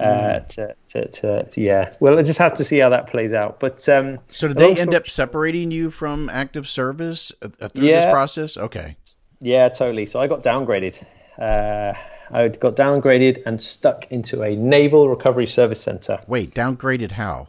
Uh, 0.00 0.40
to, 0.40 0.74
to, 0.88 1.08
to, 1.08 1.44
to, 1.44 1.60
yeah. 1.60 1.92
Well, 2.00 2.18
I 2.18 2.22
just 2.22 2.38
have 2.40 2.54
to 2.54 2.64
see 2.64 2.78
how 2.78 2.88
that 2.88 3.06
plays 3.06 3.32
out. 3.32 3.60
But 3.60 3.88
um, 3.88 4.18
So 4.28 4.48
did 4.48 4.56
they 4.56 4.74
end 4.76 4.94
up 4.94 5.08
separating 5.08 5.70
you 5.70 5.90
from 5.90 6.28
active 6.28 6.68
service 6.68 7.32
uh, 7.40 7.48
uh, 7.60 7.68
through 7.68 7.86
this 7.86 8.06
process? 8.06 8.56
Okay. 8.56 8.96
Yeah, 9.40 9.68
totally. 9.68 10.06
So 10.06 10.20
I 10.20 10.26
got 10.26 10.42
downgraded. 10.42 11.04
Uh, 11.38 11.92
I 12.30 12.48
got 12.48 12.76
downgraded 12.76 13.42
and 13.46 13.60
stuck 13.60 14.10
into 14.10 14.42
a 14.42 14.56
naval 14.56 15.08
recovery 15.08 15.46
service 15.46 15.80
center. 15.80 16.18
Wait, 16.26 16.52
downgraded 16.52 17.12
how? 17.12 17.48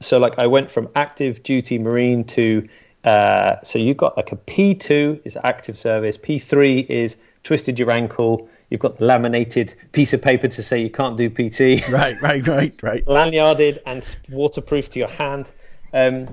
So 0.00 0.18
like 0.18 0.38
I 0.38 0.46
went 0.46 0.70
from 0.70 0.88
active 0.96 1.42
duty 1.42 1.78
marine 1.78 2.24
to 2.24 2.68
uh, 3.04 3.56
so 3.62 3.78
you 3.78 3.94
got 3.94 4.16
like 4.16 4.32
a 4.32 4.36
P2 4.36 5.22
is 5.24 5.38
active 5.42 5.78
service, 5.78 6.16
P3 6.18 6.86
is 6.88 7.16
twisted 7.42 7.78
your 7.78 7.90
ankle. 7.90 8.48
You've 8.70 8.80
got 8.80 8.98
the 8.98 9.04
laminated 9.04 9.74
piece 9.92 10.12
of 10.12 10.22
paper 10.22 10.48
to 10.48 10.62
say 10.62 10.80
you 10.80 10.90
can't 10.90 11.16
do 11.18 11.28
PT. 11.28 11.82
Right, 11.90 12.20
right, 12.22 12.46
right, 12.46 12.82
right. 12.82 13.04
lanyarded 13.04 13.78
and 13.84 14.16
waterproof 14.30 14.90
to 14.90 14.98
your 15.00 15.08
hand. 15.08 15.50
Um, 15.92 16.28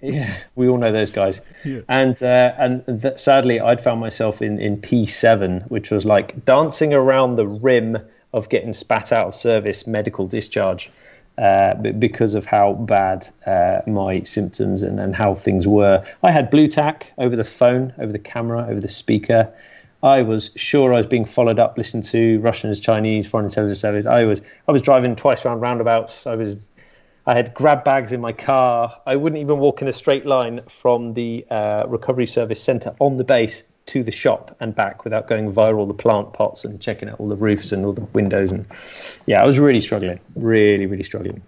yeah, 0.00 0.36
we 0.54 0.68
all 0.68 0.78
know 0.78 0.92
those 0.92 1.10
guys. 1.10 1.40
Yeah. 1.64 1.80
And 1.88 2.22
uh, 2.22 2.54
and 2.56 3.02
th- 3.02 3.18
sadly, 3.18 3.58
I'd 3.58 3.80
found 3.82 4.00
myself 4.00 4.40
in 4.40 4.60
in 4.60 4.80
P7, 4.80 5.68
which 5.68 5.90
was 5.90 6.04
like 6.04 6.44
dancing 6.44 6.94
around 6.94 7.34
the 7.34 7.46
rim 7.46 7.98
of 8.32 8.48
getting 8.48 8.72
spat 8.72 9.10
out 9.12 9.26
of 9.26 9.34
service 9.34 9.86
medical 9.86 10.28
discharge. 10.28 10.90
Uh, 11.38 11.74
b- 11.74 11.92
because 11.92 12.34
of 12.34 12.44
how 12.44 12.74
bad 12.74 13.26
uh, 13.46 13.80
my 13.86 14.22
symptoms 14.24 14.82
and, 14.82 15.00
and 15.00 15.16
how 15.16 15.34
things 15.34 15.66
were, 15.66 16.04
I 16.22 16.30
had 16.32 16.50
Blu 16.50 16.68
Tack 16.68 17.12
over 17.16 17.34
the 17.34 17.44
phone, 17.44 17.94
over 17.98 18.12
the 18.12 18.18
camera, 18.18 18.66
over 18.68 18.78
the 18.78 18.88
speaker. 18.88 19.50
I 20.02 20.22
was 20.22 20.50
sure 20.56 20.94
I 20.94 20.96
was 20.96 21.06
being 21.06 21.24
followed 21.24 21.58
up, 21.58 21.76
listened 21.76 22.04
to 22.04 22.40
Russians, 22.40 22.80
Chinese, 22.80 23.26
Foreign 23.26 23.46
Intelligence 23.46 23.80
Service. 23.80 24.06
I 24.06 24.24
was 24.24 24.40
I 24.66 24.72
was 24.72 24.82
driving 24.82 25.14
twice 25.16 25.44
around 25.44 25.60
roundabouts. 25.60 26.26
I 26.26 26.36
was 26.36 26.68
I 27.26 27.34
had 27.34 27.52
grab 27.52 27.84
bags 27.84 28.12
in 28.12 28.20
my 28.20 28.32
car. 28.32 28.96
I 29.06 29.16
wouldn't 29.16 29.40
even 29.40 29.58
walk 29.58 29.82
in 29.82 29.88
a 29.88 29.92
straight 29.92 30.24
line 30.24 30.60
from 30.68 31.14
the 31.14 31.46
uh, 31.50 31.84
recovery 31.86 32.26
service 32.26 32.62
centre 32.62 32.94
on 32.98 33.18
the 33.18 33.24
base 33.24 33.62
to 33.86 34.02
the 34.02 34.10
shop 34.10 34.56
and 34.60 34.74
back 34.74 35.04
without 35.04 35.28
going 35.28 35.50
via 35.50 35.74
all 35.74 35.86
the 35.86 35.94
plant 35.94 36.32
pots 36.32 36.64
and 36.64 36.80
checking 36.80 37.08
out 37.08 37.18
all 37.20 37.28
the 37.28 37.36
roofs 37.36 37.72
and 37.72 37.84
all 37.84 37.92
the 37.92 38.04
windows. 38.12 38.52
And 38.52 38.64
yeah, 39.26 39.42
I 39.42 39.46
was 39.46 39.58
really 39.58 39.80
struggling, 39.80 40.18
really, 40.34 40.86
really 40.86 41.02
struggling. 41.02 41.42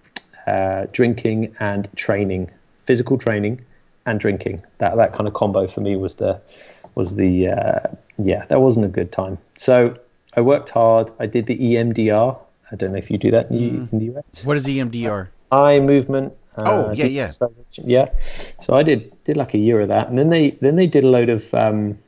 Uh, 0.46 0.86
drinking 0.92 1.54
and 1.60 1.88
training, 1.96 2.50
physical 2.84 3.16
training 3.16 3.64
and 4.06 4.20
drinking. 4.20 4.62
That 4.78 4.96
that 4.96 5.12
kind 5.12 5.26
of 5.26 5.34
combo 5.34 5.66
for 5.68 5.80
me 5.80 5.96
was 5.96 6.16
the 6.16 6.40
was 6.94 7.14
the 7.14 7.48
uh, 7.48 7.80
yeah 8.24 8.44
that 8.46 8.60
wasn't 8.60 8.84
a 8.84 8.88
good 8.88 9.12
time. 9.12 9.38
So 9.56 9.96
I 10.36 10.40
worked 10.40 10.70
hard. 10.70 11.10
I 11.18 11.26
did 11.26 11.46
the 11.46 11.56
EMDR. 11.58 12.38
I 12.70 12.76
don't 12.76 12.92
know 12.92 12.98
if 12.98 13.10
you 13.10 13.18
do 13.18 13.30
that 13.32 13.50
in, 13.50 13.56
the 13.56 13.68
in 13.92 13.98
the 13.98 14.18
US 14.18 14.44
What 14.44 14.56
is 14.56 14.66
EMDR? 14.66 15.28
eye 15.50 15.78
movement. 15.80 16.32
uh, 16.56 16.62
Oh, 16.66 16.92
yeah, 16.92 17.04
yeah. 17.04 17.30
yeah. 17.74 18.08
So 18.60 18.74
I 18.74 18.82
did 18.82 19.12
did 19.24 19.36
like 19.36 19.52
a 19.54 19.58
year 19.58 19.80
of 19.80 19.88
that, 19.88 20.08
and 20.08 20.18
then 20.18 20.30
they 20.30 20.52
then 20.62 20.76
they 20.76 20.86
did 20.86 21.04
a 21.04 21.08
load 21.08 21.28
of 21.28 21.52
um, 21.54 21.98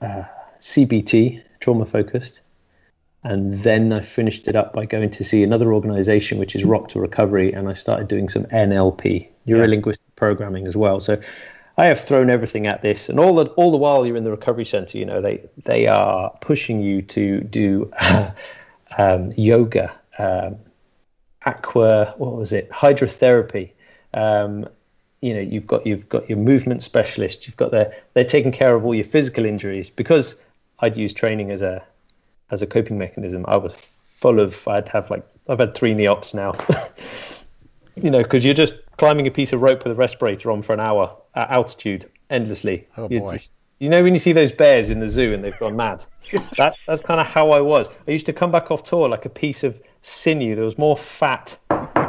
uh, 0.00 0.24
CBT, 0.60 1.42
trauma 1.60 1.86
focused, 1.86 2.40
and 3.24 3.54
then 3.62 3.92
I 3.92 4.00
finished 4.00 4.48
it 4.48 4.56
up 4.56 4.72
by 4.72 4.84
going 4.84 5.10
to 5.10 5.24
see 5.24 5.42
another 5.42 5.72
organization 5.72 6.38
which 6.38 6.54
is 6.54 6.64
Rock 6.64 6.88
to 6.88 7.00
Recovery, 7.00 7.52
and 7.52 7.68
I 7.68 7.72
started 7.72 8.08
doing 8.08 8.28
some 8.28 8.44
NLP, 8.46 9.28
neuro 9.46 9.66
linguistic 9.66 10.14
programming 10.16 10.66
as 10.66 10.76
well. 10.76 11.00
So. 11.00 11.18
I 11.78 11.86
have 11.86 12.00
thrown 12.00 12.28
everything 12.28 12.66
at 12.66 12.82
this, 12.82 13.08
and 13.08 13.18
all 13.18 13.34
the 13.34 13.46
all 13.52 13.70
the 13.70 13.76
while 13.76 14.06
you're 14.06 14.16
in 14.16 14.24
the 14.24 14.30
recovery 14.30 14.64
center, 14.64 14.98
you 14.98 15.06
know 15.06 15.20
they 15.20 15.42
they 15.64 15.86
are 15.86 16.30
pushing 16.40 16.80
you 16.80 17.02
to 17.02 17.40
do 17.40 17.90
um, 18.98 19.32
yoga, 19.36 19.92
um, 20.18 20.56
aqua 21.46 22.14
what 22.18 22.36
was 22.36 22.52
it? 22.52 22.70
Hydrotherapy. 22.70 23.70
Um, 24.14 24.68
you 25.22 25.32
know 25.32 25.40
you've 25.40 25.66
got 25.66 25.86
you've 25.86 26.08
got 26.08 26.28
your 26.28 26.36
movement 26.36 26.82
specialist 26.82 27.46
you've 27.46 27.56
got 27.56 27.70
their 27.70 27.94
they're 28.12 28.24
taking 28.24 28.52
care 28.52 28.74
of 28.74 28.84
all 28.84 28.94
your 28.94 29.04
physical 29.04 29.46
injuries. 29.46 29.88
Because 29.88 30.42
i'd 30.80 30.96
use 30.96 31.14
training 31.14 31.50
as 31.50 31.62
a 31.62 31.82
as 32.50 32.60
a 32.60 32.66
coping 32.66 32.98
mechanism 32.98 33.44
i 33.48 33.56
was 33.56 33.72
full 33.72 34.40
of 34.40 34.66
i'd 34.68 34.88
have 34.88 35.08
like 35.10 35.24
i've 35.48 35.60
had 35.60 35.74
three 35.74 35.94
neops 35.94 36.34
now. 36.34 36.52
You 37.94 38.10
know 38.10 38.22
because 38.22 38.42
you're 38.42 38.54
just 38.54 38.72
climbing 38.96 39.26
a 39.26 39.30
piece 39.30 39.52
of 39.52 39.60
rope 39.60 39.84
with 39.84 39.92
a 39.92 39.94
respirator 39.94 40.50
on 40.50 40.62
for 40.62 40.72
an 40.72 40.80
hour 40.80 41.14
at 41.34 41.50
altitude 41.50 42.08
endlessly. 42.30 42.86
Oh, 42.96 43.08
You're 43.10 43.22
boy. 43.22 43.32
just- 43.32 43.52
you 43.78 43.88
know 43.88 44.04
when 44.04 44.14
you 44.14 44.20
see 44.20 44.32
those 44.32 44.52
bears 44.52 44.90
in 44.90 45.00
the 45.00 45.08
zoo 45.08 45.34
and 45.34 45.42
they've 45.42 45.58
gone 45.58 45.76
mad? 45.76 46.04
That, 46.56 46.76
that's 46.86 47.02
kind 47.02 47.20
of 47.20 47.26
how 47.26 47.50
i 47.50 47.60
was. 47.60 47.88
I 48.06 48.12
used 48.12 48.26
to 48.26 48.32
come 48.32 48.52
back 48.52 48.70
off 48.70 48.84
tour 48.84 49.08
like 49.08 49.24
a 49.24 49.28
piece 49.28 49.64
of 49.64 49.80
sinew. 50.02 50.54
There 50.54 50.64
was 50.64 50.78
more 50.78 50.96
fat 50.96 51.58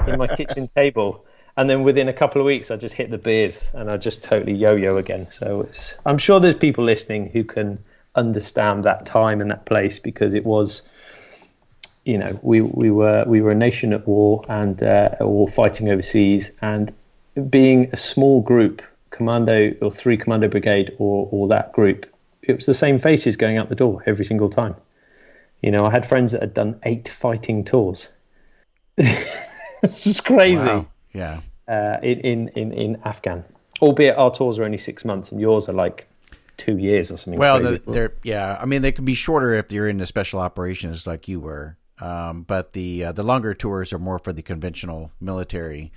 in 0.08 0.20
my 0.20 0.28
kitchen 0.28 0.70
table. 0.76 1.26
And 1.58 1.68
then 1.68 1.82
within 1.82 2.08
a 2.10 2.14
couple 2.14 2.40
of 2.42 2.46
weeks 2.46 2.70
i 2.70 2.76
just 2.78 2.94
hit 2.96 3.10
the 3.10 3.18
beers 3.18 3.72
and 3.74 3.90
i 3.90 3.98
just 3.98 4.24
totally 4.24 4.54
yo-yo 4.54 4.98
again. 4.98 5.30
So 5.32 5.62
it's 5.62 5.96
i'm 6.06 6.20
sure 6.20 6.40
there's 6.40 6.56
people 6.56 6.84
listening 6.84 7.30
who 7.30 7.44
can 7.44 7.84
understand 8.16 8.84
that 8.84 9.08
time 9.08 9.42
and 9.42 9.50
that 9.50 9.66
place 9.66 9.98
because 9.98 10.36
it 10.36 10.46
was 10.46 10.84
you 12.06 12.18
know, 12.18 12.38
we, 12.42 12.62
we 12.62 12.92
were 12.92 13.24
we 13.26 13.42
were 13.42 13.52
a 13.52 13.56
nation 13.56 13.94
at 13.94 14.06
war 14.08 14.44
and 14.50 14.84
uh, 14.84 15.10
all 15.22 15.48
fighting 15.48 15.90
overseas, 15.90 16.52
and 16.62 16.94
being 17.50 17.90
a 17.94 17.98
small 17.98 18.42
group, 18.42 18.82
commando 19.14 19.74
or 19.82 19.92
three 19.92 20.18
commando 20.18 20.50
brigade 20.50 20.94
or 20.98 21.30
or 21.32 21.48
that 21.48 21.72
group, 21.72 22.06
it 22.42 22.54
was 22.56 22.66
the 22.66 22.74
same 22.74 23.00
faces 23.00 23.38
going 23.38 23.58
out 23.58 23.70
the 23.70 23.76
door 23.76 24.04
every 24.06 24.26
single 24.26 24.50
time. 24.50 24.76
You 25.62 25.72
know, 25.72 25.86
I 25.86 25.92
had 25.92 26.06
friends 26.06 26.34
that 26.34 26.42
had 26.42 26.54
done 26.54 26.80
eight 26.84 27.08
fighting 27.08 27.64
tours. 27.64 28.10
this 28.98 30.06
is 30.06 30.20
crazy. 30.20 30.66
Wow. 30.66 30.88
Yeah. 31.14 31.40
Uh, 31.68 31.98
in, 32.04 32.20
in 32.20 32.48
in 32.50 32.74
in 32.74 33.02
Afghan, 33.06 33.46
albeit 33.82 34.18
our 34.18 34.32
tours 34.32 34.60
are 34.60 34.66
only 34.66 34.78
six 34.78 35.06
months 35.06 35.32
and 35.32 35.40
yours 35.40 35.70
are 35.70 35.74
like 35.74 36.10
two 36.58 36.78
years 36.78 37.10
or 37.12 37.18
something. 37.18 37.40
Well, 37.40 37.62
the, 37.62 37.82
they're 37.88 38.14
yeah. 38.24 38.58
I 38.60 38.66
mean, 38.66 38.82
they 38.82 38.92
can 38.92 39.06
be 39.06 39.14
shorter 39.14 39.54
if 39.54 39.72
you're 39.72 39.88
in 39.88 40.00
the 40.00 40.06
special 40.06 40.42
operations 40.42 41.08
like 41.08 41.30
you 41.30 41.40
were. 41.40 41.78
Um, 42.00 42.42
but 42.42 42.74
the 42.74 43.06
uh, 43.06 43.12
the 43.14 43.24
longer 43.24 43.54
tours 43.54 43.94
are 43.94 44.00
more 44.00 44.20
for 44.20 44.34
the 44.34 44.42
conventional 44.42 45.12
military. 45.22 45.94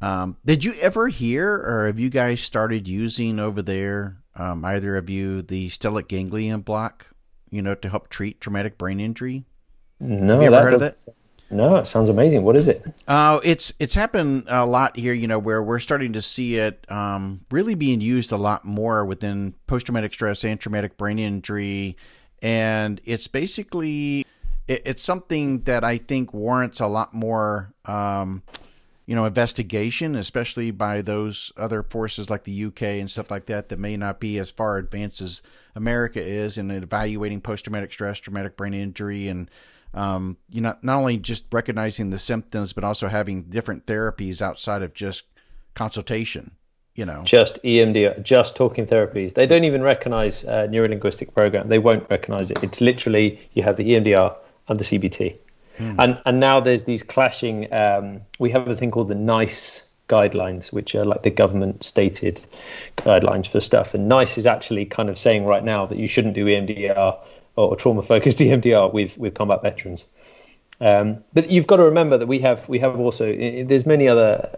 Um, 0.00 0.36
did 0.44 0.64
you 0.64 0.74
ever 0.74 1.08
hear, 1.08 1.54
or 1.54 1.86
have 1.86 1.98
you 1.98 2.10
guys 2.10 2.40
started 2.40 2.86
using 2.86 3.38
over 3.38 3.62
there, 3.62 4.18
um, 4.34 4.64
either 4.64 4.96
of 4.96 5.08
you, 5.08 5.42
the 5.42 5.68
stellate 5.70 6.08
ganglion 6.08 6.60
block? 6.60 7.06
You 7.50 7.62
know, 7.62 7.74
to 7.76 7.88
help 7.88 8.08
treat 8.08 8.40
traumatic 8.40 8.76
brain 8.76 9.00
injury. 9.00 9.44
no, 10.00 10.34
Have 10.34 10.42
you 10.42 10.46
ever 10.48 10.56
that 10.56 10.62
heard 10.62 10.72
of 10.74 10.80
doesn't- 10.80 11.14
No, 11.48 11.76
it 11.76 11.86
sounds 11.86 12.08
amazing. 12.08 12.42
What 12.42 12.56
is 12.56 12.66
it? 12.68 12.84
Uh, 13.06 13.38
it's 13.44 13.72
it's 13.78 13.94
happened 13.94 14.44
a 14.48 14.66
lot 14.66 14.96
here, 14.98 15.12
you 15.14 15.28
know, 15.28 15.38
where 15.38 15.62
we're 15.62 15.78
starting 15.78 16.12
to 16.14 16.20
see 16.20 16.56
it 16.56 16.84
um, 16.90 17.42
really 17.52 17.74
being 17.76 18.00
used 18.00 18.32
a 18.32 18.36
lot 18.36 18.64
more 18.64 19.04
within 19.06 19.54
post 19.68 19.86
traumatic 19.86 20.12
stress 20.12 20.44
and 20.44 20.58
traumatic 20.60 20.96
brain 20.98 21.18
injury, 21.20 21.96
and 22.42 23.00
it's 23.04 23.28
basically 23.28 24.26
it, 24.66 24.82
it's 24.84 25.02
something 25.02 25.60
that 25.62 25.84
I 25.84 25.98
think 25.98 26.34
warrants 26.34 26.80
a 26.80 26.88
lot 26.88 27.14
more, 27.14 27.72
um, 27.84 28.42
you 29.06 29.14
know, 29.14 29.24
investigation, 29.24 30.16
especially 30.16 30.72
by 30.72 31.00
those 31.00 31.52
other 31.56 31.84
forces 31.84 32.28
like 32.28 32.42
the 32.42 32.64
UK 32.64 32.82
and 32.82 33.10
stuff 33.10 33.30
like 33.30 33.46
that 33.46 33.68
that 33.68 33.78
may 33.78 33.96
not 33.96 34.18
be 34.18 34.38
as 34.38 34.50
far 34.50 34.78
advanced 34.78 35.20
as 35.20 35.42
America 35.76 36.20
is 36.20 36.58
in 36.58 36.70
evaluating 36.72 37.40
post 37.40 37.64
traumatic 37.64 37.92
stress, 37.92 38.18
traumatic 38.18 38.56
brain 38.56 38.74
injury, 38.74 39.28
and 39.28 39.48
um, 39.94 40.36
you 40.50 40.60
know, 40.60 40.76
not 40.82 40.98
only 40.98 41.18
just 41.18 41.46
recognizing 41.52 42.10
the 42.10 42.18
symptoms, 42.18 42.72
but 42.72 42.84
also 42.84 43.08
having 43.08 43.44
different 43.44 43.86
therapies 43.86 44.42
outside 44.42 44.82
of 44.82 44.92
just 44.92 45.24
consultation. 45.74 46.52
You 46.96 47.04
know, 47.04 47.22
Just 47.24 47.62
EMDR, 47.62 48.22
just 48.22 48.56
talking 48.56 48.86
therapies. 48.86 49.34
They 49.34 49.46
don't 49.46 49.64
even 49.64 49.82
recognize 49.82 50.44
uh, 50.44 50.66
neurolinguistic 50.70 51.34
program. 51.34 51.68
They 51.68 51.78
won't 51.78 52.08
recognize 52.08 52.50
it. 52.50 52.64
It's 52.64 52.80
literally 52.80 53.38
you 53.52 53.62
have 53.62 53.76
the 53.76 53.84
EMDR 53.84 54.34
and 54.68 54.80
the 54.80 54.84
CBT, 54.84 55.38
and 55.78 56.20
and 56.24 56.40
now 56.40 56.60
there's 56.60 56.84
these 56.84 57.02
clashing. 57.02 57.72
Um, 57.72 58.22
we 58.38 58.50
have 58.50 58.68
a 58.68 58.74
thing 58.74 58.90
called 58.90 59.08
the 59.08 59.14
NICE 59.14 59.86
guidelines, 60.08 60.72
which 60.72 60.94
are 60.94 61.04
like 61.04 61.22
the 61.22 61.30
government 61.30 61.84
stated 61.84 62.40
guidelines 62.98 63.46
for 63.46 63.60
stuff. 63.60 63.94
And 63.94 64.08
NICE 64.08 64.38
is 64.38 64.46
actually 64.46 64.86
kind 64.86 65.08
of 65.08 65.18
saying 65.18 65.44
right 65.44 65.64
now 65.64 65.86
that 65.86 65.98
you 65.98 66.06
shouldn't 66.06 66.34
do 66.34 66.46
EMDR 66.46 67.18
or 67.56 67.76
trauma 67.76 68.02
focused 68.02 68.38
EMDR 68.40 68.92
with 68.92 69.18
with 69.18 69.34
combat 69.34 69.62
veterans. 69.62 70.06
Um, 70.80 71.24
but 71.32 71.50
you've 71.50 71.66
got 71.66 71.76
to 71.76 71.84
remember 71.84 72.18
that 72.18 72.26
we 72.26 72.38
have 72.40 72.68
we 72.68 72.78
have 72.80 72.98
also 73.00 73.26
there's 73.64 73.86
many 73.86 74.08
other 74.08 74.56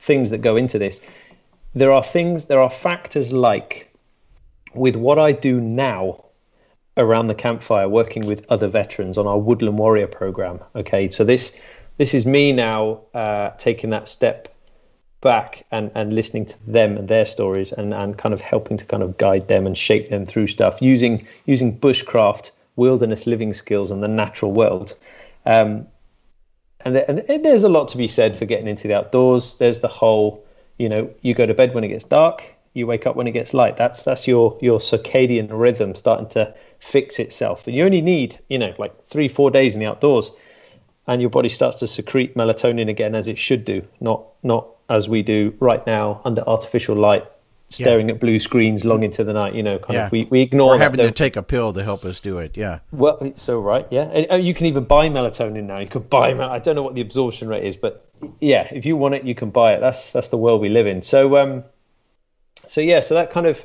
things 0.00 0.30
that 0.30 0.38
go 0.38 0.56
into 0.56 0.78
this. 0.78 1.00
There 1.74 1.92
are 1.92 2.02
things, 2.02 2.46
there 2.46 2.60
are 2.60 2.70
factors 2.70 3.32
like 3.32 3.92
with 4.74 4.96
what 4.96 5.18
I 5.18 5.32
do 5.32 5.60
now 5.60 6.24
around 6.96 7.26
the 7.26 7.34
campfire, 7.34 7.88
working 7.88 8.26
with 8.26 8.46
other 8.50 8.68
veterans 8.68 9.18
on 9.18 9.26
our 9.26 9.38
Woodland 9.38 9.78
Warrior 9.78 10.06
program. 10.06 10.60
Okay, 10.74 11.08
so 11.08 11.24
this 11.24 11.58
this 11.98 12.14
is 12.14 12.26
me 12.26 12.52
now 12.52 13.00
uh, 13.14 13.50
taking 13.58 13.90
that 13.90 14.08
step 14.08 14.54
back 15.20 15.64
and, 15.70 15.90
and 15.94 16.12
listening 16.12 16.46
to 16.46 16.70
them 16.70 16.96
and 16.96 17.08
their 17.08 17.24
stories 17.24 17.72
and, 17.72 17.94
and 17.94 18.18
kind 18.18 18.34
of 18.34 18.40
helping 18.40 18.76
to 18.76 18.84
kind 18.84 19.02
of 19.02 19.16
guide 19.16 19.48
them 19.48 19.66
and 19.66 19.76
shape 19.76 20.08
them 20.08 20.26
through 20.26 20.46
stuff 20.46 20.80
using 20.80 21.26
using 21.46 21.78
bushcraft, 21.78 22.50
wilderness 22.76 23.26
living 23.26 23.52
skills, 23.52 23.90
and 23.90 24.02
the 24.02 24.08
natural 24.08 24.52
world. 24.52 24.96
Um, 25.44 25.86
and, 26.84 26.94
th- 26.94 27.24
and 27.28 27.44
there's 27.44 27.64
a 27.64 27.68
lot 27.68 27.88
to 27.88 27.96
be 27.96 28.08
said 28.08 28.36
for 28.38 28.44
getting 28.44 28.68
into 28.68 28.86
the 28.88 28.94
outdoors. 28.94 29.56
There's 29.56 29.80
the 29.80 29.88
whole, 29.88 30.44
you 30.78 30.88
know, 30.88 31.10
you 31.22 31.34
go 31.34 31.46
to 31.46 31.54
bed 31.54 31.74
when 31.74 31.82
it 31.82 31.88
gets 31.88 32.04
dark, 32.04 32.54
you 32.74 32.86
wake 32.86 33.06
up 33.06 33.16
when 33.16 33.26
it 33.26 33.32
gets 33.32 33.54
light. 33.54 33.76
That's 33.76 34.04
that's 34.04 34.28
your 34.28 34.56
your 34.60 34.78
circadian 34.78 35.48
rhythm 35.50 35.94
starting 35.94 36.28
to 36.28 36.54
fix 36.80 37.18
itself. 37.18 37.66
And 37.66 37.76
you 37.76 37.84
only 37.84 38.00
need, 38.00 38.38
you 38.48 38.58
know, 38.58 38.74
like 38.78 39.06
three 39.06 39.28
four 39.28 39.50
days 39.50 39.74
in 39.74 39.80
the 39.80 39.86
outdoors, 39.86 40.30
and 41.06 41.20
your 41.20 41.30
body 41.30 41.48
starts 41.48 41.78
to 41.80 41.86
secrete 41.86 42.34
melatonin 42.36 42.88
again 42.88 43.14
as 43.14 43.28
it 43.28 43.38
should 43.38 43.64
do, 43.64 43.82
not 44.00 44.24
not 44.42 44.68
as 44.88 45.08
we 45.08 45.22
do 45.22 45.54
right 45.60 45.84
now 45.86 46.20
under 46.24 46.42
artificial 46.48 46.94
light, 46.96 47.24
staring 47.70 48.08
at 48.10 48.20
blue 48.20 48.38
screens 48.38 48.84
long 48.84 49.02
into 49.02 49.24
the 49.24 49.32
night. 49.32 49.54
You 49.54 49.62
know, 49.62 49.78
kind 49.78 49.94
Yeah. 49.94 50.06
of 50.06 50.12
we 50.12 50.24
we 50.30 50.40
ignore 50.42 50.74
or 50.74 50.78
that. 50.78 50.84
having 50.84 50.98
to 51.06 51.10
take 51.10 51.36
a 51.36 51.42
pill 51.42 51.72
to 51.72 51.82
help 51.82 52.04
us 52.04 52.20
do 52.20 52.38
it. 52.38 52.56
Yeah. 52.56 52.78
well, 52.92 53.18
it's 53.20 53.42
so 53.42 53.60
right, 53.60 53.86
yeah. 53.90 54.02
And, 54.02 54.26
uh, 54.30 54.34
you 54.36 54.54
can 54.54 54.66
even 54.66 54.84
buy 54.84 55.08
melatonin 55.08 55.64
now. 55.64 55.78
You 55.78 55.88
can 55.88 56.02
buy. 56.02 56.32
I 56.32 56.58
don't 56.58 56.76
know 56.76 56.82
what 56.82 56.94
the 56.94 57.00
absorption 57.00 57.48
rate 57.48 57.64
is, 57.64 57.76
but 57.76 58.08
yeah, 58.40 58.68
if 58.72 58.86
you 58.86 58.96
want 58.96 59.14
it, 59.14 59.24
you 59.24 59.34
can 59.34 59.50
buy 59.50 59.74
it. 59.74 59.80
That's 59.80 60.12
that's 60.12 60.28
the 60.28 60.38
world 60.38 60.60
we 60.60 60.68
live 60.68 60.86
in. 60.86 61.02
So, 61.02 61.36
um, 61.36 61.64
so 62.66 62.80
yeah, 62.80 63.00
so 63.00 63.14
that 63.14 63.30
kind 63.30 63.46
of 63.46 63.64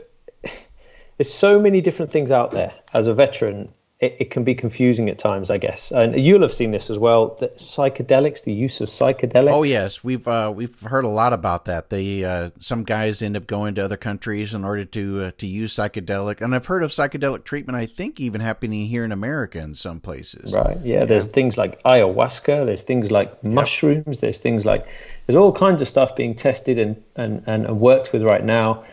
there's 1.18 1.34
so 1.34 1.60
many 1.60 1.82
different 1.82 2.12
things 2.12 2.32
out 2.32 2.52
there. 2.52 2.74
As 2.94 3.08
a 3.08 3.14
veteran, 3.14 3.72
it, 4.02 4.18
it 4.20 4.32
can 4.32 4.44
be 4.44 4.56
confusing 4.56 5.10
at 5.10 5.20
times, 5.20 5.52
I 5.52 5.58
guess. 5.58 5.92
And 5.92 6.20
you'll 6.20 6.42
have 6.42 6.54
seen 6.54 6.72
this 6.72 6.90
as 6.90 6.98
well. 6.98 7.38
That 7.40 7.58
psychedelics, 7.58 8.44
the 8.44 8.52
use 8.52 8.82
of 8.82 8.90
psychedelics. 8.90 9.52
Oh 9.52 9.64
yes, 9.64 10.04
we've 10.04 10.28
uh, 10.28 10.52
we've 10.54 10.78
heard 10.82 11.06
a 11.06 11.10
lot 11.10 11.34
about 11.34 11.66
that. 11.66 11.92
They 11.92 12.24
uh, 12.24 12.50
some 12.60 12.84
guys 12.84 13.22
end 13.22 13.38
up 13.38 13.46
going 13.46 13.76
to 13.76 13.86
other 13.86 13.98
countries 13.98 14.56
in 14.56 14.66
order 14.66 14.86
to 14.86 15.26
uh, 15.26 15.32
to 15.38 15.48
use 15.48 15.76
psychedelic, 15.76 16.42
and 16.42 16.56
I've 16.56 16.66
heard 16.66 16.84
of 16.84 16.90
psychedelic 16.90 17.44
treatment. 17.44 17.78
I 17.78 17.86
think 17.86 18.20
even 18.20 18.42
happening 18.42 18.88
here 18.88 19.06
in 19.06 19.12
America 19.12 19.60
in 19.60 19.76
some 19.76 20.00
places. 20.00 20.52
Right. 20.52 20.80
Yeah. 20.84 21.06
There's 21.06 21.28
things 21.28 21.58
like 21.58 21.82
ayahuasca. 21.84 22.66
There's 22.66 22.82
things 22.82 23.12
like 23.12 23.44
mushrooms. 23.44 24.20
There's 24.20 24.40
things 24.40 24.66
like 24.66 24.88
there's 25.28 25.38
all 25.38 25.54
kinds 25.54 25.82
of 25.82 25.88
stuff 25.88 26.16
being 26.16 26.34
tested 26.34 26.80
and 26.80 27.02
and, 27.16 27.44
and 27.46 27.80
worked 27.80 28.14
with 28.14 28.24
right 28.24 28.44
now. 28.44 28.84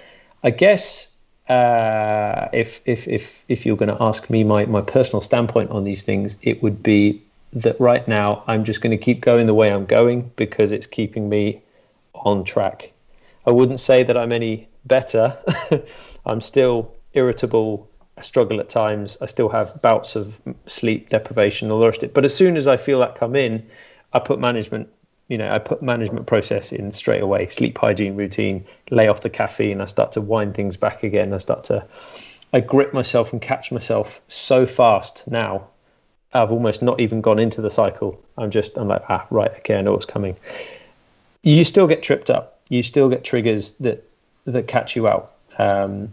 I 0.43 0.51
guess 0.51 1.08
uh, 1.49 2.49
if 2.53 2.83
if 2.85 3.09
if 3.09 3.45
if 3.49 3.65
you're 3.65 3.77
going 3.77 3.95
to 3.95 4.03
ask 4.03 4.29
me 4.29 4.45
my 4.45 4.67
my 4.67 4.83
personal 4.83 5.21
standpoint 5.21 5.71
on 5.71 5.85
these 5.85 6.03
things, 6.03 6.37
it 6.43 6.63
would 6.63 6.83
be 6.83 7.23
that 7.53 7.81
right 7.81 8.07
now 8.07 8.45
I'm 8.47 8.65
just 8.65 8.81
going 8.83 8.91
to 8.91 9.03
keep 9.03 9.21
going 9.21 9.47
the 9.47 9.55
way 9.55 9.73
I'm 9.73 9.87
going 9.87 10.31
because 10.37 10.73
it's 10.73 10.87
keeping 10.87 11.29
me 11.29 11.63
on 12.15 12.45
track. 12.45 12.93
I 13.47 13.51
wouldn't 13.51 13.81
say 13.81 14.03
that 14.03 14.17
I'm 14.17 14.33
any 14.33 14.69
better. 14.85 15.39
I'm 16.27 16.41
still 16.43 16.95
irritable. 17.15 17.89
I 18.19 18.23
struggle 18.23 18.61
at 18.61 18.69
times. 18.69 19.17
I 19.21 19.27
still 19.27 19.49
have 19.49 19.71
bouts 19.81 20.17
of 20.17 20.39
sleep 20.67 21.09
deprivation, 21.09 21.71
all 21.71 21.81
the 21.81 21.87
rest 21.87 22.03
of 22.03 22.11
it. 22.11 22.15
But 22.15 22.25
as 22.25 22.35
soon 22.35 22.57
as 22.57 22.67
I 22.67 22.77
feel 22.77 22.99
that 23.01 23.15
come 23.15 23.35
in, 23.35 23.67
I 24.13 24.19
put 24.19 24.39
management, 24.39 24.89
you 25.29 25.37
know, 25.37 25.51
I 25.51 25.59
put 25.59 25.83
management 25.83 26.27
process 26.27 26.73
in 26.73 26.93
straight 26.93 27.23
away. 27.23 27.49
Sleep 27.49 27.77
hygiene 27.77 28.17
routine, 28.17 28.65
lay 28.91 29.09
off 29.09 29.21
the 29.21 29.31
caffeine. 29.31 29.81
I 29.81 29.85
start 29.85 30.13
to 30.13 30.21
wind 30.21 30.55
things 30.55 30.77
back 30.77 31.03
again. 31.03 31.35
I 31.35 31.39
start 31.39 31.65
to, 31.65 31.87
I 32.53 32.61
grip 32.61 32.95
myself 32.95 33.33
and 33.33 33.41
catch 33.41 33.71
myself 33.71 34.23
so 34.29 34.65
fast 34.65 35.31
now. 35.31 35.69
I've 36.33 36.53
almost 36.53 36.83
not 36.83 37.01
even 37.01 37.21
gone 37.21 37.39
into 37.39 37.61
the 37.61 37.71
cycle. 37.71 38.23
I'm 38.37 38.51
just, 38.51 38.77
I'm 38.77 38.89
like, 38.89 39.03
ah, 39.09 39.27
right, 39.31 39.51
okay, 39.59 39.77
I 39.77 39.83
know 39.83 39.93
what's 39.93 40.07
coming. 40.07 40.37
You 41.43 41.65
still 41.65 41.87
get 41.87 42.03
tripped 42.03 42.31
up. 42.31 42.61
You 42.69 42.83
still 42.83 43.09
get 43.09 43.25
triggers 43.25 43.73
that 43.73 44.05
that 44.45 44.67
catch 44.67 44.97
you 44.97 45.09
out. 45.09 45.33
Um, 45.59 46.13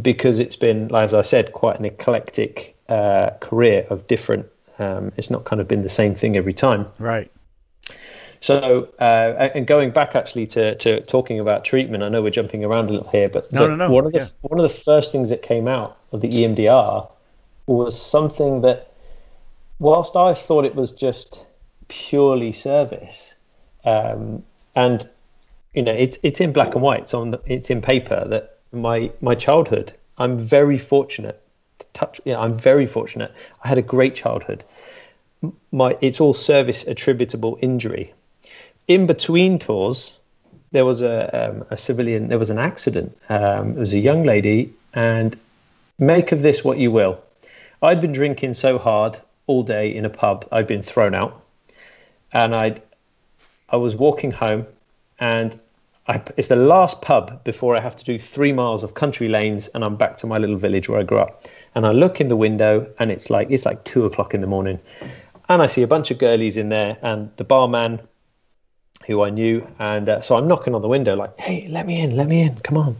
because 0.00 0.38
it's 0.38 0.56
been, 0.56 0.94
as 0.94 1.14
I 1.14 1.22
said, 1.22 1.52
quite 1.52 1.78
an 1.78 1.84
eclectic 1.84 2.76
uh, 2.88 3.30
career 3.40 3.86
of 3.90 4.06
different. 4.06 4.46
Um, 4.78 5.12
it's 5.16 5.30
not 5.30 5.44
kind 5.44 5.60
of 5.60 5.68
been 5.68 5.82
the 5.82 5.88
same 5.88 6.14
thing 6.14 6.36
every 6.36 6.52
time. 6.52 6.86
Right. 6.98 7.30
So, 8.44 8.90
uh, 9.00 9.48
and 9.54 9.66
going 9.66 9.90
back 9.90 10.14
actually 10.14 10.46
to, 10.48 10.74
to 10.74 11.00
talking 11.00 11.40
about 11.40 11.64
treatment, 11.64 12.02
I 12.02 12.10
know 12.10 12.20
we're 12.20 12.28
jumping 12.28 12.62
around 12.62 12.90
a 12.90 12.92
little 12.92 13.08
here, 13.08 13.26
but 13.26 13.50
No, 13.50 13.60
but 13.60 13.68
no, 13.68 13.76
no, 13.76 13.90
One 13.90 14.04
of 14.04 14.12
the 14.12 14.18
yeah. 14.18 14.26
one 14.42 14.60
of 14.60 14.70
the 14.70 14.78
first 14.82 15.12
things 15.12 15.30
that 15.30 15.40
came 15.40 15.66
out 15.66 15.96
of 16.12 16.20
the 16.20 16.28
EMDR 16.28 17.10
was 17.66 17.98
something 17.98 18.60
that, 18.60 18.92
whilst 19.78 20.14
I 20.14 20.34
thought 20.34 20.66
it 20.66 20.74
was 20.74 20.92
just 20.92 21.46
purely 21.88 22.52
service, 22.52 23.34
um, 23.86 24.42
and 24.76 25.08
you 25.72 25.82
know, 25.82 25.94
it's 25.94 26.18
it's 26.22 26.38
in 26.38 26.52
black 26.52 26.74
and 26.74 26.82
white. 26.82 27.00
It's 27.00 27.14
on 27.14 27.30
the, 27.30 27.40
it's 27.46 27.70
in 27.70 27.80
paper 27.80 28.26
that 28.28 28.58
my 28.72 29.10
my 29.22 29.34
childhood. 29.34 29.94
I'm 30.18 30.36
very 30.36 30.76
fortunate. 30.76 31.40
To 31.78 31.86
touch, 31.94 32.20
yeah, 32.26 32.38
I'm 32.38 32.58
very 32.58 32.84
fortunate. 32.84 33.32
I 33.62 33.68
had 33.68 33.78
a 33.78 33.82
great 33.96 34.14
childhood. 34.14 34.64
My 35.72 35.96
it's 36.02 36.20
all 36.20 36.34
service 36.34 36.86
attributable 36.86 37.58
injury. 37.62 38.12
In 38.86 39.06
between 39.06 39.58
tours, 39.58 40.14
there 40.72 40.84
was 40.84 41.02
a 41.02 41.48
um, 41.48 41.64
a 41.70 41.76
civilian. 41.76 42.28
There 42.28 42.38
was 42.38 42.50
an 42.50 42.58
accident. 42.58 43.16
Um, 43.28 43.70
it 43.70 43.78
was 43.78 43.94
a 43.94 43.98
young 43.98 44.24
lady, 44.24 44.74
and 44.92 45.36
make 45.98 46.32
of 46.32 46.42
this 46.42 46.64
what 46.64 46.78
you 46.78 46.90
will. 46.90 47.18
I'd 47.82 48.00
been 48.00 48.12
drinking 48.12 48.54
so 48.54 48.78
hard 48.78 49.18
all 49.46 49.62
day 49.62 49.94
in 49.94 50.04
a 50.04 50.10
pub. 50.10 50.46
I'd 50.50 50.66
been 50.66 50.82
thrown 50.82 51.14
out, 51.14 51.42
and 52.32 52.54
I, 52.54 52.80
I 53.68 53.76
was 53.76 53.94
walking 53.94 54.30
home, 54.30 54.66
and 55.18 55.58
I, 56.06 56.22
it's 56.36 56.48
the 56.48 56.56
last 56.56 57.00
pub 57.02 57.44
before 57.44 57.76
I 57.76 57.80
have 57.80 57.96
to 57.96 58.04
do 58.04 58.18
three 58.18 58.52
miles 58.52 58.82
of 58.82 58.94
country 58.94 59.28
lanes, 59.28 59.68
and 59.68 59.84
I'm 59.84 59.96
back 59.96 60.16
to 60.18 60.26
my 60.26 60.38
little 60.38 60.56
village 60.56 60.88
where 60.88 61.00
I 61.00 61.02
grew 61.02 61.18
up. 61.18 61.44
And 61.74 61.86
I 61.86 61.92
look 61.92 62.20
in 62.20 62.28
the 62.28 62.36
window, 62.36 62.86
and 62.98 63.10
it's 63.10 63.30
like 63.30 63.50
it's 63.50 63.64
like 63.64 63.84
two 63.84 64.04
o'clock 64.04 64.34
in 64.34 64.40
the 64.40 64.46
morning, 64.46 64.78
and 65.48 65.62
I 65.62 65.66
see 65.66 65.82
a 65.82 65.86
bunch 65.86 66.10
of 66.10 66.18
girlies 66.18 66.56
in 66.56 66.68
there, 66.68 66.96
and 67.02 67.30
the 67.36 67.44
barman, 67.44 68.00
who 69.06 69.22
I 69.22 69.30
knew, 69.30 69.66
and 69.78 70.08
uh, 70.08 70.20
so 70.20 70.36
I'm 70.36 70.48
knocking 70.48 70.74
on 70.74 70.82
the 70.82 70.88
window 70.88 71.14
like, 71.14 71.38
"Hey, 71.38 71.66
let 71.68 71.86
me 71.86 72.00
in, 72.00 72.16
let 72.16 72.28
me 72.28 72.42
in, 72.42 72.56
come 72.56 72.76
on." 72.76 72.96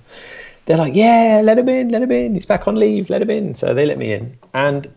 They're 0.67 0.77
like, 0.77 0.95
"Yeah, 0.95 1.43
let 1.45 1.59
him 1.59 1.69
in, 1.69 1.89
let 1.89 2.03
him 2.03 2.13
in. 2.13 2.35
He's 2.35 2.47
back 2.47 2.67
on 2.69 2.77
leave, 2.77 3.11
let 3.11 3.23
him 3.23 3.31
in." 3.31 3.55
So 3.55 3.75
they 3.75 3.87
let 3.87 3.99
me 3.99 4.13
in, 4.13 4.37
and 4.53 4.89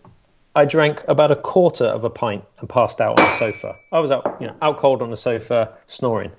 I 0.57 0.65
drank 0.65 1.03
about 1.07 1.29
a 1.29 1.35
quarter 1.35 1.85
of 1.85 2.03
a 2.03 2.09
pint 2.09 2.43
and 2.59 2.67
passed 2.67 2.99
out 2.99 3.19
on 3.19 3.25
the 3.25 3.37
sofa. 3.37 3.75
I 3.91 3.99
was 3.99 4.09
out, 4.09 4.37
you 4.39 4.47
know, 4.47 4.55
out 4.63 4.77
cold 4.79 5.03
on 5.03 5.11
the 5.11 5.17
sofa, 5.17 5.71
snoring. 5.85 6.31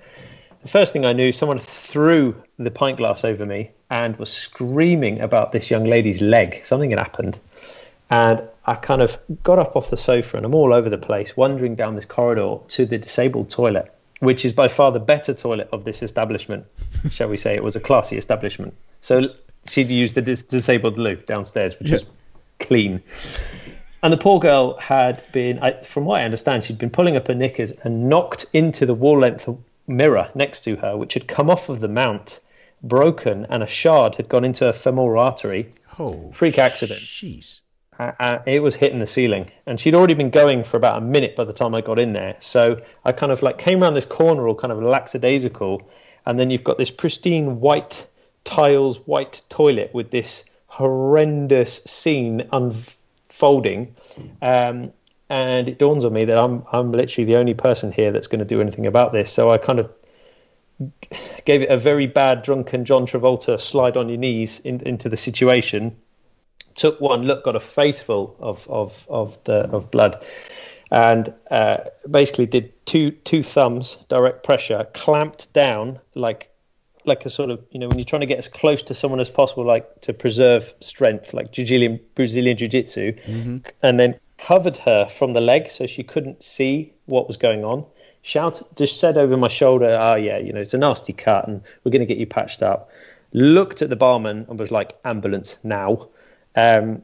The 0.63 0.69
first 0.69 0.93
thing 0.93 1.07
I 1.07 1.13
knew, 1.13 1.31
someone 1.31 1.61
threw 1.61 2.35
the 2.59 2.73
pint 2.73 2.97
glass 2.97 3.25
over 3.25 3.47
me 3.47 3.71
and 3.91 4.17
was 4.19 4.33
screaming 4.33 5.21
about 5.21 5.53
this 5.53 5.71
young 5.71 5.85
lady's 5.85 6.21
leg. 6.21 6.61
Something 6.65 6.91
had 6.91 6.99
happened. 6.99 7.39
And 8.11 8.43
I 8.67 8.75
kind 8.75 9.03
of 9.03 9.19
got 9.45 9.61
up 9.61 9.77
off 9.77 9.91
the 9.91 9.97
sofa 9.97 10.37
and 10.37 10.45
I'm 10.45 10.55
all 10.55 10.75
over 10.75 10.91
the 10.91 10.99
place, 10.99 11.37
wandering 11.37 11.77
down 11.77 11.95
this 11.95 12.05
corridor 12.05 12.57
to 12.69 12.87
the 12.87 12.99
disabled 12.99 13.51
toilet, 13.51 13.95
which 14.21 14.45
is 14.45 14.53
by 14.53 14.69
far 14.69 14.93
the 14.93 15.01
better 15.01 15.35
toilet 15.35 15.69
of 15.73 15.85
this 15.85 16.03
establishment. 16.03 16.67
Shall 17.11 17.29
we 17.29 17.37
say 17.37 17.55
it 17.55 17.63
was 17.63 17.77
a 17.77 17.81
classy 17.81 18.17
establishment? 18.17 18.75
So 19.01 19.31
she'd 19.67 19.91
used 19.91 20.15
the 20.15 20.23
dis- 20.23 20.43
disabled 20.43 20.99
loo 20.99 21.17
downstairs, 21.17 21.79
which 21.79 21.91
was 21.91 22.05
clean. 22.59 23.03
And 24.03 24.13
the 24.13 24.17
poor 24.17 24.39
girl 24.39 24.77
had 24.79 25.25
been, 25.33 25.59
I, 25.59 25.73
from 25.83 26.05
what 26.05 26.21
I 26.21 26.25
understand, 26.25 26.65
she'd 26.65 26.79
been 26.79 26.91
pulling 26.91 27.17
up 27.17 27.27
her 27.29 27.35
knickers 27.35 27.73
and 27.83 28.09
knocked 28.09 28.47
into 28.53 28.87
the 28.87 28.95
wall 28.95 29.19
length 29.19 29.49
mirror 29.87 30.31
next 30.35 30.61
to 30.61 30.77
her, 30.77 30.97
which 30.97 31.15
had 31.15 31.27
come 31.27 31.51
off 31.51 31.69
of 31.69 31.81
the 31.81 31.89
mount, 31.89 32.41
broken, 32.83 33.47
and 33.51 33.63
a 33.63 33.67
shard 33.67 34.17
had 34.17 34.29
gone 34.29 34.45
into 34.45 34.65
her 34.65 34.73
femoral 34.73 35.21
artery. 35.21 35.73
Oh, 35.99 36.31
Freak 36.33 36.59
accident. 36.59 37.01
Jeez. 37.01 37.61
Uh, 37.99 38.39
it 38.47 38.63
was 38.63 38.77
hitting 38.77 39.01
the 39.01 39.07
ceiling, 39.07 39.51
and 39.67 39.81
she'd 39.81 39.95
already 39.95 40.15
been 40.15 40.31
going 40.31 40.63
for 40.63 40.77
about 40.77 40.99
a 40.99 41.01
minute 41.01 41.35
by 41.35 41.43
the 41.43 41.53
time 41.53 41.75
I 41.75 41.81
got 41.81 41.99
in 41.99 42.13
there. 42.13 42.37
So 42.39 42.81
I 43.05 43.11
kind 43.11 43.33
of 43.33 43.43
like 43.43 43.59
came 43.59 43.83
around 43.83 43.95
this 43.95 44.05
corner, 44.05 44.47
all 44.47 44.55
kind 44.55 44.73
of 44.73 44.81
lackadaisical, 44.81 45.83
and 46.25 46.39
then 46.39 46.51
you've 46.51 46.63
got 46.63 46.79
this 46.79 46.93
pristine 46.93 47.59
white 47.61 48.07
tiles, 48.45 48.99
white 49.07 49.43
toilet 49.49 49.93
with 49.93 50.11
this 50.13 50.45
horrendous 50.69 51.83
scene 51.85 52.49
unfolding. 52.53 53.97
Um, 54.43 54.93
and 55.29 55.69
it 55.69 55.79
dawns 55.79 56.05
on 56.05 56.13
me 56.13 56.25
that 56.25 56.39
I'm 56.39 56.65
I'm 56.73 56.93
literally 56.93 57.27
the 57.27 57.37
only 57.37 57.55
person 57.55 57.93
here 57.93 58.13
that's 58.13 58.29
going 58.29 58.39
to 58.39 58.45
do 58.45 58.61
anything 58.61 58.87
about 58.87 59.13
this. 59.13 59.31
So 59.33 59.51
I 59.51 59.59
kind 59.59 59.79
of 59.79 59.91
gave 61.45 61.63
it 61.63 61.71
a 61.71 61.77
very 61.77 62.07
bad 62.07 62.43
drunken 62.43 62.85
John 62.85 63.07
Travolta 63.07 63.61
slide 63.61 63.97
on 63.97 64.09
your 64.09 64.19
knees 64.19 64.61
in, 64.61 64.81
into 64.87 65.09
the 65.09 65.17
situation. 65.17 65.97
Took 66.79 67.01
one 67.01 67.25
look, 67.25 67.45
got 67.45 67.57
a 67.57 67.61
face 67.61 68.01
full 68.01 68.37
of 68.39 68.69
of 68.71 69.05
of 69.11 69.37
the 69.45 69.69
of 69.71 69.91
blood, 69.91 70.25
and 70.93 71.35
uh, 71.51 71.79
basically 72.09 72.47
did 72.47 72.73
two 72.87 73.11
two 73.11 73.43
thumbs 73.43 73.99
direct 74.09 74.45
pressure, 74.45 74.87
clamped 74.95 75.53
down 75.53 75.99
like 76.15 76.51
like 77.05 77.27
a 77.27 77.31
sort 77.31 77.51
of 77.51 77.59
you 77.73 77.81
know 77.81 77.89
when 77.89 77.99
you're 77.99 78.05
trying 78.05 78.21
to 78.21 78.27
get 78.27 78.39
as 78.39 78.47
close 78.47 78.83
to 78.85 78.95
someone 78.95 79.19
as 79.19 79.29
possible, 79.29 79.65
like 79.65 80.01
to 80.03 80.13
preserve 80.13 80.73
strength, 80.81 81.35
like 81.35 81.53
Brazilian 81.53 81.99
Brazilian 82.15 82.57
jiu 82.57 82.69
jitsu, 82.69 83.13
and 83.83 83.99
then 83.99 84.15
covered 84.37 84.77
her 84.77 85.07
from 85.07 85.33
the 85.33 85.41
leg 85.41 85.69
so 85.69 85.85
she 85.87 86.05
couldn't 86.05 86.45
see 86.45 86.93
what 87.07 87.27
was 87.27 87.37
going 87.37 87.65
on. 87.65 87.85
Shout 88.23 88.63
just 88.77 89.01
said 89.01 89.19
over 89.19 89.37
my 89.37 89.49
shoulder, 89.49 89.99
"Oh 90.01 90.15
yeah, 90.15 90.39
you 90.39 90.53
know 90.53 90.61
it's 90.61 90.75
a 90.75 90.79
nasty 90.79 91.13
cut, 91.13 91.49
and 91.49 91.61
we're 91.83 91.91
going 91.91 92.07
to 92.07 92.07
get 92.07 92.19
you 92.19 92.27
patched 92.27 92.63
up." 92.63 92.89
Looked 93.33 93.83
at 93.83 93.91
the 93.91 93.97
barman 93.97 94.47
and 94.49 94.59
was 94.59 94.71
like, 94.71 94.97
"Ambulance 95.05 95.59
now." 95.65 96.09
Um, 96.55 97.03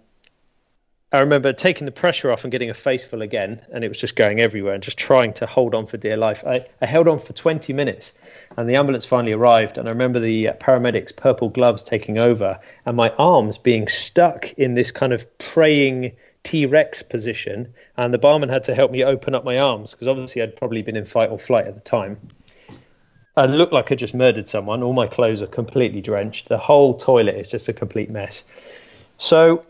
I 1.15 1.21
remember 1.21 1.53
taking 1.53 1.85
the 1.85 1.93
pressure 1.93 2.33
off 2.33 2.43
and 2.43 2.51
getting 2.51 2.71
a 2.71 2.75
face 2.75 3.05
full 3.05 3.23
again, 3.23 3.63
and 3.73 3.85
it 3.85 3.89
was 3.89 4.01
just 4.01 4.17
going 4.17 4.41
everywhere 4.41 4.75
and 4.75 4.83
just 4.83 4.99
trying 4.99 5.33
to 5.35 5.47
hold 5.47 5.73
on 5.73 5.87
for 5.87 5.97
dear 5.97 6.17
life. 6.17 6.43
I, 6.45 6.61
I 6.83 6.87
held 6.87 7.07
on 7.07 7.21
for 7.21 7.33
20 7.33 7.73
minutes, 7.73 8.15
and 8.57 8.69
the 8.69 8.75
ambulance 8.75 9.05
finally 9.05 9.33
arrived. 9.33 9.79
And 9.79 9.87
I 9.87 9.93
remember 9.93 10.19
the 10.19 10.49
uh, 10.49 10.53
paramedics' 10.55 11.15
purple 11.15 11.51
gloves 11.51 11.85
taking 11.85 12.19
over, 12.19 12.59
and 12.85 12.97
my 12.97 13.11
arms 13.11 13.59
being 13.59 13.87
stuck 13.87 14.53
in 14.55 14.75
this 14.75 14.91
kind 14.91 15.13
of 15.13 15.39
praying 15.39 16.17
T 16.43 16.67
Rex 16.67 17.03
position. 17.03 17.75
And 17.97 18.13
the 18.13 18.19
barman 18.19 18.49
had 18.49 18.65
to 18.65 18.75
help 18.75 18.91
me 18.91 19.05
open 19.05 19.37
up 19.37 19.45
my 19.45 19.61
arms 19.61 19.93
because 19.93 20.09
obviously 20.09 20.43
I'd 20.43 20.57
probably 20.57 20.83
been 20.83 20.97
in 20.97 21.05
fight 21.05 21.31
or 21.31 21.39
flight 21.39 21.69
at 21.69 21.75
the 21.75 21.81
time. 21.81 22.19
I 23.37 23.47
looked 23.47 23.73
like 23.73 23.91
I 23.91 23.95
just 23.95 24.15
murdered 24.15 24.49
someone. 24.49 24.83
All 24.83 24.93
my 24.93 25.07
clothes 25.07 25.43
are 25.43 25.49
completely 25.49 26.01
drenched. 26.01 26.49
The 26.49 26.59
whole 26.59 26.95
toilet 26.95 27.37
is 27.37 27.51
just 27.51 27.69
a 27.69 27.73
complete 27.73 28.11
mess. 28.11 28.45
So 29.19 29.65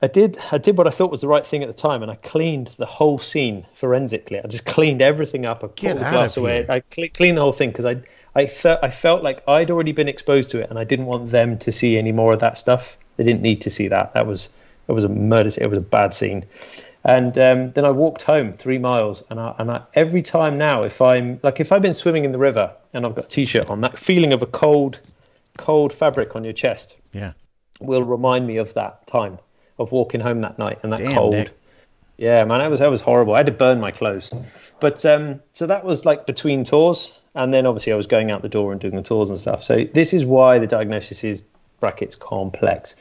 I 0.00 0.06
did 0.06 0.38
I 0.52 0.58
did 0.58 0.78
what 0.78 0.86
I 0.86 0.90
thought 0.90 1.10
was 1.10 1.20
the 1.20 1.28
right 1.28 1.46
thing 1.46 1.62
at 1.62 1.68
the 1.68 1.74
time, 1.74 2.02
and 2.02 2.10
I 2.10 2.16
cleaned 2.16 2.68
the 2.78 2.86
whole 2.86 3.18
scene 3.18 3.66
forensically. 3.74 4.38
I 4.38 4.46
just 4.46 4.64
cleaned 4.64 5.02
everything 5.02 5.46
up. 5.46 5.58
I 5.58 5.68
put 5.68 5.76
Get 5.76 5.94
the 5.94 6.00
glass 6.00 6.36
away. 6.36 6.66
I 6.68 6.80
cle 6.80 7.08
cleaned 7.12 7.36
the 7.36 7.42
whole 7.42 7.52
thing 7.52 7.70
because 7.70 7.84
I 7.84 8.02
I 8.34 8.46
felt 8.46 8.80
I 8.82 8.90
felt 8.90 9.22
like 9.22 9.42
I'd 9.48 9.70
already 9.70 9.92
been 9.92 10.08
exposed 10.08 10.50
to 10.52 10.60
it, 10.60 10.70
and 10.70 10.78
I 10.78 10.84
didn't 10.84 11.06
want 11.06 11.30
them 11.30 11.58
to 11.58 11.72
see 11.72 11.98
any 11.98 12.12
more 12.12 12.32
of 12.32 12.40
that 12.40 12.58
stuff. 12.58 12.96
They 13.16 13.24
didn't 13.24 13.42
need 13.42 13.60
to 13.62 13.70
see 13.70 13.88
that. 13.88 14.14
That 14.14 14.26
was 14.26 14.50
it 14.88 14.92
was 14.92 15.04
a 15.04 15.08
murder. 15.08 15.50
Scene. 15.50 15.64
It 15.64 15.70
was 15.70 15.82
a 15.82 15.86
bad 15.86 16.14
scene. 16.14 16.44
And 17.04 17.38
um, 17.38 17.72
then 17.72 17.84
I 17.84 17.90
walked 17.90 18.22
home 18.22 18.52
three 18.52 18.78
miles, 18.78 19.22
and 19.30 19.40
I, 19.40 19.54
and 19.58 19.70
I, 19.70 19.82
every 19.94 20.20
time 20.20 20.58
now, 20.58 20.82
if 20.82 21.00
I'm 21.00 21.40
like 21.42 21.58
if 21.60 21.72
I've 21.72 21.82
been 21.82 21.94
swimming 21.94 22.24
in 22.24 22.32
the 22.32 22.38
river 22.38 22.72
and 22.92 23.06
I've 23.06 23.14
got 23.14 23.26
a 23.26 23.28
t-shirt 23.28 23.70
on, 23.70 23.80
that 23.80 23.98
feeling 23.98 24.32
of 24.32 24.42
a 24.42 24.46
cold, 24.46 25.00
cold 25.56 25.92
fabric 25.92 26.36
on 26.36 26.44
your 26.44 26.52
chest 26.52 26.96
Yeah. 27.12 27.32
Will 27.80 28.02
remind 28.02 28.46
me 28.46 28.56
of 28.56 28.74
that 28.74 29.06
time 29.06 29.38
of 29.78 29.92
walking 29.92 30.20
home 30.20 30.40
that 30.40 30.58
night 30.58 30.78
and 30.82 30.92
that 30.92 30.98
Damn, 30.98 31.12
cold. 31.12 31.32
Nick. 31.32 31.50
Yeah, 32.16 32.44
man, 32.44 32.58
that 32.58 32.70
was 32.70 32.80
that 32.80 32.90
was 32.90 33.00
horrible. 33.00 33.34
I 33.34 33.38
had 33.38 33.46
to 33.46 33.52
burn 33.52 33.78
my 33.78 33.92
clothes. 33.92 34.32
But 34.80 35.04
um, 35.06 35.40
so 35.52 35.66
that 35.66 35.84
was 35.84 36.04
like 36.04 36.26
between 36.26 36.64
tours, 36.64 37.16
and 37.34 37.54
then 37.54 37.64
obviously 37.64 37.92
I 37.92 37.96
was 37.96 38.08
going 38.08 38.32
out 38.32 38.42
the 38.42 38.48
door 38.48 38.72
and 38.72 38.80
doing 38.80 38.96
the 38.96 39.02
tours 39.02 39.28
and 39.28 39.38
stuff. 39.38 39.62
So 39.62 39.84
this 39.84 40.12
is 40.12 40.24
why 40.24 40.58
the 40.58 40.66
diagnosis 40.66 41.22
is 41.22 41.42
brackets 41.78 42.16
complex. 42.16 42.96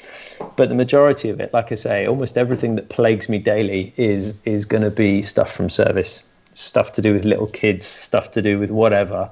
But 0.55 0.69
the 0.69 0.75
majority 0.75 1.29
of 1.29 1.39
it, 1.39 1.51
like 1.51 1.71
I 1.71 1.75
say, 1.75 2.05
almost 2.05 2.37
everything 2.37 2.75
that 2.75 2.89
plagues 2.89 3.27
me 3.27 3.39
daily 3.39 3.91
is 3.97 4.35
is 4.45 4.65
going 4.65 4.83
to 4.83 4.91
be 4.91 5.23
stuff 5.23 5.51
from 5.51 5.71
service, 5.71 6.23
stuff 6.53 6.93
to 6.93 7.01
do 7.01 7.11
with 7.11 7.25
little 7.25 7.47
kids, 7.47 7.85
stuff 7.85 8.31
to 8.31 8.41
do 8.43 8.59
with 8.59 8.69
whatever. 8.69 9.31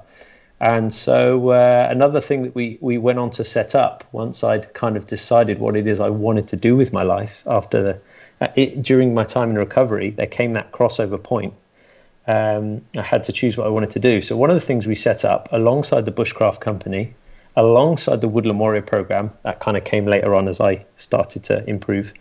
And 0.60 0.92
so 0.92 1.50
uh, 1.50 1.86
another 1.90 2.20
thing 2.20 2.42
that 2.44 2.54
we 2.54 2.78
we 2.80 2.96
went 2.96 3.18
on 3.18 3.30
to 3.32 3.44
set 3.44 3.74
up 3.74 4.04
once 4.12 4.42
I'd 4.42 4.72
kind 4.72 4.96
of 4.96 5.06
decided 5.06 5.58
what 5.58 5.76
it 5.76 5.86
is 5.86 6.00
I 6.00 6.08
wanted 6.08 6.48
to 6.48 6.56
do 6.56 6.76
with 6.76 6.92
my 6.92 7.02
life 7.02 7.42
after 7.46 7.82
the 7.82 8.00
uh, 8.40 8.48
it, 8.56 8.82
during 8.82 9.14
my 9.14 9.24
time 9.24 9.50
in 9.50 9.58
recovery, 9.58 10.10
there 10.10 10.26
came 10.26 10.52
that 10.52 10.72
crossover 10.72 11.22
point. 11.22 11.54
Um, 12.26 12.82
I 12.96 13.02
had 13.02 13.24
to 13.24 13.32
choose 13.32 13.56
what 13.56 13.66
I 13.66 13.70
wanted 13.70 13.90
to 13.92 14.00
do. 14.00 14.20
So 14.20 14.36
one 14.36 14.50
of 14.50 14.56
the 14.56 14.66
things 14.66 14.86
we 14.86 14.94
set 14.94 15.24
up 15.24 15.48
alongside 15.52 16.04
the 16.04 16.12
Bushcraft 16.12 16.60
Company, 16.60 17.14
alongside 17.54 18.20
the 18.20 18.28
Woodland 18.28 18.58
Warrior 18.58 18.82
program, 18.82 19.30
that 19.42 19.60
kind 19.60 19.76
of 19.76 19.84
came 19.84 20.06
later 20.06 20.34
on 20.34 20.48
as 20.48 20.60
I 20.60 20.84
started 20.96 21.44
to 21.44 21.68
improve, 21.68 22.12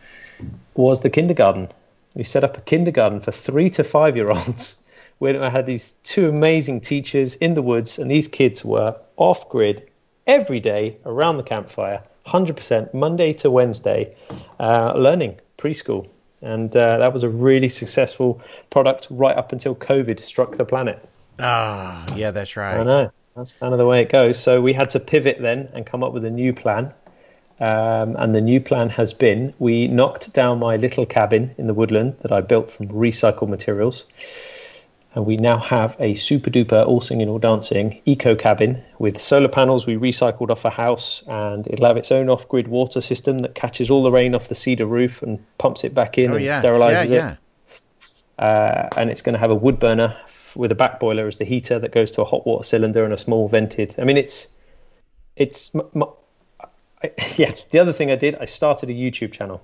was 0.75 1.01
the 1.01 1.09
kindergarten. 1.09 1.69
We 2.13 2.23
set 2.23 2.43
up 2.43 2.57
a 2.57 2.61
kindergarten 2.61 3.19
for 3.19 3.31
three 3.31 3.69
to 3.71 3.83
five 3.83 4.15
year 4.15 4.29
olds 4.29 4.83
where 5.19 5.41
I 5.41 5.49
had 5.49 5.65
these 5.65 5.93
two 6.03 6.29
amazing 6.29 6.81
teachers 6.81 7.35
in 7.35 7.53
the 7.53 7.61
woods, 7.61 7.99
and 7.99 8.09
these 8.09 8.27
kids 8.27 8.65
were 8.65 8.95
off 9.15 9.49
grid 9.49 9.87
every 10.27 10.59
day 10.59 10.97
around 11.05 11.37
the 11.37 11.43
campfire, 11.43 12.01
100% 12.27 12.93
Monday 12.93 13.33
to 13.33 13.51
Wednesday, 13.51 14.15
uh, 14.59 14.93
learning 14.95 15.39
preschool. 15.57 16.07
And 16.41 16.75
uh, 16.75 16.97
that 16.97 17.13
was 17.13 17.23
a 17.23 17.29
really 17.29 17.69
successful 17.69 18.41
product 18.69 19.07
right 19.09 19.35
up 19.35 19.51
until 19.51 19.75
COVID 19.75 20.19
struck 20.19 20.55
the 20.55 20.65
planet. 20.65 21.03
Ah, 21.39 22.05
yeah, 22.15 22.31
that's 22.31 22.55
right. 22.55 22.79
I 22.79 22.83
know. 22.83 23.11
That's 23.35 23.51
kind 23.51 23.73
of 23.73 23.79
the 23.79 23.85
way 23.85 24.01
it 24.01 24.09
goes. 24.09 24.39
So 24.39 24.61
we 24.61 24.73
had 24.73 24.91
to 24.91 24.99
pivot 24.99 25.41
then 25.41 25.69
and 25.73 25.85
come 25.85 26.03
up 26.03 26.13
with 26.13 26.23
a 26.23 26.29
new 26.29 26.53
plan. 26.53 26.93
Um, 27.59 28.15
and 28.17 28.35
the 28.35 28.41
new 28.41 28.59
plan 28.59 28.89
has 28.89 29.13
been 29.13 29.53
we 29.59 29.87
knocked 29.87 30.33
down 30.33 30.59
my 30.59 30.75
little 30.75 31.05
cabin 31.05 31.55
in 31.57 31.67
the 31.67 31.73
woodland 31.73 32.17
that 32.21 32.31
I 32.31 32.41
built 32.41 32.69
from 32.69 32.89
recycled 32.89 33.47
materials. 33.47 34.03
And 35.15 35.25
we 35.25 35.37
now 35.37 35.57
have 35.57 35.95
a 35.99 36.15
super 36.15 36.49
duper 36.49 36.85
all 36.85 36.99
singing, 36.99 37.29
all 37.29 37.39
dancing 37.39 38.01
eco 38.05 38.35
cabin 38.35 38.83
with 38.99 39.19
solar 39.19 39.47
panels 39.47 39.87
we 39.87 39.95
recycled 39.95 40.49
off 40.49 40.65
a 40.65 40.69
house. 40.69 41.23
And 41.27 41.65
it'll 41.67 41.85
have 41.87 41.95
its 41.95 42.11
own 42.11 42.29
off 42.29 42.47
grid 42.49 42.67
water 42.67 42.99
system 42.99 43.39
that 43.39 43.55
catches 43.55 43.89
all 43.89 44.03
the 44.03 44.11
rain 44.11 44.35
off 44.35 44.49
the 44.49 44.55
cedar 44.55 44.85
roof 44.85 45.21
and 45.23 45.43
pumps 45.57 45.85
it 45.85 45.95
back 45.95 46.17
in 46.17 46.31
Oh 46.31 46.35
and 46.35 46.43
yeah. 46.43 46.61
sterilizes 46.61 47.09
yeah, 47.09 47.31
it 47.31 47.37
yeah. 48.39 48.45
uh, 48.45 48.89
and 48.97 49.09
it's 49.09 49.21
going 49.21 49.33
to 49.33 49.39
have 49.39 49.51
a 49.51 49.55
wood 49.55 49.79
burner 49.79 50.17
with 50.55 50.71
a 50.71 50.75
back 50.75 50.99
boiler 50.99 51.27
as 51.27 51.37
the 51.37 51.45
heater 51.45 51.79
that 51.79 51.91
goes 51.91 52.11
to 52.11 52.21
a 52.21 52.25
hot 52.25 52.45
water 52.45 52.63
cylinder 52.63 53.03
and 53.05 53.13
a 53.13 53.17
small 53.17 53.47
vented. 53.47 53.95
I 53.97 54.03
mean, 54.03 54.17
it's 54.17 54.47
it's 55.37 55.73
m- 55.75 55.87
m- 55.95 56.03
I, 57.03 57.11
yeah. 57.37 57.53
The 57.71 57.79
other 57.79 57.93
thing 57.93 58.11
I 58.11 58.15
did, 58.15 58.35
I 58.35 58.45
started 58.45 58.89
a 58.89 58.93
YouTube 58.93 59.31
channel. 59.31 59.61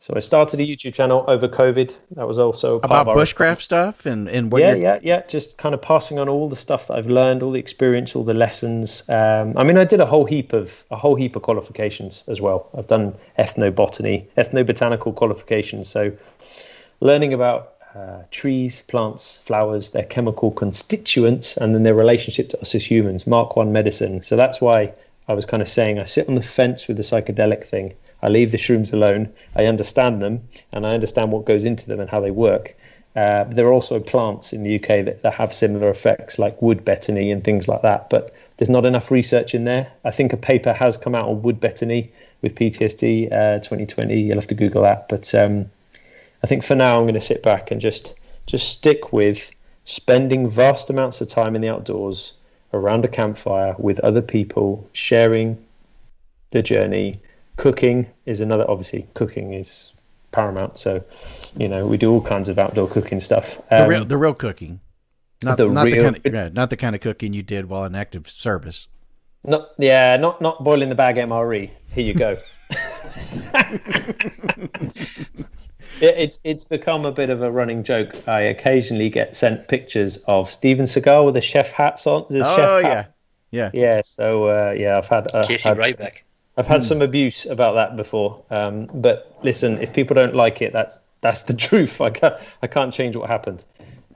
So 0.00 0.14
I 0.14 0.20
started 0.20 0.60
a 0.60 0.62
YouTube 0.62 0.94
channel 0.94 1.24
over 1.26 1.48
COVID. 1.48 1.92
That 2.12 2.26
was 2.26 2.38
also 2.38 2.78
part 2.78 3.02
About 3.02 3.16
bushcraft 3.16 3.62
stuff 3.62 4.06
and, 4.06 4.28
and 4.28 4.52
what 4.52 4.60
yeah, 4.62 4.68
you're 4.68 4.82
yeah, 4.82 4.98
yeah. 5.02 5.26
Just 5.26 5.58
kind 5.58 5.74
of 5.74 5.82
passing 5.82 6.20
on 6.20 6.28
all 6.28 6.48
the 6.48 6.56
stuff 6.56 6.86
that 6.86 6.94
I've 6.94 7.08
learned, 7.08 7.42
all 7.42 7.50
the 7.50 7.58
experience, 7.58 8.14
all 8.14 8.22
the 8.22 8.32
lessons. 8.32 9.02
Um, 9.08 9.56
I 9.56 9.64
mean, 9.64 9.76
I 9.76 9.84
did 9.84 9.98
a 9.98 10.06
whole 10.06 10.24
heap 10.24 10.52
of 10.52 10.84
a 10.92 10.96
whole 10.96 11.16
heap 11.16 11.34
of 11.34 11.42
qualifications 11.42 12.22
as 12.28 12.40
well. 12.40 12.70
I've 12.78 12.86
done 12.86 13.14
ethnobotany, 13.40 14.24
ethnobotanical 14.36 15.16
qualifications. 15.16 15.88
So, 15.88 16.12
learning 17.00 17.34
about 17.34 17.74
uh, 17.96 18.22
trees, 18.30 18.82
plants, 18.82 19.38
flowers, 19.38 19.90
their 19.90 20.04
chemical 20.04 20.52
constituents, 20.52 21.56
and 21.56 21.74
then 21.74 21.82
their 21.82 21.94
relationship 21.94 22.50
to 22.50 22.60
us 22.60 22.74
as 22.76 22.88
humans. 22.88 23.26
Mark 23.26 23.56
one 23.56 23.72
medicine. 23.72 24.22
So 24.22 24.36
that's 24.36 24.60
why 24.60 24.92
I 25.26 25.34
was 25.34 25.44
kind 25.44 25.60
of 25.60 25.68
saying 25.68 25.98
I 25.98 26.04
sit 26.04 26.28
on 26.28 26.36
the 26.36 26.42
fence 26.42 26.86
with 26.86 26.98
the 26.98 27.02
psychedelic 27.02 27.66
thing. 27.66 27.94
I 28.22 28.28
leave 28.28 28.52
the 28.52 28.58
shrooms 28.58 28.92
alone. 28.92 29.32
I 29.54 29.66
understand 29.66 30.20
them, 30.20 30.42
and 30.72 30.86
I 30.86 30.94
understand 30.94 31.32
what 31.32 31.44
goes 31.44 31.64
into 31.64 31.86
them 31.86 32.00
and 32.00 32.10
how 32.10 32.20
they 32.20 32.30
work. 32.30 32.76
Uh, 33.16 33.44
there 33.44 33.66
are 33.66 33.72
also 33.72 33.98
plants 33.98 34.52
in 34.52 34.62
the 34.62 34.76
UK 34.76 35.04
that, 35.04 35.22
that 35.22 35.34
have 35.34 35.52
similar 35.52 35.88
effects, 35.88 36.38
like 36.38 36.60
wood 36.62 36.84
betony 36.84 37.32
and 37.32 37.42
things 37.42 37.66
like 37.66 37.82
that. 37.82 38.10
But 38.10 38.32
there's 38.56 38.68
not 38.68 38.84
enough 38.84 39.10
research 39.10 39.54
in 39.54 39.64
there. 39.64 39.90
I 40.04 40.10
think 40.10 40.32
a 40.32 40.36
paper 40.36 40.72
has 40.72 40.96
come 40.96 41.14
out 41.14 41.28
on 41.28 41.42
wood 41.42 41.60
betony 41.60 42.10
with 42.42 42.54
PTSD 42.54 43.32
uh, 43.32 43.58
2020. 43.58 44.20
You'll 44.20 44.36
have 44.36 44.46
to 44.48 44.54
Google 44.54 44.82
that. 44.82 45.08
But 45.08 45.34
um, 45.34 45.70
I 46.44 46.46
think 46.46 46.62
for 46.62 46.74
now 46.74 46.98
I'm 46.98 47.04
going 47.04 47.14
to 47.14 47.20
sit 47.20 47.42
back 47.42 47.70
and 47.70 47.80
just 47.80 48.14
just 48.46 48.68
stick 48.68 49.12
with 49.12 49.50
spending 49.84 50.48
vast 50.48 50.88
amounts 50.90 51.20
of 51.20 51.28
time 51.28 51.54
in 51.54 51.62
the 51.62 51.68
outdoors 51.68 52.34
around 52.72 53.04
a 53.04 53.08
campfire 53.08 53.74
with 53.78 54.00
other 54.00 54.22
people, 54.22 54.88
sharing 54.92 55.62
the 56.50 56.62
journey. 56.62 57.20
Cooking 57.58 58.06
is 58.24 58.40
another. 58.40 58.64
Obviously, 58.70 59.06
cooking 59.14 59.52
is 59.52 59.92
paramount. 60.32 60.78
So, 60.78 61.04
you 61.56 61.68
know, 61.68 61.86
we 61.86 61.96
do 61.98 62.10
all 62.10 62.22
kinds 62.22 62.48
of 62.48 62.58
outdoor 62.58 62.88
cooking 62.88 63.20
stuff. 63.20 63.58
the 63.68 63.82
Um, 63.82 63.88
real 63.90 64.04
the 64.06 64.16
real 64.16 64.32
cooking. 64.34 64.80
Not 65.42 65.56
the 65.58 65.68
not 65.68 65.84
the 65.84 65.96
kind 66.02 66.16
of 66.16 66.22
yeah, 66.34 66.48
not 66.52 66.70
the 66.70 66.76
kind 66.76 66.94
of 66.94 67.00
cooking 67.00 67.32
you 67.32 67.42
did 67.42 67.68
while 67.68 67.84
in 67.84 67.94
active 67.94 68.28
service. 68.28 68.88
Not 69.44 69.70
yeah, 69.78 70.16
not 70.16 70.40
not 70.40 70.64
boiling 70.64 70.88
the 70.88 70.94
bag 70.94 71.16
MRE. 71.16 71.70
Here 71.92 72.04
you 72.04 72.14
go. 72.14 72.36
it, 76.00 76.14
it's 76.16 76.40
it's 76.44 76.64
become 76.64 77.04
a 77.04 77.12
bit 77.12 77.30
of 77.30 77.42
a 77.42 77.50
running 77.50 77.82
joke. 77.84 78.14
I 78.28 78.40
occasionally 78.42 79.08
get 79.10 79.36
sent 79.36 79.68
pictures 79.68 80.16
of 80.28 80.50
Steven 80.50 80.84
Seagal 80.86 81.24
with 81.24 81.34
the 81.34 81.40
chef 81.40 81.72
hats 81.72 82.06
on. 82.06 82.24
The 82.30 82.40
Oh 82.40 82.56
chef 82.56 82.82
yeah. 82.82 82.94
hat. 82.94 83.14
Yeah. 83.50 83.70
yeah. 83.72 84.00
So 84.04 84.46
uh, 84.48 84.72
yeah, 84.76 84.98
I've 84.98 85.06
had 85.08 85.34
uh, 85.34 85.46
Casey 85.46 85.68
had- 85.68 85.78
Ryback. 85.78 86.18
I've 86.58 86.66
had 86.66 86.82
some 86.82 87.00
abuse 87.02 87.46
about 87.46 87.74
that 87.74 87.96
before. 87.96 88.42
Um, 88.50 88.86
but 88.92 89.38
listen, 89.42 89.80
if 89.80 89.92
people 89.92 90.14
don't 90.14 90.34
like 90.34 90.60
it, 90.60 90.72
that's 90.72 91.00
that's 91.20 91.42
the 91.42 91.54
truth. 91.66 92.00
I 92.00 92.10
can't 92.10 92.34
I 92.62 92.66
can't 92.66 92.92
change 92.92 93.16
what 93.16 93.30
happened. 93.30 93.64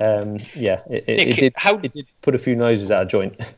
Um, 0.01 0.40
yeah, 0.55 0.80
it, 0.90 1.05
it, 1.07 1.16
Nick, 1.16 1.28
it 1.28 1.36
did. 1.40 1.53
how- 1.57 1.78
it 1.78 1.93
did 1.93 2.07
put 2.20 2.34
a 2.34 2.38
few 2.38 2.57
noses 2.57 2.90
out 2.90 3.03
of 3.03 3.09
joint. 3.09 3.40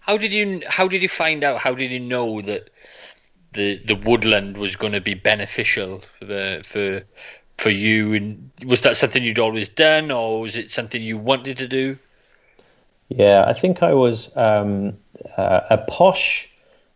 How 0.00 0.16
did 0.16 0.32
you 0.32 0.62
how 0.66 0.88
did 0.88 1.00
you 1.00 1.08
find 1.08 1.44
out? 1.44 1.60
How 1.60 1.76
did 1.76 1.92
you 1.92 2.00
know 2.00 2.42
that 2.42 2.70
the 3.52 3.80
the 3.86 3.94
woodland 3.94 4.56
was 4.56 4.74
going 4.74 4.94
to 4.94 5.00
be 5.00 5.14
beneficial 5.14 6.02
for 6.18 6.24
the, 6.24 6.64
for 6.66 7.02
for 7.56 7.70
you? 7.70 8.12
And 8.14 8.50
was 8.66 8.80
that 8.80 8.96
something 8.96 9.22
you'd 9.22 9.38
always 9.38 9.68
done, 9.68 10.10
or 10.10 10.40
was 10.40 10.56
it 10.56 10.72
something 10.72 11.00
you 11.00 11.18
wanted 11.18 11.56
to 11.58 11.68
do? 11.68 11.96
Yeah, 13.10 13.44
I 13.46 13.52
think 13.52 13.80
I 13.84 13.92
was 13.94 14.36
um, 14.36 14.96
uh, 15.36 15.60
a 15.70 15.78
posh 15.78 16.50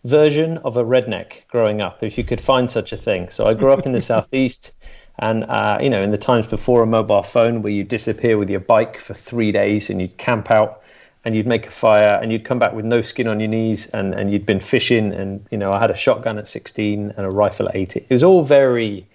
version 0.04 0.58
of 0.58 0.76
a 0.76 0.84
redneck 0.84 1.46
growing 1.48 1.80
up, 1.80 2.02
if 2.02 2.16
you 2.16 2.24
could 2.24 2.40
find 2.40 2.70
such 2.70 2.92
a 2.92 2.96
thing. 2.96 3.28
So 3.28 3.46
I 3.46 3.54
grew 3.54 3.72
up 3.72 3.86
in 3.86 3.92
the 3.92 4.00
southeast, 4.12 4.72
and 5.18 5.44
uh, 5.44 5.78
you 5.80 5.90
know, 5.90 6.02
in 6.02 6.10
the 6.10 6.18
times 6.18 6.46
before 6.46 6.82
a 6.82 6.86
mobile 6.86 7.22
phone, 7.22 7.62
where 7.62 7.72
you 7.72 7.84
disappear 7.84 8.38
with 8.38 8.50
your 8.50 8.60
bike 8.60 8.98
for 8.98 9.14
three 9.14 9.52
days 9.52 9.90
and 9.90 10.00
you'd 10.00 10.16
camp 10.18 10.50
out 10.50 10.82
and 11.24 11.34
you'd 11.34 11.46
make 11.46 11.66
a 11.66 11.70
fire 11.70 12.20
and 12.22 12.30
you'd 12.30 12.44
come 12.44 12.60
back 12.60 12.72
with 12.72 12.84
no 12.84 13.02
skin 13.02 13.26
on 13.26 13.40
your 13.40 13.48
knees 13.48 13.86
and, 13.86 14.14
and 14.14 14.30
you'd 14.30 14.46
been 14.46 14.60
fishing 14.60 15.12
and 15.12 15.44
you 15.50 15.58
know 15.58 15.72
I 15.72 15.80
had 15.80 15.90
a 15.90 15.94
shotgun 15.96 16.38
at 16.38 16.46
16 16.46 17.14
and 17.16 17.26
a 17.26 17.30
rifle 17.30 17.68
at 17.68 17.74
18. 17.74 18.06
It 18.08 18.14
was 18.14 18.22
all 18.22 18.44
very 18.44 19.06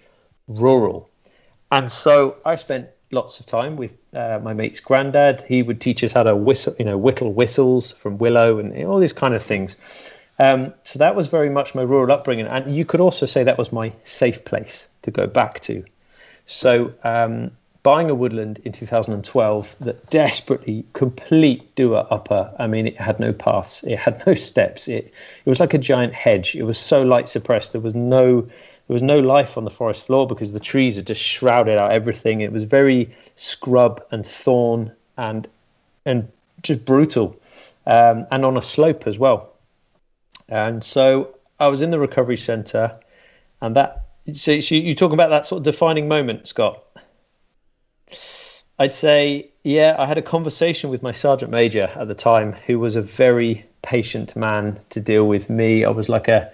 rural. 0.48 1.10
And 1.72 1.90
so 1.90 2.36
I 2.46 2.56
spent 2.56 2.90
lots 3.12 3.40
of 3.40 3.46
time 3.46 3.78
with 3.78 3.96
uh, 4.14 4.40
my 4.44 4.54
mate's 4.54 4.80
granddad. 4.80 5.44
He 5.48 5.64
would 5.64 5.80
teach 5.80 6.04
us 6.04 6.12
how 6.12 6.24
to 6.24 6.36
whistle, 6.36 6.76
you 6.78 6.86
know, 6.86 6.98
whittle 6.98 7.32
whistles 7.32 7.94
from 7.94 8.18
willow 8.18 8.60
and 8.60 8.86
all 8.86 9.00
these 9.00 9.14
kind 9.14 9.34
of 9.34 9.42
things. 9.42 9.78
Um, 10.42 10.74
so 10.84 10.98
that 10.98 11.16
was 11.16 11.28
very 11.28 11.52
much 11.52 11.76
my 11.76 11.84
rural 11.84 12.12
upbringing, 12.12 12.48
and 12.48 12.76
you 12.76 12.84
could 12.84 13.00
also 13.00 13.28
say 13.28 13.44
that 13.44 13.60
was 13.60 13.72
my 13.72 13.94
safe 14.06 14.44
place 14.44 14.90
to 15.04 15.12
go 15.12 15.28
back 15.28 15.60
to. 15.62 15.86
So 16.48 16.92
um, 17.04 17.52
buying 17.84 18.10
a 18.10 18.16
woodland 18.16 18.60
in 18.66 18.72
2012 18.72 19.76
that 19.82 20.10
desperately 20.10 20.84
complete 20.94 21.76
doer 21.76 22.08
upper. 22.10 22.52
I 22.58 22.66
mean, 22.66 22.88
it 22.88 22.98
had 22.98 23.20
no 23.20 23.34
paths, 23.34 23.84
it 23.84 24.00
had 24.00 24.26
no 24.26 24.34
steps. 24.50 24.88
It 24.88 25.14
it 25.46 25.50
was 25.50 25.60
like 25.60 25.76
a 25.76 25.78
giant 25.78 26.16
hedge. 26.16 26.56
It 26.56 26.64
was 26.64 26.80
so 26.80 27.04
light 27.04 27.30
suppressed. 27.30 27.74
There 27.74 27.82
was 27.82 27.94
no 27.94 28.42
there 28.42 28.96
was 28.96 29.04
no 29.04 29.20
life 29.20 29.60
on 29.60 29.64
the 29.64 29.70
forest 29.70 30.04
floor 30.04 30.26
because 30.26 30.54
the 30.54 30.60
trees 30.60 30.96
had 30.96 31.06
just 31.06 31.22
shrouded 31.22 31.78
out 31.78 31.92
everything. 31.92 32.42
It 32.42 32.52
was 32.52 32.64
very 32.64 33.16
scrub 33.36 34.04
and 34.10 34.28
thorn 34.28 34.92
and 35.18 35.48
and 36.08 36.28
just 36.64 36.84
brutal, 36.84 37.40
um, 37.86 38.26
and 38.32 38.44
on 38.44 38.58
a 38.58 38.62
slope 38.64 39.06
as 39.06 39.20
well. 39.20 39.51
And 40.52 40.84
so 40.84 41.36
I 41.60 41.68
was 41.68 41.82
in 41.82 41.90
the 41.90 42.00
recovery 42.00 42.38
centre, 42.38 43.00
and 43.62 43.76
that. 43.78 44.06
So, 44.34 44.60
so 44.60 44.76
you 44.76 44.94
talking 44.94 45.16
about 45.16 45.30
that 45.30 45.48
sort 45.48 45.62
of 45.62 45.64
defining 45.64 46.08
moment, 46.08 46.48
Scott? 46.48 46.84
I'd 48.78 48.94
say, 48.94 49.50
yeah, 49.64 49.96
I 49.98 50.06
had 50.06 50.18
a 50.18 50.22
conversation 50.22 50.90
with 50.90 51.02
my 51.02 51.12
sergeant 51.12 51.52
major 51.52 51.92
at 51.96 52.08
the 52.08 52.16
time, 52.16 52.54
who 52.54 52.80
was 52.80 52.96
a 52.96 53.02
very 53.02 53.66
patient 53.82 54.36
man 54.36 54.80
to 54.90 55.00
deal 55.00 55.28
with 55.28 55.50
me. 55.50 55.86
I 55.86 55.90
was 55.90 56.10
like 56.10 56.28
a 56.28 56.52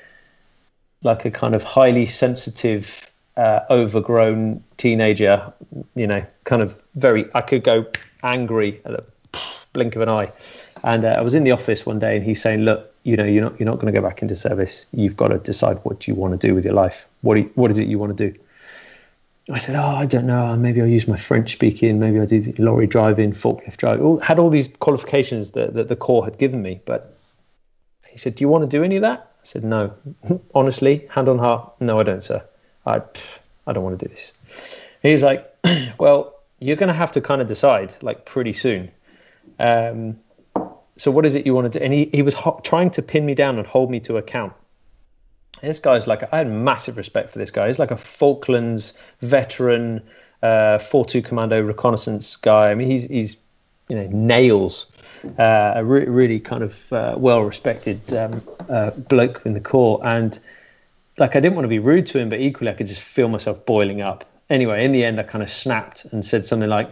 like 1.04 1.26
a 1.26 1.32
kind 1.32 1.56
of 1.56 1.64
highly 1.64 2.06
sensitive, 2.06 3.12
uh, 3.36 3.62
overgrown 3.70 4.64
teenager. 4.78 5.52
You 5.96 6.06
know, 6.06 6.24
kind 6.44 6.62
of 6.62 6.80
very. 6.96 7.26
I 7.34 7.42
could 7.42 7.64
go 7.64 7.86
angry 8.24 8.80
at 8.86 8.92
the 8.92 9.40
blink 9.74 9.96
of 9.96 10.04
an 10.04 10.10
eye. 10.10 10.32
And 10.84 11.06
uh, 11.06 11.10
I 11.10 11.22
was 11.22 11.36
in 11.36 11.44
the 11.44 11.52
office 11.52 11.86
one 11.86 12.00
day, 12.00 12.18
and 12.18 12.26
he's 12.26 12.42
saying, 12.42 12.62
"Look, 12.62 12.94
you 13.04 13.16
know, 13.16 13.26
you're 13.26 13.44
not 13.44 13.60
you're 13.60 13.68
not 13.68 13.76
going 13.80 13.94
to 13.94 14.00
go 14.00 14.08
back 14.08 14.22
into 14.22 14.36
service. 14.36 14.86
You've 14.92 15.18
got 15.18 15.30
to 15.30 15.38
decide 15.38 15.80
what 15.84 16.08
you 16.08 16.16
want 16.16 16.40
to 16.40 16.48
do 16.48 16.54
with 16.54 16.66
your 16.66 16.74
life. 16.74 17.08
What 17.22 17.38
you, 17.38 17.52
what 17.56 17.72
is 17.72 17.80
it 17.80 17.88
you 17.88 18.00
want 18.00 18.18
to 18.18 18.32
do?" 18.32 18.40
I 19.50 19.60
said, 19.60 19.76
"Oh, 19.76 19.96
I 19.96 20.06
don't 20.06 20.28
know. 20.28 20.56
Maybe 20.58 20.82
I'll 20.82 20.88
use 20.88 21.08
my 21.08 21.16
French 21.16 21.54
speaking. 21.54 22.00
Maybe 22.00 22.20
I'll 22.20 22.26
do 22.26 22.54
lorry 22.58 22.88
driving, 22.88 23.32
forklift 23.32 23.78
driving. 23.78 24.04
All, 24.04 24.20
had 24.20 24.40
all 24.40 24.50
these 24.50 24.68
qualifications 24.80 25.52
that, 25.52 25.74
that 25.76 25.88
the 25.88 25.96
Corps 25.96 26.26
had 26.26 26.38
given 26.38 26.62
me. 26.62 26.82
But 26.86 27.16
he 28.08 28.18
said, 28.18 28.36
"Do 28.36 28.44
you 28.44 28.50
want 28.50 28.70
to 28.70 28.78
do 28.78 28.84
any 28.84 28.98
of 28.98 29.04
that?" 29.04 29.20
I 29.20 29.46
said, 29.46 29.64
"No. 29.64 29.94
Honestly, 30.56 31.08
hand 31.10 31.30
on 31.30 31.40
heart, 31.40 31.74
no, 31.80 32.00
I 32.00 32.04
don't, 32.04 32.24
sir. 32.24 32.46
I, 32.86 33.00
pff, 33.00 33.40
I 33.66 33.74
don't 33.74 33.84
want 33.84 33.98
to 34.00 34.06
do 34.06 34.14
this." 34.14 34.34
He 35.02 35.14
was 35.14 35.24
like, 35.24 35.50
"Well, 35.98 36.36
you're 36.60 36.76
going 36.76 36.90
to 36.90 36.94
have 36.94 37.14
to 37.14 37.22
kind 37.22 37.42
of 37.42 37.48
decide, 37.48 37.96
like, 38.02 38.26
pretty 38.26 38.54
soon." 38.54 38.92
Um, 39.60 40.20
so 40.98 41.12
what 41.12 41.26
is 41.26 41.36
it 41.36 41.46
you 41.46 41.54
want 41.54 41.72
to 41.72 41.80
do? 41.80 41.84
And 41.84 41.94
he, 41.94 42.10
he 42.12 42.22
was 42.22 42.34
ho- 42.34 42.60
trying 42.64 42.90
to 42.92 43.02
pin 43.02 43.26
me 43.26 43.36
down 43.36 43.58
and 43.58 43.68
hold 43.68 43.90
me 43.90 44.00
to 44.02 44.18
account. 44.18 44.54
This 45.62 45.80
guy's 45.80 46.08
like, 46.08 46.32
I 46.32 46.38
had 46.38 46.52
massive 46.52 46.98
respect 46.98 47.32
for 47.32 47.40
this 47.40 47.52
guy. 47.52 47.68
He's 47.68 47.80
like 47.80 47.92
a 47.92 47.98
Falklands 47.98 48.94
veteran, 49.22 50.02
uh, 50.44 50.78
4-2 50.78 51.24
commando 51.24 51.62
reconnaissance 51.62 52.36
guy. 52.36 52.70
I 52.70 52.76
mean, 52.76 52.90
he's, 52.90 53.06
he's 53.06 53.38
you 53.90 53.96
know, 53.96 54.08
nails 54.12 54.92
uh, 55.40 55.74
a 55.76 55.84
re- 55.84 56.06
really 56.06 56.40
kind 56.40 56.64
of 56.64 56.92
uh, 56.94 57.16
well-respected 57.18 58.14
um, 58.14 58.42
uh, 58.70 58.92
bloke 58.92 59.42
in 59.46 59.54
the 59.54 59.60
Corps. 59.60 60.00
And 60.04 60.38
like, 61.18 61.36
I 61.36 61.40
didn't 61.40 61.56
want 61.56 61.66
to 61.66 61.70
be 61.70 61.80
rude 61.80 62.06
to 62.08 62.20
him, 62.20 62.30
but 62.30 62.40
equally 62.40 62.70
I 62.70 62.74
could 62.74 62.88
just 62.88 63.02
feel 63.02 63.28
myself 63.28 63.66
boiling 63.66 64.02
up. 64.02 64.26
Anyway, 64.50 64.84
in 64.84 64.92
the 64.92 65.04
end, 65.04 65.20
I 65.20 65.24
kind 65.24 65.44
of 65.44 65.50
snapped 65.50 66.06
and 66.06 66.24
said 66.24 66.46
something 66.46 66.70
like, 66.70 66.90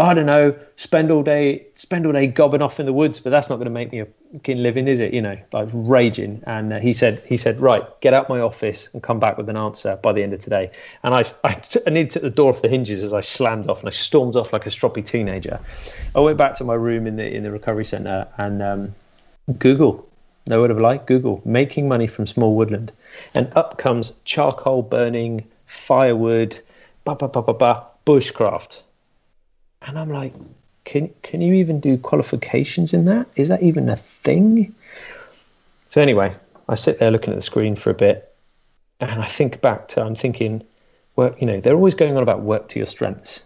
I 0.00 0.14
don't 0.14 0.24
know, 0.24 0.56
spend 0.76 1.10
all 1.10 1.22
day, 1.22 1.66
spend 1.74 2.06
all 2.06 2.12
day 2.12 2.26
gobbing 2.26 2.62
off 2.62 2.80
in 2.80 2.86
the 2.86 2.92
woods, 2.92 3.20
but 3.20 3.28
that's 3.28 3.50
not 3.50 3.56
going 3.56 3.66
to 3.66 3.72
make 3.72 3.92
me 3.92 3.98
a 3.98 4.06
fucking 4.32 4.56
living, 4.56 4.88
is 4.88 4.98
it? 4.98 5.12
You 5.12 5.20
know, 5.20 5.36
like 5.52 5.68
raging. 5.72 6.42
And 6.46 6.72
uh, 6.72 6.78
he 6.78 6.94
said, 6.94 7.22
he 7.26 7.36
said, 7.36 7.60
right, 7.60 7.82
get 8.00 8.14
out 8.14 8.30
my 8.30 8.40
office 8.40 8.88
and 8.94 9.02
come 9.02 9.20
back 9.20 9.36
with 9.36 9.50
an 9.50 9.58
answer 9.58 9.98
by 10.02 10.14
the 10.14 10.22
end 10.22 10.32
of 10.32 10.40
today. 10.40 10.70
And 11.02 11.14
I, 11.14 11.24
I, 11.44 11.52
t- 11.52 11.80
I 11.86 11.90
nearly 11.90 12.08
took 12.08 12.22
the 12.22 12.30
door 12.30 12.48
off 12.48 12.62
the 12.62 12.68
hinges 12.68 13.02
as 13.02 13.12
I 13.12 13.20
slammed 13.20 13.68
off 13.68 13.80
and 13.80 13.88
I 13.88 13.90
stormed 13.90 14.36
off 14.36 14.54
like 14.54 14.64
a 14.64 14.70
stroppy 14.70 15.04
teenager. 15.04 15.60
I 16.14 16.20
went 16.20 16.38
back 16.38 16.54
to 16.54 16.64
my 16.64 16.74
room 16.74 17.06
in 17.06 17.16
the 17.16 17.28
in 17.30 17.42
the 17.42 17.50
recovery 17.50 17.84
center 17.84 18.26
and 18.38 18.62
um, 18.62 18.94
Google, 19.58 20.08
no 20.46 20.62
word 20.62 20.70
of 20.70 20.78
a 20.78 20.80
lie, 20.80 20.96
Google 20.96 21.42
making 21.44 21.88
money 21.88 22.06
from 22.06 22.26
small 22.26 22.54
woodland, 22.54 22.90
and 23.34 23.52
up 23.54 23.76
comes 23.76 24.14
charcoal 24.24 24.80
burning, 24.82 25.46
firewood, 25.66 26.58
ba 27.04 27.16
ba 27.16 27.28
ba 27.28 27.42
ba 27.42 27.52
ba, 27.52 27.86
bushcraft 28.06 28.82
and 29.82 29.98
I'm 29.98 30.10
like, 30.10 30.34
can 30.84 31.10
can 31.22 31.40
you 31.40 31.54
even 31.54 31.80
do 31.80 31.96
qualifications 31.98 32.92
in 32.94 33.04
that? 33.06 33.26
Is 33.36 33.48
that 33.48 33.62
even 33.62 33.88
a 33.88 33.96
thing? 33.96 34.74
So 35.88 36.00
anyway, 36.00 36.34
I 36.68 36.74
sit 36.74 36.98
there 36.98 37.10
looking 37.10 37.32
at 37.32 37.36
the 37.36 37.42
screen 37.42 37.76
for 37.76 37.90
a 37.90 37.94
bit, 37.94 38.34
and 39.00 39.20
I 39.20 39.26
think 39.26 39.60
back 39.60 39.88
to 39.88 40.02
I'm 40.02 40.14
thinking, 40.14 40.62
work. 41.16 41.40
You 41.40 41.46
know, 41.46 41.60
they're 41.60 41.74
always 41.74 41.94
going 41.94 42.16
on 42.16 42.22
about 42.22 42.42
work 42.42 42.68
to 42.68 42.78
your 42.78 42.86
strengths, 42.86 43.44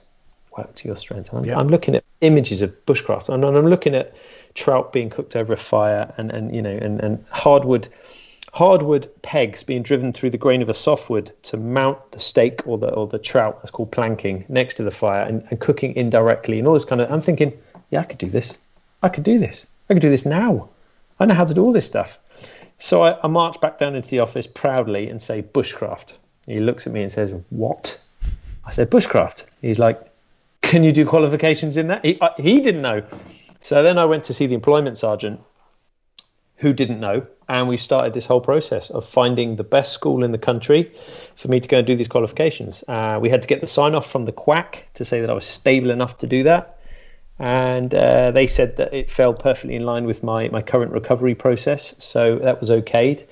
work 0.56 0.74
to 0.76 0.88
your 0.88 0.96
strengths. 0.96 1.30
I'm, 1.32 1.44
Yeah. 1.44 1.58
I'm 1.58 1.68
looking 1.68 1.94
at 1.94 2.04
images 2.20 2.62
of 2.62 2.70
bushcraft, 2.86 3.28
and 3.28 3.44
I'm 3.44 3.68
looking 3.68 3.94
at 3.94 4.14
trout 4.54 4.92
being 4.92 5.10
cooked 5.10 5.36
over 5.36 5.52
a 5.52 5.56
fire, 5.56 6.12
and 6.16 6.30
and 6.30 6.54
you 6.54 6.62
know, 6.62 6.76
and 6.80 7.00
and 7.00 7.24
hardwood. 7.30 7.88
Hardwood 8.54 9.08
pegs 9.22 9.64
being 9.64 9.82
driven 9.82 10.12
through 10.12 10.30
the 10.30 10.38
grain 10.38 10.62
of 10.62 10.68
a 10.68 10.74
softwood 10.74 11.32
to 11.42 11.56
mount 11.56 12.12
the 12.12 12.20
steak 12.20 12.64
or 12.68 12.78
the 12.78 12.88
or 12.94 13.08
the 13.08 13.18
trout. 13.18 13.58
That's 13.58 13.72
called 13.72 13.90
planking 13.90 14.44
next 14.48 14.74
to 14.74 14.84
the 14.84 14.92
fire 14.92 15.24
and, 15.24 15.44
and 15.50 15.58
cooking 15.58 15.96
indirectly 15.96 16.60
and 16.60 16.68
all 16.68 16.74
this 16.74 16.84
kind 16.84 17.00
of. 17.00 17.10
I'm 17.10 17.20
thinking, 17.20 17.52
yeah, 17.90 18.02
I 18.02 18.04
could 18.04 18.18
do 18.18 18.30
this. 18.30 18.56
I 19.02 19.08
could 19.08 19.24
do 19.24 19.40
this. 19.40 19.66
I 19.90 19.94
could 19.94 20.02
do 20.02 20.10
this 20.10 20.24
now. 20.24 20.68
I 21.18 21.24
know 21.24 21.34
how 21.34 21.44
to 21.44 21.52
do 21.52 21.64
all 21.64 21.72
this 21.72 21.84
stuff. 21.84 22.20
So 22.78 23.02
I, 23.02 23.20
I 23.24 23.26
march 23.26 23.60
back 23.60 23.76
down 23.76 23.96
into 23.96 24.08
the 24.08 24.20
office 24.20 24.46
proudly 24.46 25.10
and 25.10 25.20
say 25.20 25.42
bushcraft. 25.42 26.14
He 26.46 26.60
looks 26.60 26.86
at 26.86 26.92
me 26.92 27.02
and 27.02 27.10
says, 27.10 27.34
"What?" 27.50 28.00
I 28.64 28.70
said, 28.70 28.88
"Bushcraft." 28.88 29.46
He's 29.62 29.80
like, 29.80 30.00
"Can 30.62 30.84
you 30.84 30.92
do 30.92 31.04
qualifications 31.04 31.76
in 31.76 31.88
that?" 31.88 32.04
He, 32.04 32.22
I, 32.22 32.30
he 32.36 32.60
didn't 32.60 32.82
know. 32.82 33.02
So 33.58 33.82
then 33.82 33.98
I 33.98 34.04
went 34.04 34.22
to 34.26 34.32
see 34.32 34.46
the 34.46 34.54
employment 34.54 34.96
sergeant, 34.96 35.40
who 36.58 36.72
didn't 36.72 37.00
know, 37.00 37.26
and 37.48 37.68
we 37.68 37.76
started 37.76 38.14
this 38.14 38.26
whole 38.26 38.40
process 38.40 38.90
of 38.90 39.04
finding 39.04 39.56
the 39.56 39.64
best 39.64 39.92
school 39.92 40.24
in 40.24 40.32
the 40.32 40.38
country 40.38 40.92
for 41.36 41.48
me 41.48 41.60
to 41.60 41.68
go 41.68 41.78
and 41.78 41.86
do 41.86 41.96
these 41.96 42.08
qualifications. 42.08 42.84
Uh, 42.88 43.18
we 43.20 43.28
had 43.28 43.42
to 43.42 43.48
get 43.48 43.60
the 43.60 43.66
sign 43.66 43.94
off 43.94 44.10
from 44.10 44.24
the 44.24 44.32
quack 44.32 44.86
to 44.94 45.04
say 45.04 45.20
that 45.20 45.30
I 45.30 45.34
was 45.34 45.46
stable 45.46 45.90
enough 45.90 46.18
to 46.18 46.26
do 46.26 46.42
that 46.44 46.74
and 47.38 47.92
uh, 47.94 48.30
they 48.30 48.46
said 48.46 48.76
that 48.76 48.94
it 48.94 49.10
fell 49.10 49.34
perfectly 49.34 49.74
in 49.74 49.84
line 49.84 50.04
with 50.04 50.22
my, 50.22 50.48
my 50.48 50.62
current 50.62 50.92
recovery 50.92 51.34
process, 51.34 51.94
so 51.98 52.36
that 52.36 52.60
was 52.60 52.70
okayed. 52.70 53.24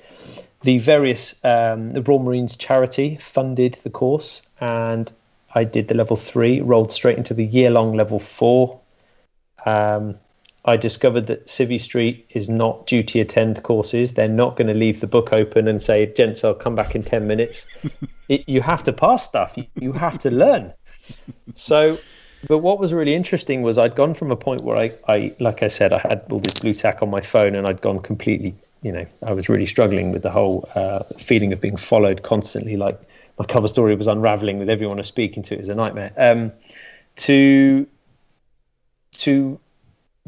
The 0.61 0.79
various 0.79 1.35
um, 1.43 1.93
the 1.93 2.01
Royal 2.01 2.19
Marines 2.19 2.55
charity 2.55 3.17
funded 3.17 3.77
the 3.83 3.89
course, 3.89 4.43
and 4.59 5.11
I 5.55 5.63
did 5.63 5.87
the 5.87 5.95
level 5.95 6.17
three, 6.17 6.61
rolled 6.61 6.91
straight 6.91 7.17
into 7.17 7.33
the 7.33 7.45
year 7.45 7.69
long 7.69 7.95
level 7.95 8.19
four. 8.19 8.79
Um, 9.65 10.15
I 10.65 10.77
discovered 10.77 11.27
that 11.27 11.47
Civvy 11.47 11.79
Street 11.79 12.25
is 12.29 12.47
not 12.47 12.87
duty 12.87 13.19
attend 13.19 13.61
courses. 13.63 14.13
They're 14.13 14.27
not 14.27 14.55
going 14.55 14.67
to 14.67 14.73
leave 14.73 15.01
the 15.01 15.07
book 15.07 15.33
open 15.33 15.67
and 15.67 15.81
say, 15.81 16.05
"Gents, 16.05 16.43
I'll 16.43 16.53
come 16.53 16.75
back 16.75 16.95
in 16.95 17.03
ten 17.03 17.27
minutes." 17.27 17.65
it, 18.29 18.47
you 18.47 18.61
have 18.61 18.83
to 18.83 18.93
pass 18.93 19.25
stuff. 19.25 19.57
You, 19.57 19.65
you 19.75 19.91
have 19.91 20.17
to 20.19 20.31
learn. 20.31 20.73
So 21.55 21.97
but 22.47 22.59
what 22.59 22.79
was 22.79 22.93
really 22.93 23.15
interesting 23.15 23.61
was 23.61 23.77
I'd 23.77 23.95
gone 23.95 24.13
from 24.13 24.31
a 24.31 24.35
point 24.35 24.63
where 24.63 24.77
I, 24.77 24.91
I, 25.07 25.31
like 25.39 25.63
I 25.63 25.69
said, 25.69 25.93
I 25.93 25.99
had 25.99 26.25
all 26.29 26.39
this 26.39 26.59
Blu 26.59 26.73
Tack 26.73 27.01
on 27.01 27.09
my 27.09 27.21
phone 27.21 27.55
and 27.55 27.65
I'd 27.65 27.81
gone 27.81 27.99
completely, 27.99 28.53
you 28.81 28.91
know, 28.91 29.05
I 29.25 29.33
was 29.33 29.47
really 29.47 29.65
struggling 29.65 30.11
with 30.11 30.23
the 30.23 30.31
whole 30.31 30.67
uh, 30.75 31.03
feeling 31.19 31.53
of 31.53 31.61
being 31.61 31.77
followed 31.77 32.23
constantly. 32.23 32.75
Like 32.75 32.99
my 33.39 33.45
cover 33.45 33.67
story 33.67 33.95
was 33.95 34.07
unraveling 34.07 34.59
with 34.59 34.69
everyone 34.69 34.97
I 34.97 34.99
was 34.99 35.07
speaking 35.07 35.41
to. 35.43 35.55
It 35.55 35.59
was 35.59 35.69
a 35.69 35.75
nightmare. 35.75 36.11
Um, 36.17 36.51
to, 37.17 37.87
to 39.19 39.59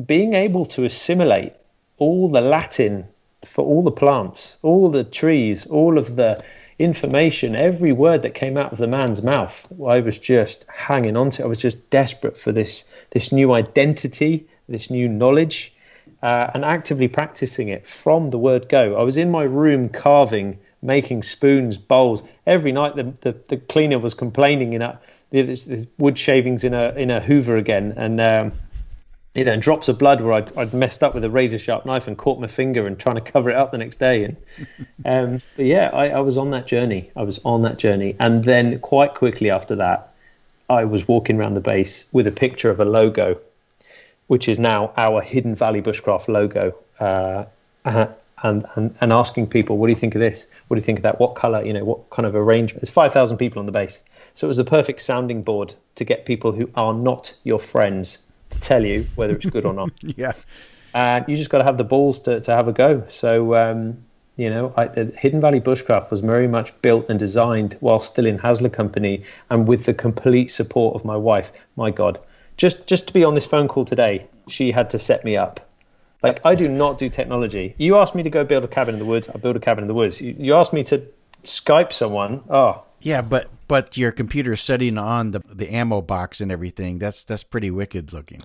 being 0.04 0.34
able 0.34 0.66
to 0.66 0.86
assimilate 0.86 1.54
all 1.98 2.30
the 2.30 2.41
Latin 2.41 3.08
for 3.46 3.64
all 3.64 3.84
the 3.84 3.91
plants, 3.91 4.58
all 4.64 4.89
the 4.89 5.04
trees, 5.04 5.66
all 5.68 5.98
of 5.98 6.16
the 6.16 6.43
information, 6.80 7.56
every 7.56 7.91
word 7.91 8.24
that 8.24 8.34
came 8.34 8.58
out 8.58 8.72
of 8.72 8.78
the 8.78 8.88
man's 8.88 9.22
mouth, 9.22 9.68
I 9.86 10.00
was 10.00 10.18
just 10.18 10.66
hanging 10.68 11.16
on 11.16 11.30
to. 11.32 11.43
I 11.43 11.48
was 11.48 11.60
just 11.60 11.89
desperate 11.89 12.38
for 12.38 12.52
this 12.52 12.86
this 13.12 13.32
new 13.32 13.54
identity, 13.54 14.48
this 14.68 14.89
new 14.89 15.08
knowledge, 15.08 15.74
uh, 16.22 16.52
and 16.54 16.66
actively 16.66 17.08
practicing 17.08 17.70
it 17.70 17.88
from 17.88 18.32
the 18.32 18.39
word 18.39 18.68
go. 18.68 18.96
I 18.96 19.04
was 19.04 19.16
in 19.16 19.32
my 19.32 19.43
room 19.43 19.89
carving, 19.89 20.60
making 20.82 21.24
spoons, 21.24 21.78
bowls. 21.78 22.24
Every 22.46 22.72
night, 22.72 22.96
the 22.96 23.14
the, 23.22 23.32
the 23.48 23.58
cleaner 23.58 24.00
was 24.00 24.14
complaining, 24.14 24.72
know, 24.72 24.98
there's, 25.30 25.66
there's 25.66 25.88
wood 25.98 26.18
shavings 26.18 26.64
in 26.64 26.74
a 26.74 26.89
in 26.96 27.12
a 27.12 27.22
Hoover 27.22 27.56
again, 27.56 27.93
and. 27.96 28.20
Um, 28.20 28.52
you 29.36 29.44
know, 29.44 29.58
drops 29.58 29.90
of 29.90 29.98
blood 29.98 30.22
where 30.22 30.34
I'd, 30.34 30.58
I'd 30.58 30.74
messed 30.74 31.04
up 31.04 31.14
with 31.14 31.24
a 31.26 31.30
razor 31.30 31.60
sharp 31.60 31.86
knife 31.86 32.08
and 32.08 32.18
caught 32.18 32.40
my 32.40 32.48
finger 32.48 32.88
and 32.88 32.98
trying 32.98 33.16
to 33.16 33.22
cover 33.32 33.50
it 33.50 33.56
up 33.56 33.72
the 33.72 33.78
next 33.78 33.98
day. 33.98 34.24
And 34.24 34.38
um, 35.06 35.42
but 35.58 35.66
yeah, 35.66 35.90
I, 35.94 36.10
I 36.10 36.20
was 36.22 36.38
on 36.38 36.52
that 36.52 36.66
journey. 36.66 37.12
I 37.16 37.24
was 37.24 37.40
on 37.44 37.62
that 37.64 37.78
journey, 37.78 38.16
and 38.20 38.44
then 38.44 38.80
quite 38.80 39.14
quickly 39.14 39.52
after 39.52 39.76
that, 39.76 40.14
I 40.70 40.86
was 40.86 41.08
walking 41.08 41.38
around 41.38 41.54
the 41.54 41.60
base 41.60 42.06
with 42.12 42.26
a 42.26 42.32
picture 42.32 42.72
of 42.72 42.80
a 42.80 42.86
logo, 42.86 43.40
which 44.28 44.48
is 44.48 44.58
now 44.58 44.94
our 44.98 45.22
Hidden 45.22 45.54
Valley 45.54 45.82
Bushcraft 45.82 46.28
logo, 46.28 46.74
uh, 47.00 47.44
uh, 47.84 48.08
and, 48.42 48.66
and 48.76 48.96
and 49.02 49.14
asking 49.14 49.48
people, 49.48 49.78
what 49.78 49.88
do 49.88 49.92
you 49.92 49.98
think 49.98 50.16
of 50.16 50.22
this? 50.22 50.48
What 50.68 50.76
do 50.76 50.80
you 50.80 50.86
think 50.86 51.00
of 51.00 51.04
that? 51.04 51.20
What 51.20 51.36
color? 51.36 51.64
You 51.64 51.74
know, 51.74 51.84
what 51.84 52.10
kind 52.10 52.26
of 52.26 52.36
arrangement? 52.36 52.82
There's 52.82 52.90
five 52.90 53.12
thousand 53.12 53.38
people 53.38 53.60
on 53.60 53.66
the 53.66 53.72
base, 53.74 54.02
so 54.34 54.48
it 54.48 54.50
was 54.50 54.58
the 54.58 54.64
perfect 54.64 55.02
sounding 55.02 55.44
board 55.44 55.76
to 55.96 56.06
get 56.06 56.26
people 56.26 56.54
who 56.54 56.70
are 56.76 56.94
not 56.94 57.36
your 57.44 57.60
friends 57.60 58.20
to 58.56 58.62
tell 58.62 58.84
you 58.86 59.06
whether 59.16 59.34
it's 59.34 59.45
good 59.45 59.66
or 59.66 59.74
not. 59.74 59.91
Yeah. 60.18 60.34
and 60.93 61.26
you 61.28 61.36
just 61.36 61.49
got 61.49 61.60
to 61.60 61.64
have 61.64 61.78
the 61.78 61.84
balls 61.84 62.22
to, 62.22 62.39
to 62.39 62.51
have 62.51 62.68
a 62.68 62.74
go. 62.74 63.03
So, 63.10 63.56
um, 63.56 63.97
you 64.38 64.49
know, 64.49 64.74
I, 64.76 64.88
the 64.88 65.06
Hidden 65.18 65.41
Valley 65.41 65.62
Bushcraft 65.62 66.12
was 66.12 66.20
very 66.22 66.47
much 66.47 66.74
built 66.82 67.06
and 67.10 67.20
designed 67.20 67.78
while 67.80 67.99
still 67.99 68.26
in 68.26 68.38
Hasler 68.38 68.72
Company 68.72 69.24
and 69.49 69.68
with 69.68 69.86
the 69.86 69.93
complete 69.93 70.51
support 70.51 70.95
of 70.95 71.06
my 71.06 71.16
wife. 71.18 71.51
My 71.76 71.91
God, 71.91 72.20
just 72.58 72.88
just 72.88 73.08
to 73.08 73.14
be 73.14 73.24
on 73.24 73.34
this 73.34 73.45
phone 73.45 73.68
call 73.68 73.86
today, 73.86 74.28
she 74.47 74.72
had 74.72 74.89
to 74.91 74.99
set 74.99 75.24
me 75.26 75.38
up. 75.38 75.60
Like 76.24 76.45
I 76.45 76.56
do 76.56 76.68
not 76.68 76.97
do 76.97 77.10
technology. 77.10 77.76
You 77.78 77.97
asked 77.97 78.16
me 78.16 78.24
to 78.24 78.30
go 78.30 78.43
build 78.43 78.64
a 78.64 78.68
cabin 78.68 78.95
in 78.95 78.99
the 78.99 79.06
woods, 79.06 79.30
I 79.30 79.38
build 79.38 79.56
a 79.56 79.60
cabin 79.60 79.84
in 79.84 79.88
the 79.88 79.93
woods. 79.93 80.22
You, 80.22 80.36
you 80.38 80.56
asked 80.56 80.74
me 80.74 80.84
to 80.86 81.03
Skype 81.43 81.93
someone. 81.93 82.41
Oh, 82.49 82.84
Yeah, 83.06 83.22
but 83.22 83.51
but 83.68 83.97
your 83.97 84.12
computer 84.12 84.56
setting 84.56 84.97
on 84.97 85.30
the 85.30 85.39
the 85.47 85.72
ammo 85.72 86.01
box 86.01 86.41
and 86.41 86.51
everything, 86.51 86.97
that's 86.97 87.24
that's 87.24 87.43
pretty 87.43 87.70
wicked 87.70 88.14
looking. 88.14 88.41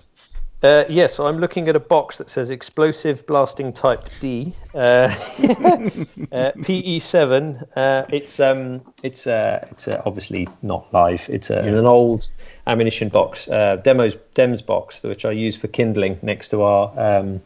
Uh, 0.61 0.83
yeah, 0.87 1.07
so 1.07 1.25
I'm 1.25 1.39
looking 1.39 1.67
at 1.67 1.75
a 1.75 1.79
box 1.79 2.19
that 2.19 2.29
says 2.29 2.51
explosive 2.51 3.25
blasting 3.25 3.73
type 3.73 4.07
D, 4.19 4.53
uh, 4.75 4.77
uh, 4.77 5.09
PE7. 6.61 7.67
Uh, 7.75 8.05
it's 8.09 8.39
um, 8.39 8.81
it's 9.01 9.25
uh, 9.25 9.67
it's 9.71 9.87
uh, 9.87 9.99
obviously 10.05 10.47
not 10.61 10.85
live. 10.93 11.27
It's 11.27 11.49
a, 11.49 11.57
an 11.57 11.87
old 11.87 12.29
ammunition 12.67 13.09
box, 13.09 13.47
uh, 13.47 13.77
demos 13.77 14.15
Dems 14.35 14.63
box, 14.63 15.01
which 15.01 15.25
I 15.25 15.31
use 15.31 15.55
for 15.55 15.69
kindling 15.69 16.19
next 16.21 16.49
to 16.49 16.61
our 16.61 16.93
um, 16.99 17.41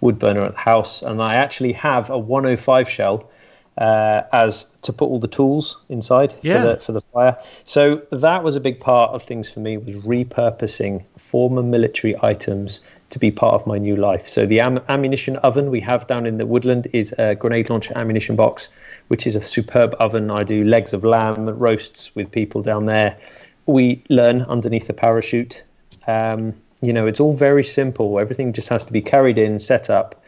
wood 0.00 0.20
burner 0.20 0.44
at 0.44 0.52
the 0.52 0.60
house, 0.60 1.02
and 1.02 1.20
I 1.20 1.34
actually 1.34 1.72
have 1.72 2.10
a 2.10 2.18
105 2.18 2.88
shell 2.88 3.28
uh, 3.78 4.22
as 4.32 4.66
to 4.82 4.92
put 4.92 5.06
all 5.06 5.18
the 5.18 5.28
tools 5.28 5.78
inside 5.88 6.34
Yeah. 6.42 6.60
for 6.60 6.66
the 6.68 6.80
for 6.80 6.92
the 6.92 7.00
fire. 7.00 7.36
So 7.64 8.02
that 8.10 8.44
was 8.44 8.56
a 8.56 8.60
big 8.60 8.78
part 8.80 9.10
of 9.12 9.22
things 9.22 9.50
for 9.50 9.60
me 9.60 9.76
was 9.78 9.96
repurposing 9.96 11.02
former 11.18 11.62
military 11.62 12.14
items 12.22 12.80
to 13.10 13.18
be 13.18 13.30
part 13.30 13.54
of 13.54 13.66
my 13.66 13.78
new 13.78 13.96
life. 13.96 14.28
So 14.28 14.46
the 14.46 14.60
am- 14.60 14.80
ammunition 14.88 15.36
oven 15.36 15.70
we 15.70 15.80
have 15.80 16.06
down 16.06 16.26
in 16.26 16.38
the 16.38 16.46
woodland 16.46 16.88
is 16.92 17.14
a 17.18 17.34
grenade 17.34 17.70
launcher 17.70 17.96
ammunition 17.96 18.34
box, 18.36 18.68
which 19.08 19.26
is 19.26 19.36
a 19.36 19.40
superb 19.40 19.94
oven. 20.00 20.30
I 20.30 20.42
do 20.42 20.64
legs 20.64 20.92
of 20.92 21.04
lamb 21.04 21.48
roasts 21.58 22.14
with 22.16 22.30
people 22.30 22.62
down 22.62 22.86
there. 22.86 23.16
We 23.66 24.02
learn 24.08 24.42
underneath 24.42 24.86
the 24.86 24.94
parachute. 24.94 25.62
Um, 26.06 26.54
you 26.80 26.92
know, 26.92 27.06
it's 27.06 27.20
all 27.20 27.34
very 27.34 27.64
simple. 27.64 28.18
Everything 28.18 28.52
just 28.52 28.68
has 28.68 28.84
to 28.84 28.92
be 28.92 29.00
carried 29.00 29.38
in, 29.38 29.58
set 29.58 29.90
up, 29.90 30.22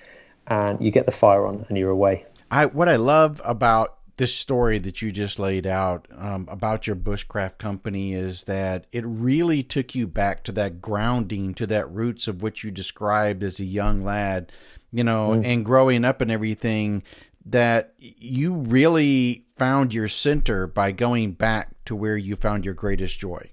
and 0.47 0.81
you 0.81 0.91
get 0.91 1.07
the 1.07 1.13
fire 1.13 1.45
on, 1.45 1.67
and 1.69 1.77
you're 1.77 1.91
away. 1.91 2.25
I 2.51 2.67
what 2.67 2.89
I 2.89 2.97
love 2.97 3.41
about 3.45 3.95
this 4.17 4.35
story 4.35 4.79
that 4.79 5.03
you 5.03 5.13
just 5.13 5.39
laid 5.39 5.67
out 5.67 6.07
um, 6.17 6.49
about 6.51 6.87
your 6.87 6.97
bushcraft 6.97 7.59
company 7.59 8.15
is 8.15 8.45
that 8.45 8.87
it 8.91 9.05
really 9.07 9.63
took 9.63 9.95
you 9.95 10.07
back 10.07 10.43
to 10.45 10.53
that 10.53 10.81
grounding, 10.81 11.53
to 11.55 11.67
that 11.67 11.91
roots 11.91 12.27
of 12.27 12.43
what 12.43 12.65
you 12.65 12.71
described 12.71 13.43
as 13.43 13.61
a 13.61 13.65
young 13.65 14.03
lad, 14.03 14.51
you 14.91 15.05
know, 15.05 15.33
and 15.35 15.65
growing 15.67 16.05
up 16.05 16.21
and 16.21 16.31
everything. 16.31 17.03
That 17.49 17.93
you 17.99 18.55
really 18.55 19.45
found 19.57 19.95
your 19.95 20.09
center 20.09 20.67
by 20.67 20.91
going 20.93 21.33
back 21.33 21.69
to 21.85 21.95
where 21.95 22.17
you 22.17 22.35
found 22.37 22.65
your 22.65 22.75
greatest 22.75 23.19
joy. 23.21 23.51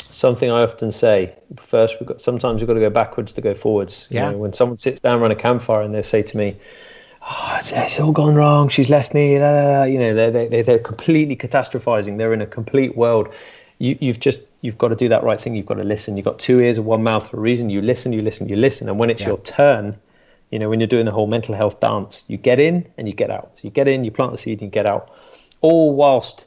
something 0.00 0.48
I 0.50 0.62
often 0.62 0.92
say. 0.92 1.34
First, 1.56 1.98
we've 1.98 2.06
got 2.06 2.20
sometimes 2.20 2.60
we've 2.60 2.68
got 2.68 2.74
to 2.74 2.80
go 2.80 2.90
backwards 2.90 3.32
to 3.32 3.40
go 3.40 3.54
forwards. 3.54 4.06
You 4.10 4.16
Yeah. 4.20 4.30
know, 4.30 4.38
when 4.38 4.52
someone 4.52 4.78
sits 4.78 5.00
down 5.00 5.20
around 5.20 5.32
a 5.32 5.36
campfire 5.36 5.82
and 5.82 5.92
they 5.94 6.02
say 6.02 6.22
to 6.22 6.36
me, 6.36 6.56
"Oh, 7.28 7.56
it's, 7.58 7.72
it's 7.72 8.00
all 8.00 8.12
gone 8.12 8.34
wrong. 8.34 8.68
She's 8.68 8.90
left 8.90 9.14
me." 9.14 9.38
La, 9.38 9.50
la, 9.50 9.78
la," 9.78 9.82
You 9.84 9.98
know, 9.98 10.14
they're 10.14 10.30
they're, 10.48 10.62
they're 10.62 10.78
completely 10.78 11.36
catastrophizing. 11.36 12.18
They're 12.18 12.32
in 12.34 12.42
a 12.42 12.46
complete 12.46 12.96
world. 12.96 13.32
You, 13.78 13.96
you've 14.00 14.20
just 14.20 14.40
you've 14.60 14.78
got 14.78 14.88
to 14.88 14.96
do 14.96 15.08
that 15.08 15.24
right 15.24 15.40
thing. 15.40 15.54
You've 15.54 15.66
got 15.66 15.74
to 15.74 15.84
listen. 15.84 16.16
You've 16.16 16.24
got 16.24 16.38
two 16.38 16.60
ears 16.60 16.78
and 16.78 16.86
one 16.86 17.02
mouth 17.02 17.28
for 17.28 17.36
a 17.36 17.40
reason. 17.40 17.70
You 17.70 17.82
listen, 17.82 18.12
you 18.12 18.22
listen, 18.22 18.48
you 18.48 18.56
listen, 18.56 18.88
and 18.88 18.98
when 18.98 19.10
it's 19.10 19.22
Yeah. 19.22 19.28
your 19.28 19.38
turn. 19.38 19.96
You 20.50 20.60
know, 20.60 20.68
when 20.68 20.78
you're 20.78 20.86
doing 20.86 21.04
the 21.04 21.10
whole 21.10 21.26
mental 21.26 21.52
health 21.56 21.80
dance, 21.80 22.24
you 22.28 22.36
get 22.36 22.60
in 22.60 22.86
and 22.96 23.08
you 23.08 23.14
get 23.14 23.28
out. 23.28 23.52
So 23.54 23.62
you 23.64 23.70
get 23.70 23.88
in, 23.88 24.04
you 24.04 24.12
plant 24.12 24.30
the 24.30 24.38
seed, 24.38 24.60
and 24.60 24.68
you 24.68 24.70
get 24.70 24.86
out, 24.86 25.10
all 25.62 25.96
whilst 25.96 26.46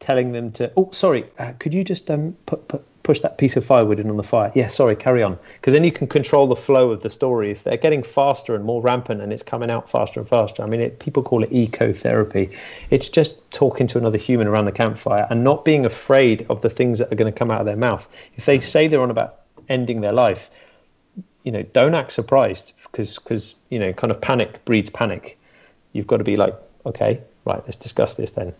telling 0.00 0.32
them 0.32 0.52
to. 0.52 0.72
Oh, 0.76 0.90
sorry. 0.92 1.24
Uh, 1.38 1.52
could 1.58 1.74
you 1.74 1.84
just 1.84 2.10
um, 2.10 2.36
put, 2.46 2.66
put 2.68 2.84
push 3.02 3.20
that 3.20 3.36
piece 3.36 3.54
of 3.56 3.64
firewood 3.64 4.00
in 4.00 4.10
on 4.10 4.16
the 4.16 4.22
fire? 4.22 4.50
Yeah, 4.54 4.68
sorry. 4.68 4.96
Carry 4.96 5.22
on. 5.22 5.38
Because 5.54 5.74
then 5.74 5.84
you 5.84 5.92
can 5.92 6.06
control 6.06 6.46
the 6.46 6.56
flow 6.56 6.90
of 6.90 7.02
the 7.02 7.10
story. 7.10 7.50
If 7.50 7.62
they're 7.62 7.76
getting 7.76 8.02
faster 8.02 8.54
and 8.54 8.64
more 8.64 8.82
rampant, 8.82 9.20
and 9.20 9.32
it's 9.32 9.42
coming 9.42 9.70
out 9.70 9.88
faster 9.88 10.20
and 10.20 10.28
faster. 10.28 10.62
I 10.62 10.66
mean, 10.66 10.80
it, 10.80 10.98
people 10.98 11.22
call 11.22 11.44
it 11.44 11.52
eco 11.52 11.92
therapy. 11.92 12.50
It's 12.90 13.08
just 13.08 13.50
talking 13.50 13.86
to 13.88 13.98
another 13.98 14.18
human 14.18 14.46
around 14.46 14.64
the 14.64 14.72
campfire 14.72 15.26
and 15.30 15.44
not 15.44 15.64
being 15.64 15.86
afraid 15.86 16.46
of 16.48 16.62
the 16.62 16.70
things 16.70 16.98
that 16.98 17.12
are 17.12 17.16
going 17.16 17.32
to 17.32 17.38
come 17.38 17.50
out 17.50 17.60
of 17.60 17.66
their 17.66 17.76
mouth. 17.76 18.08
If 18.36 18.46
they 18.46 18.58
say 18.58 18.88
they're 18.88 19.02
on 19.02 19.10
about 19.10 19.40
ending 19.68 20.00
their 20.00 20.12
life, 20.12 20.50
you 21.44 21.52
know, 21.52 21.62
don't 21.62 21.94
act 21.94 22.12
surprised 22.12 22.72
because 22.84 23.18
because 23.18 23.54
you 23.68 23.78
know, 23.78 23.92
kind 23.92 24.10
of 24.10 24.20
panic 24.20 24.64
breeds 24.64 24.90
panic. 24.90 25.38
You've 25.92 26.06
got 26.06 26.16
to 26.16 26.24
be 26.24 26.36
like, 26.36 26.54
okay, 26.86 27.20
right, 27.44 27.62
let's 27.64 27.76
discuss 27.76 28.14
this 28.14 28.32
then. 28.32 28.52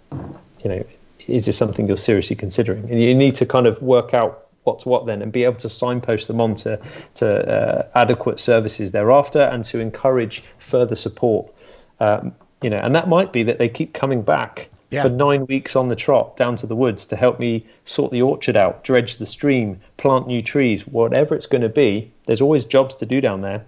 You 0.62 0.70
know, 0.70 0.84
is 1.26 1.46
this 1.46 1.56
something 1.56 1.86
you're 1.86 1.96
seriously 1.96 2.36
considering? 2.36 2.90
And 2.90 3.02
you 3.02 3.14
need 3.14 3.34
to 3.36 3.46
kind 3.46 3.66
of 3.66 3.80
work 3.82 4.14
out 4.14 4.46
what's 4.64 4.86
what 4.86 5.06
then 5.06 5.22
and 5.22 5.30
be 5.30 5.44
able 5.44 5.56
to 5.56 5.68
signpost 5.68 6.26
them 6.26 6.40
on 6.40 6.54
to, 6.56 6.80
to 7.14 7.48
uh, 7.48 7.88
adequate 7.94 8.40
services 8.40 8.92
thereafter 8.92 9.40
and 9.40 9.64
to 9.64 9.78
encourage 9.78 10.42
further 10.58 10.94
support. 10.94 11.52
Um, 12.00 12.34
you 12.62 12.70
know, 12.70 12.78
and 12.78 12.94
that 12.94 13.08
might 13.08 13.32
be 13.32 13.42
that 13.42 13.58
they 13.58 13.68
keep 13.68 13.92
coming 13.92 14.22
back 14.22 14.70
yeah. 14.90 15.02
for 15.02 15.10
nine 15.10 15.46
weeks 15.46 15.76
on 15.76 15.88
the 15.88 15.96
trot 15.96 16.36
down 16.36 16.56
to 16.56 16.66
the 16.66 16.76
woods 16.76 17.04
to 17.06 17.16
help 17.16 17.38
me 17.38 17.66
sort 17.84 18.10
the 18.10 18.22
orchard 18.22 18.56
out, 18.56 18.84
dredge 18.84 19.18
the 19.18 19.26
stream, 19.26 19.80
plant 19.98 20.26
new 20.26 20.40
trees, 20.40 20.86
whatever 20.86 21.34
it's 21.34 21.46
going 21.46 21.62
to 21.62 21.68
be. 21.68 22.10
There's 22.24 22.40
always 22.40 22.64
jobs 22.64 22.94
to 22.96 23.06
do 23.06 23.20
down 23.20 23.42
there. 23.42 23.64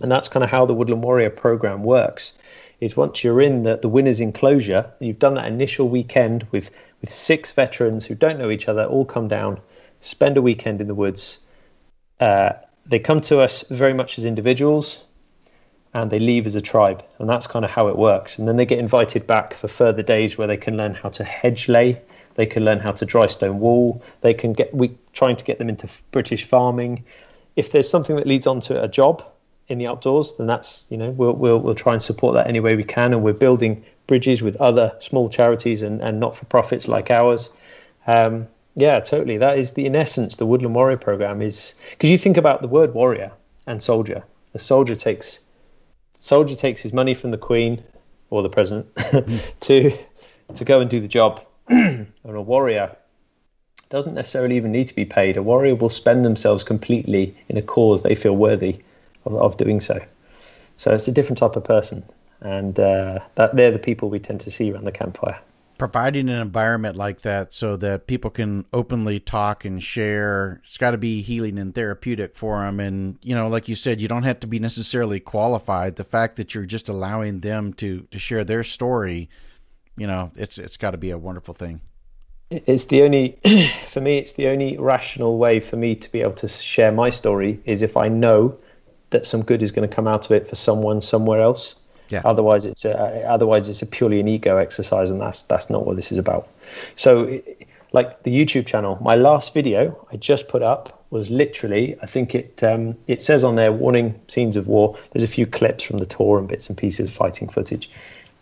And 0.00 0.10
that's 0.10 0.28
kind 0.28 0.42
of 0.42 0.50
how 0.50 0.66
the 0.66 0.74
Woodland 0.74 1.02
Warrior 1.02 1.30
program 1.30 1.82
works 1.82 2.32
is 2.82 2.96
once 2.96 3.22
you're 3.22 3.40
in 3.40 3.62
the, 3.62 3.76
the 3.76 3.88
winner's 3.88 4.18
enclosure, 4.18 4.92
you've 4.98 5.20
done 5.20 5.34
that 5.34 5.46
initial 5.46 5.88
weekend 5.88 6.44
with, 6.50 6.68
with 7.00 7.12
six 7.12 7.52
veterans 7.52 8.04
who 8.04 8.16
don't 8.16 8.40
know 8.40 8.50
each 8.50 8.66
other, 8.66 8.84
all 8.84 9.04
come 9.04 9.28
down, 9.28 9.60
spend 10.00 10.36
a 10.36 10.42
weekend 10.42 10.80
in 10.80 10.88
the 10.88 10.94
woods. 10.94 11.38
Uh, 12.18 12.54
they 12.84 12.98
come 12.98 13.20
to 13.20 13.38
us 13.38 13.64
very 13.68 13.94
much 13.94 14.18
as 14.18 14.24
individuals 14.24 15.04
and 15.94 16.10
they 16.10 16.18
leave 16.18 16.44
as 16.44 16.56
a 16.56 16.60
tribe. 16.60 17.04
And 17.20 17.30
that's 17.30 17.46
kind 17.46 17.64
of 17.64 17.70
how 17.70 17.86
it 17.86 17.96
works. 17.96 18.36
And 18.36 18.48
then 18.48 18.56
they 18.56 18.66
get 18.66 18.80
invited 18.80 19.28
back 19.28 19.54
for 19.54 19.68
further 19.68 20.02
days 20.02 20.36
where 20.36 20.48
they 20.48 20.56
can 20.56 20.76
learn 20.76 20.94
how 20.94 21.10
to 21.10 21.22
hedge 21.22 21.68
lay, 21.68 22.02
they 22.34 22.46
can 22.46 22.64
learn 22.64 22.80
how 22.80 22.90
to 22.90 23.06
dry 23.06 23.28
stone 23.28 23.60
wall, 23.60 24.02
they 24.22 24.34
can 24.34 24.54
get, 24.54 24.74
we 24.74 24.98
trying 25.12 25.36
to 25.36 25.44
get 25.44 25.58
them 25.58 25.68
into 25.68 25.88
British 26.10 26.42
farming. 26.42 27.04
If 27.54 27.70
there's 27.70 27.88
something 27.88 28.16
that 28.16 28.26
leads 28.26 28.48
on 28.48 28.58
to 28.62 28.82
a 28.82 28.88
job, 28.88 29.24
in 29.72 29.78
the 29.78 29.86
outdoors, 29.86 30.36
then 30.36 30.46
that's 30.46 30.86
you 30.90 30.96
know 30.98 31.10
we'll 31.10 31.32
we'll 31.32 31.58
we'll 31.58 31.74
try 31.74 31.94
and 31.94 32.02
support 32.02 32.34
that 32.34 32.46
any 32.46 32.60
way 32.60 32.76
we 32.76 32.84
can, 32.84 33.12
and 33.12 33.24
we're 33.24 33.32
building 33.32 33.84
bridges 34.06 34.42
with 34.42 34.54
other 34.56 34.94
small 34.98 35.28
charities 35.28 35.82
and, 35.82 36.00
and 36.02 36.20
not 36.20 36.36
for 36.36 36.44
profits 36.44 36.86
like 36.86 37.10
ours. 37.10 37.50
Um, 38.06 38.46
yeah, 38.74 39.00
totally. 39.00 39.38
That 39.38 39.58
is 39.58 39.72
the 39.72 39.86
in 39.86 39.96
essence 39.96 40.36
the 40.36 40.46
Woodland 40.46 40.74
Warrior 40.74 40.98
program 40.98 41.42
is 41.42 41.74
because 41.90 42.10
you 42.10 42.18
think 42.18 42.36
about 42.36 42.60
the 42.60 42.68
word 42.68 42.94
warrior 42.94 43.32
and 43.66 43.82
soldier. 43.82 44.22
The 44.52 44.58
soldier 44.58 44.94
takes 44.94 45.40
soldier 46.14 46.54
takes 46.54 46.82
his 46.82 46.92
money 46.92 47.14
from 47.14 47.30
the 47.30 47.38
Queen 47.38 47.82
or 48.30 48.42
the 48.42 48.50
President 48.50 48.86
to 49.60 49.96
to 50.54 50.64
go 50.64 50.80
and 50.80 50.90
do 50.90 51.00
the 51.00 51.08
job, 51.08 51.44
and 51.68 52.12
a 52.24 52.40
warrior 52.42 52.94
doesn't 53.88 54.14
necessarily 54.14 54.56
even 54.56 54.72
need 54.72 54.88
to 54.88 54.94
be 54.94 55.04
paid. 55.04 55.36
A 55.36 55.42
warrior 55.42 55.74
will 55.74 55.90
spend 55.90 56.24
themselves 56.24 56.64
completely 56.64 57.36
in 57.48 57.56
a 57.56 57.62
cause 57.62 58.02
they 58.02 58.14
feel 58.14 58.36
worthy 58.36 58.80
of, 59.24 59.34
of 59.34 59.56
doing 59.56 59.80
so. 59.80 60.00
So 60.76 60.92
it's 60.92 61.08
a 61.08 61.12
different 61.12 61.38
type 61.38 61.56
of 61.56 61.64
person, 61.64 62.04
and 62.40 62.78
uh, 62.78 63.20
that 63.36 63.54
they're 63.54 63.70
the 63.70 63.78
people 63.78 64.10
we 64.10 64.18
tend 64.18 64.40
to 64.42 64.50
see 64.50 64.72
around 64.72 64.84
the 64.84 64.92
campfire. 64.92 65.38
Providing 65.78 66.28
an 66.28 66.40
environment 66.40 66.96
like 66.96 67.22
that 67.22 67.52
so 67.52 67.76
that 67.76 68.06
people 68.06 68.30
can 68.30 68.64
openly 68.72 69.18
talk 69.18 69.64
and 69.64 69.82
share, 69.82 70.60
it's 70.62 70.78
got 70.78 70.92
to 70.92 70.98
be 70.98 71.22
healing 71.22 71.58
and 71.58 71.74
therapeutic 71.74 72.36
for 72.36 72.60
them. 72.60 72.78
And 72.78 73.18
you 73.22 73.34
know, 73.34 73.48
like 73.48 73.68
you 73.68 73.74
said, 73.74 74.00
you 74.00 74.08
don't 74.08 74.22
have 74.22 74.40
to 74.40 74.46
be 74.46 74.58
necessarily 74.58 75.18
qualified. 75.18 75.96
The 75.96 76.04
fact 76.04 76.36
that 76.36 76.54
you're 76.54 76.66
just 76.66 76.88
allowing 76.88 77.40
them 77.40 77.72
to 77.74 78.06
to 78.10 78.18
share 78.18 78.44
their 78.44 78.62
story, 78.62 79.28
you 79.96 80.06
know, 80.06 80.30
it's 80.36 80.58
it's 80.58 80.76
got 80.76 80.92
to 80.92 80.98
be 80.98 81.10
a 81.10 81.18
wonderful 81.18 81.54
thing 81.54 81.80
it's 82.66 82.86
the 82.86 83.02
only 83.02 83.38
for 83.86 84.00
me 84.00 84.18
it's 84.18 84.32
the 84.32 84.48
only 84.48 84.76
rational 84.78 85.38
way 85.38 85.60
for 85.60 85.76
me 85.76 85.94
to 85.94 86.10
be 86.12 86.20
able 86.20 86.32
to 86.32 86.48
share 86.48 86.92
my 86.92 87.10
story 87.10 87.60
is 87.64 87.82
if 87.82 87.96
i 87.96 88.08
know 88.08 88.56
that 89.12 89.26
some 89.26 89.42
good 89.42 89.62
is 89.62 89.72
going 89.72 89.88
to 89.88 89.94
come 89.94 90.08
out 90.08 90.26
of 90.26 90.32
it 90.32 90.48
for 90.48 90.56
someone 90.56 91.00
somewhere 91.00 91.40
else. 91.40 91.74
Yeah. 92.08 92.22
Otherwise, 92.24 92.66
it's 92.66 92.84
a, 92.84 93.24
otherwise 93.24 93.68
it's 93.68 93.80
a 93.80 93.86
purely 93.86 94.20
an 94.20 94.28
ego 94.28 94.58
exercise, 94.58 95.10
and 95.10 95.20
that's 95.20 95.42
that's 95.42 95.70
not 95.70 95.86
what 95.86 95.96
this 95.96 96.12
is 96.12 96.18
about. 96.18 96.48
So, 96.94 97.40
like 97.92 98.22
the 98.24 98.30
YouTube 98.30 98.66
channel, 98.66 98.98
my 99.00 99.16
last 99.16 99.54
video 99.54 100.06
I 100.12 100.16
just 100.16 100.48
put 100.48 100.62
up 100.62 101.04
was 101.10 101.30
literally, 101.30 101.96
I 102.02 102.06
think 102.06 102.34
it 102.34 102.62
um, 102.62 102.96
it 103.06 103.22
says 103.22 103.44
on 103.44 103.56
there, 103.56 103.72
warning 103.72 104.18
scenes 104.28 104.56
of 104.56 104.68
war. 104.68 104.98
There's 105.12 105.22
a 105.22 105.28
few 105.28 105.46
clips 105.46 105.84
from 105.84 105.98
the 105.98 106.06
tour 106.06 106.38
and 106.38 106.48
bits 106.48 106.68
and 106.68 106.76
pieces 106.76 107.06
of 107.06 107.12
fighting 107.12 107.48
footage, 107.48 107.90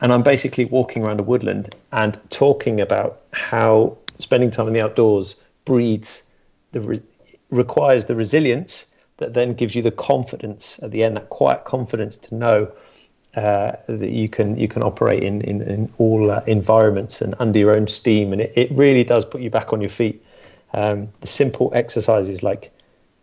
and 0.01 0.13
I'm 0.13 0.23
basically 0.23 0.65
walking 0.65 1.05
around 1.05 1.21
a 1.21 1.25
woodland 1.25 1.75
and 1.93 2.19
talking 2.31 2.81
about 2.81 3.21
how 3.33 3.97
spending 4.19 4.51
time 4.51 4.67
in 4.67 4.73
the 4.73 4.81
outdoors 4.81 5.45
breeds 5.65 6.25
the 6.73 6.81
re- 6.81 7.03
requires 7.51 8.07
the 8.07 8.15
resilience 8.15 8.87
that 9.21 9.35
then 9.35 9.55
gives 9.55 9.75
you 9.75 9.83
the 9.83 9.91
confidence 9.91 10.83
at 10.83 10.91
the 10.91 11.05
end, 11.05 11.17
that 11.17 11.29
quiet 11.29 11.65
confidence 11.65 12.17
to 12.17 12.35
know 12.35 12.73
uh, 13.37 13.73
that 13.87 14.11
you 14.11 14.29
can 14.29 14.59
you 14.59 14.67
can 14.67 14.83
operate 14.83 15.23
in 15.23 15.41
in, 15.43 15.63
in 15.63 15.93
all 15.99 16.33
uh, 16.33 16.43
environments 16.47 17.23
and 17.23 17.35
under 17.39 17.59
your 17.59 17.71
own 17.71 17.87
steam, 17.87 18.33
and 18.33 18.43
it, 18.43 18.53
it 18.57 18.73
really 18.73 19.05
does 19.05 19.25
put 19.25 19.41
you 19.41 19.51
back 19.51 19.73
on 19.73 19.81
your 19.81 19.91
feet. 19.91 20.25
Um, 20.73 21.09
the 21.21 21.27
simple 21.27 21.71
exercises 21.75 22.43
like 22.43 22.73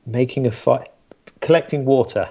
making 0.06 0.48
a 0.48 0.52
fire, 0.52 0.86
collecting 1.42 1.84
water, 1.84 2.30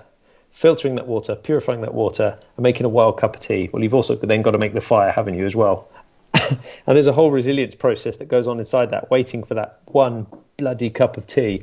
filtering 0.51 0.95
that 0.95 1.07
water, 1.07 1.35
purifying 1.35 1.83
that 1.83 1.93
water, 1.93 2.39
and 2.57 2.63
making 2.63 2.87
a 2.87 2.89
wild 2.89 3.19
cup 3.19 3.35
of 3.35 3.41
tea. 3.41 3.69
Well, 3.73 3.83
you've 3.83 3.95
also 3.95 4.15
then 4.15 4.43
got 4.43 4.53
to 4.53 4.59
make 4.59 4.73
the 4.73 4.81
fire, 4.81 5.11
haven't 5.11 5.35
you, 5.35 5.45
as 5.45 5.57
well? 5.57 5.89
and 6.35 6.59
there's 6.87 7.07
a 7.07 7.13
whole 7.13 7.31
resilience 7.31 7.75
process 7.75 8.17
that 8.17 8.29
goes 8.29 8.47
on 8.47 8.59
inside 8.59 8.91
that, 8.91 9.11
waiting 9.11 9.43
for 9.43 9.55
that 9.55 9.81
one 9.87 10.27
bloody 10.57 10.91
cup 10.91 11.17
of 11.17 11.27
tea 11.27 11.63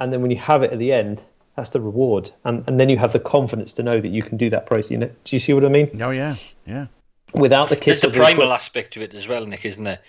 and 0.00 0.12
then 0.12 0.22
when 0.22 0.30
you 0.30 0.38
have 0.38 0.62
it 0.62 0.72
at 0.72 0.78
the 0.78 0.92
end 0.92 1.20
that's 1.56 1.70
the 1.70 1.80
reward. 1.80 2.30
And 2.44 2.64
and 2.66 2.80
then 2.80 2.88
you 2.88 2.96
have 2.96 3.12
the 3.12 3.20
confidence 3.20 3.72
to 3.74 3.82
know 3.82 4.00
that 4.00 4.08
you 4.08 4.22
can 4.22 4.38
do 4.38 4.50
that 4.50 4.66
process. 4.66 4.90
You 4.90 4.98
know, 4.98 5.10
do 5.24 5.36
you 5.36 5.40
see 5.40 5.52
what 5.52 5.64
i 5.64 5.68
mean? 5.68 6.00
Oh 6.02 6.10
yeah. 6.10 6.34
Yeah. 6.66 6.86
Without 7.34 7.68
the 7.68 7.76
kiss 7.76 8.00
there's 8.00 8.14
the 8.14 8.18
primal 8.18 8.48
the... 8.48 8.54
aspect 8.54 8.94
to 8.94 9.02
it 9.02 9.14
as 9.14 9.28
well 9.28 9.46
nick 9.46 9.64
isn't 9.64 9.84
there? 9.84 10.00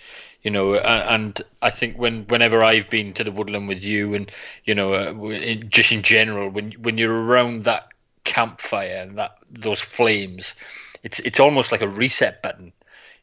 You 0.42 0.50
know 0.50 0.74
and 0.74 1.40
i 1.60 1.70
think 1.70 1.96
when 1.96 2.24
whenever 2.24 2.64
i've 2.64 2.90
been 2.90 3.12
to 3.14 3.22
the 3.22 3.30
woodland 3.30 3.68
with 3.68 3.84
you 3.84 4.14
and 4.14 4.32
you 4.64 4.74
know 4.74 4.92
uh, 4.92 5.54
just 5.68 5.92
in 5.92 6.02
general 6.02 6.48
when 6.48 6.72
when 6.72 6.98
you're 6.98 7.14
around 7.14 7.62
that 7.62 7.86
campfire 8.24 9.02
and 9.02 9.18
that 9.18 9.38
those 9.52 9.80
flames 9.80 10.54
it's 11.04 11.20
it's 11.20 11.38
almost 11.38 11.70
like 11.70 11.82
a 11.82 11.88
reset 11.88 12.42
button. 12.42 12.72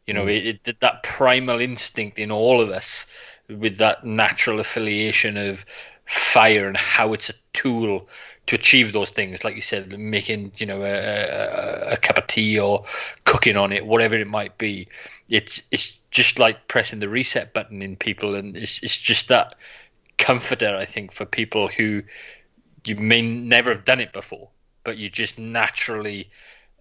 You 0.05 0.13
know 0.13 0.25
mm. 0.25 0.45
it, 0.45 0.59
it, 0.63 0.79
that 0.79 1.03
primal 1.03 1.59
instinct 1.59 2.19
in 2.19 2.31
all 2.31 2.61
of 2.61 2.69
us 2.69 3.05
with 3.49 3.79
that 3.79 4.05
natural 4.05 4.59
affiliation 4.59 5.35
of 5.35 5.65
fire 6.09 6.67
and 6.67 6.75
how 6.75 7.13
it's 7.13 7.29
a 7.29 7.33
tool 7.53 8.09
to 8.47 8.55
achieve 8.55 8.93
those 8.93 9.11
things. 9.11 9.43
Like 9.43 9.53
you 9.53 9.61
said, 9.61 9.97
making 9.97 10.53
you 10.57 10.65
know 10.65 10.81
a, 10.81 10.89
a, 10.89 11.93
a, 11.93 11.97
cup 11.97 12.17
of 12.17 12.25
tea 12.25 12.59
or 12.59 12.83
cooking 13.25 13.55
on 13.55 13.71
it, 13.71 13.85
whatever 13.85 14.15
it 14.15 14.27
might 14.27 14.57
be. 14.57 14.87
It's 15.29 15.61
it's 15.69 15.91
just 16.09 16.39
like 16.39 16.67
pressing 16.67 16.99
the 16.99 17.09
reset 17.09 17.53
button 17.53 17.83
in 17.83 17.95
people, 17.95 18.33
and 18.33 18.57
it's 18.57 18.81
it's 18.81 18.97
just 18.97 19.27
that 19.27 19.55
comforter. 20.17 20.75
I 20.75 20.85
think 20.85 21.11
for 21.11 21.25
people 21.25 21.67
who 21.67 22.01
you 22.85 22.95
may 22.95 23.21
never 23.21 23.71
have 23.71 23.85
done 23.85 23.99
it 23.99 24.11
before, 24.11 24.49
but 24.83 24.97
you 24.97 25.11
just 25.11 25.37
naturally 25.37 26.27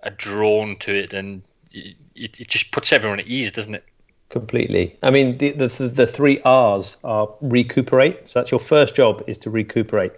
are 0.04 0.10
drawn 0.10 0.76
to 0.76 0.96
it, 0.96 1.12
and 1.12 1.42
it, 1.70 1.96
it 2.14 2.48
just 2.48 2.70
puts 2.70 2.94
everyone 2.94 3.20
at 3.20 3.26
ease, 3.26 3.52
doesn't 3.52 3.74
it? 3.74 3.84
Completely. 4.30 4.98
I 5.02 5.10
mean, 5.10 5.38
the, 5.38 5.52
the, 5.52 5.68
the 5.68 6.06
three 6.06 6.40
R's 6.42 6.98
are 7.02 7.32
recuperate. 7.40 8.28
So 8.28 8.40
that's 8.40 8.50
your 8.50 8.60
first 8.60 8.94
job 8.94 9.24
is 9.26 9.38
to 9.38 9.50
recuperate. 9.50 10.12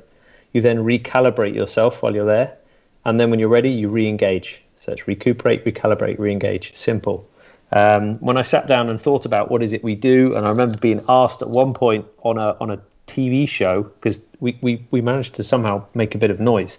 You 0.52 0.60
then 0.60 0.78
recalibrate 0.78 1.54
yourself 1.54 2.02
while 2.02 2.12
you're 2.14 2.26
there, 2.26 2.56
and 3.04 3.20
then 3.20 3.30
when 3.30 3.38
you're 3.38 3.48
ready, 3.48 3.70
you 3.70 3.88
re-engage. 3.88 4.62
So 4.74 4.92
it's 4.92 5.06
recuperate, 5.06 5.64
recalibrate, 5.64 6.18
re-engage. 6.18 6.74
Simple. 6.74 7.28
Um, 7.70 8.16
when 8.16 8.36
I 8.36 8.42
sat 8.42 8.66
down 8.66 8.88
and 8.88 9.00
thought 9.00 9.26
about 9.26 9.48
what 9.48 9.62
is 9.62 9.72
it 9.72 9.84
we 9.84 9.94
do, 9.94 10.32
and 10.34 10.44
I 10.44 10.48
remember 10.48 10.76
being 10.78 11.00
asked 11.08 11.40
at 11.40 11.48
one 11.48 11.72
point 11.72 12.04
on 12.24 12.36
a 12.36 12.56
on 12.60 12.70
a 12.70 12.80
TV 13.06 13.48
show 13.48 13.84
because 13.84 14.20
we, 14.40 14.58
we 14.60 14.84
we 14.90 15.00
managed 15.00 15.34
to 15.34 15.44
somehow 15.44 15.84
make 15.94 16.16
a 16.16 16.18
bit 16.18 16.30
of 16.30 16.40
noise 16.40 16.78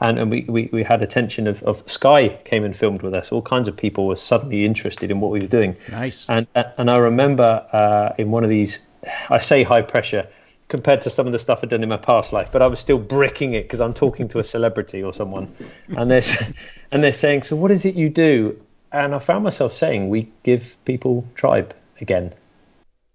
and, 0.00 0.18
and 0.18 0.30
we, 0.30 0.44
we, 0.48 0.68
we 0.72 0.82
had 0.82 1.02
attention 1.02 1.46
of, 1.46 1.62
of 1.64 1.82
Sky 1.90 2.28
came 2.44 2.64
and 2.64 2.76
filmed 2.76 3.02
with 3.02 3.14
us. 3.14 3.32
All 3.32 3.42
kinds 3.42 3.66
of 3.66 3.76
people 3.76 4.06
were 4.06 4.16
suddenly 4.16 4.64
interested 4.64 5.10
in 5.10 5.20
what 5.20 5.30
we 5.30 5.40
were 5.40 5.46
doing. 5.46 5.76
Nice. 5.90 6.24
And 6.28 6.46
and 6.54 6.90
I 6.90 6.96
remember 6.98 7.66
uh, 7.72 8.14
in 8.16 8.30
one 8.30 8.44
of 8.44 8.50
these, 8.50 8.80
I 9.28 9.38
say 9.38 9.62
high 9.62 9.82
pressure 9.82 10.28
compared 10.68 11.00
to 11.00 11.10
some 11.10 11.26
of 11.26 11.32
the 11.32 11.38
stuff 11.38 11.60
I'd 11.62 11.70
done 11.70 11.82
in 11.82 11.88
my 11.88 11.96
past 11.96 12.32
life, 12.32 12.52
but 12.52 12.62
I 12.62 12.66
was 12.66 12.78
still 12.78 12.98
bricking 12.98 13.54
it 13.54 13.62
because 13.62 13.80
I'm 13.80 13.94
talking 13.94 14.28
to 14.28 14.38
a 14.38 14.44
celebrity 14.44 15.02
or 15.02 15.12
someone, 15.12 15.54
and 15.88 16.10
they're 16.10 16.22
and 16.92 17.02
they're 17.02 17.12
saying, 17.12 17.42
so 17.42 17.56
what 17.56 17.70
is 17.70 17.84
it 17.84 17.94
you 17.94 18.08
do? 18.08 18.60
And 18.92 19.14
I 19.14 19.18
found 19.18 19.44
myself 19.44 19.72
saying, 19.72 20.08
we 20.08 20.30
give 20.44 20.76
people 20.84 21.26
tribe 21.34 21.74
again. 22.00 22.32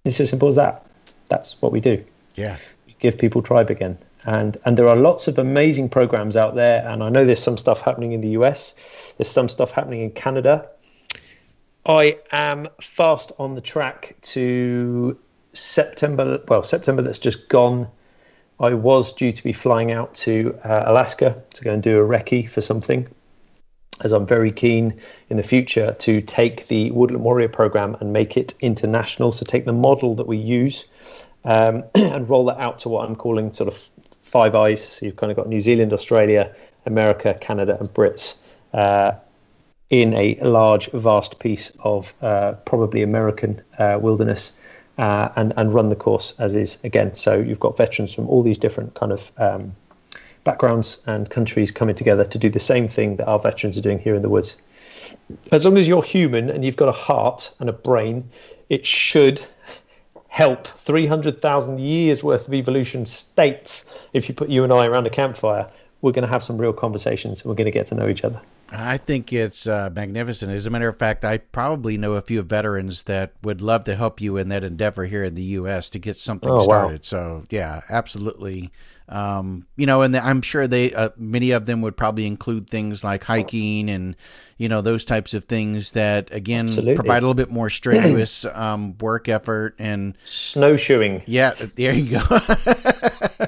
It's 0.04 0.20
as 0.20 0.30
simple 0.30 0.50
as 0.50 0.56
that. 0.56 0.86
That's 1.30 1.62
what 1.62 1.72
we 1.72 1.80
do. 1.80 2.04
Yeah. 2.36 2.58
We 2.86 2.96
give 3.00 3.18
people 3.18 3.42
tribe 3.42 3.70
again. 3.70 3.98
And 4.26 4.58
and 4.66 4.78
there 4.78 4.88
are 4.88 4.96
lots 4.96 5.28
of 5.28 5.38
amazing 5.38 5.90
programs 5.90 6.38
out 6.38 6.56
there. 6.56 6.88
And 6.88 7.04
I 7.04 7.10
know 7.10 7.26
there's 7.26 7.44
some 7.44 7.58
stuff 7.58 7.82
happening 7.82 8.14
in 8.14 8.22
the 8.22 8.30
US. 8.30 8.74
There's 9.18 9.30
some 9.30 9.50
stuff 9.50 9.72
happening 9.72 10.02
in 10.02 10.12
Canada. 10.12 10.70
I 11.86 12.20
am 12.32 12.70
fast 12.82 13.34
on 13.40 13.56
the 13.56 13.62
track 13.62 14.16
to 14.22 15.18
September. 15.52 16.42
Well, 16.48 16.64
September 16.64 17.02
that's 17.02 17.20
just 17.20 17.50
gone. 17.50 17.88
I 18.60 18.74
was 18.74 19.14
due 19.14 19.32
to 19.32 19.44
be 19.44 19.52
flying 19.52 19.92
out 19.92 20.14
to 20.16 20.58
uh, 20.64 20.84
Alaska 20.86 21.44
to 21.56 21.64
go 21.64 21.72
and 21.72 21.84
do 21.84 22.00
a 22.00 22.08
recce 22.08 22.50
for 22.50 22.62
something, 22.62 23.08
as 24.02 24.14
I'm 24.14 24.26
very 24.26 24.52
keen 24.52 25.02
in 25.30 25.38
the 25.38 25.44
future 25.44 25.94
to 26.00 26.22
take 26.22 26.68
the 26.68 26.92
Woodland 26.92 27.26
Warrior 27.26 27.50
program 27.50 27.98
and 28.00 28.14
make 28.14 28.38
it 28.38 28.54
international. 28.62 29.34
So 29.34 29.44
take 29.46 29.66
the 29.66 29.74
model 29.74 30.14
that 30.16 30.28
we 30.28 30.38
use 30.38 30.86
um, 31.44 31.84
and 31.96 32.30
roll 32.30 32.46
that 32.46 32.60
out 32.60 32.80
to 32.80 32.90
what 32.90 33.08
I'm 33.08 33.16
calling 33.16 33.52
sort 33.52 33.68
of 33.68 33.90
Five 34.34 34.56
Eyes. 34.56 34.82
So 34.84 35.06
you've 35.06 35.16
kind 35.16 35.32
of 35.32 35.38
got 35.38 35.48
New 35.48 35.60
Zealand, 35.60 35.94
Australia, 35.94 36.52
America, 36.88 37.38
Canada, 37.40 37.78
and 37.80 37.88
Brits. 37.94 38.38
Uh, 38.74 39.12
in 39.92 40.16
a 40.16 40.36
large, 40.42 40.90
vast 40.92 41.38
piece 41.38 41.72
of 41.82 42.16
uh, 42.24 42.54
probably 42.66 43.04
American 43.04 43.62
uh, 43.78 44.00
wilderness 44.02 44.52
uh, 44.98 45.30
and, 45.36 45.54
and 45.56 45.72
run 45.72 45.90
the 45.90 45.96
course 45.96 46.34
as 46.40 46.56
is 46.56 46.80
again. 46.84 47.14
So 47.14 47.36
you've 47.36 47.60
got 47.60 47.78
veterans 47.78 48.12
from 48.12 48.28
all 48.28 48.42
these 48.42 48.58
different 48.58 48.96
kind 48.96 49.12
of 49.12 49.32
um, 49.38 49.76
backgrounds 50.46 50.98
and 51.06 51.30
countries 51.30 51.72
coming 51.72 51.94
together 51.94 52.26
to 52.26 52.38
do 52.40 52.50
the 52.50 52.60
same 52.60 52.88
thing 52.88 53.18
that 53.18 53.28
our 53.28 53.38
veterans 53.38 53.78
are 53.78 53.82
doing 53.82 54.00
here 54.00 54.16
in 54.16 54.24
the 54.24 54.30
woods. 54.30 54.58
As 55.52 55.64
long 55.64 55.78
as 55.78 55.88
you're 55.88 56.02
human 56.02 56.50
and 56.50 56.66
you've 56.66 56.82
got 56.84 56.90
a 56.90 57.00
heart 57.08 57.54
and 57.60 57.70
a 57.70 57.74
brain, 57.74 58.28
it 58.70 58.84
should 58.84 59.46
help 60.34 60.66
300,000 60.66 61.80
years 61.80 62.24
worth 62.24 62.48
of 62.48 62.56
evolution 62.56 63.06
states 63.06 63.94
if 64.14 64.28
you 64.28 64.34
put 64.34 64.50
you 64.50 64.64
and 64.64 64.74
I 64.74 64.88
around 64.88 65.06
a 65.06 65.12
campfire 65.12 65.70
we're 66.04 66.12
going 66.12 66.24
to 66.24 66.30
have 66.30 66.44
some 66.44 66.58
real 66.58 66.74
conversations. 66.74 67.46
We're 67.46 67.56
going 67.56 67.66
to 67.66 67.72
get 67.72 67.88
to 67.88 67.96
know 67.96 68.10
each 68.10 68.26
other. 68.26 68.42
I 68.70 68.98
think 68.98 69.32
it's 69.32 69.68
uh, 69.68 69.90
magnificent. 69.96 70.52
As 70.52 70.66
a 70.66 70.70
matter 70.70 70.90
of 70.90 70.98
fact, 70.98 71.24
I 71.24 71.38
probably 71.38 71.98
know 71.98 72.14
a 72.14 72.22
few 72.22 72.42
veterans 72.42 73.04
that 73.04 73.32
would 73.42 73.62
love 73.62 73.86
to 73.86 73.96
help 73.96 74.20
you 74.20 74.36
in 74.36 74.50
that 74.50 74.66
endeavor 74.66 75.06
here 75.06 75.24
in 75.24 75.34
the 75.34 75.44
U.S. 75.44 75.90
to 75.92 76.00
get 76.00 76.18
something 76.18 76.50
oh, 76.50 76.62
started. 76.62 77.00
Wow. 77.00 77.04
So, 77.04 77.44
yeah, 77.50 77.84
absolutely. 77.90 78.72
Um, 79.08 79.66
you 79.78 79.86
know, 79.86 80.02
and 80.02 80.16
I'm 80.18 80.42
sure 80.42 80.68
they 80.68 80.94
uh, 80.94 81.10
many 81.16 81.52
of 81.52 81.66
them 81.66 81.82
would 81.82 81.96
probably 81.96 82.26
include 82.26 82.70
things 82.70 83.04
like 83.04 83.24
hiking 83.24 83.90
and 83.90 84.16
you 84.58 84.70
know 84.70 84.82
those 84.82 85.04
types 85.04 85.34
of 85.34 85.44
things 85.44 85.92
that 85.92 86.32
again 86.32 86.68
absolutely. 86.68 86.96
provide 86.96 87.18
a 87.18 87.22
little 87.22 87.34
bit 87.34 87.52
more 87.52 87.70
strenuous 87.70 88.46
um, 88.54 88.98
work 89.00 89.28
effort 89.28 89.76
and 89.78 90.18
snowshoeing. 90.24 91.22
Yeah, 91.28 91.52
there 91.76 91.94
you 91.94 92.18
go. 92.18 92.40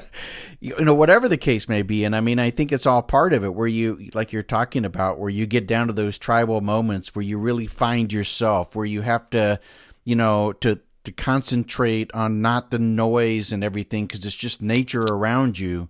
you 0.60 0.84
know 0.84 0.94
whatever 0.94 1.28
the 1.28 1.36
case 1.36 1.68
may 1.68 1.82
be 1.82 2.04
and 2.04 2.14
i 2.16 2.20
mean 2.20 2.38
i 2.38 2.50
think 2.50 2.72
it's 2.72 2.86
all 2.86 3.02
part 3.02 3.32
of 3.32 3.44
it 3.44 3.54
where 3.54 3.66
you 3.66 4.08
like 4.14 4.32
you're 4.32 4.42
talking 4.42 4.84
about 4.84 5.18
where 5.18 5.30
you 5.30 5.46
get 5.46 5.66
down 5.66 5.86
to 5.86 5.92
those 5.92 6.18
tribal 6.18 6.60
moments 6.60 7.14
where 7.14 7.22
you 7.22 7.38
really 7.38 7.66
find 7.66 8.12
yourself 8.12 8.74
where 8.74 8.86
you 8.86 9.02
have 9.02 9.28
to 9.30 9.58
you 10.04 10.14
know 10.14 10.52
to 10.52 10.80
to 11.04 11.12
concentrate 11.12 12.12
on 12.14 12.42
not 12.42 12.70
the 12.70 12.78
noise 12.78 13.52
and 13.52 13.62
everything 13.62 14.06
because 14.06 14.24
it's 14.24 14.34
just 14.34 14.60
nature 14.62 15.02
around 15.02 15.58
you 15.58 15.88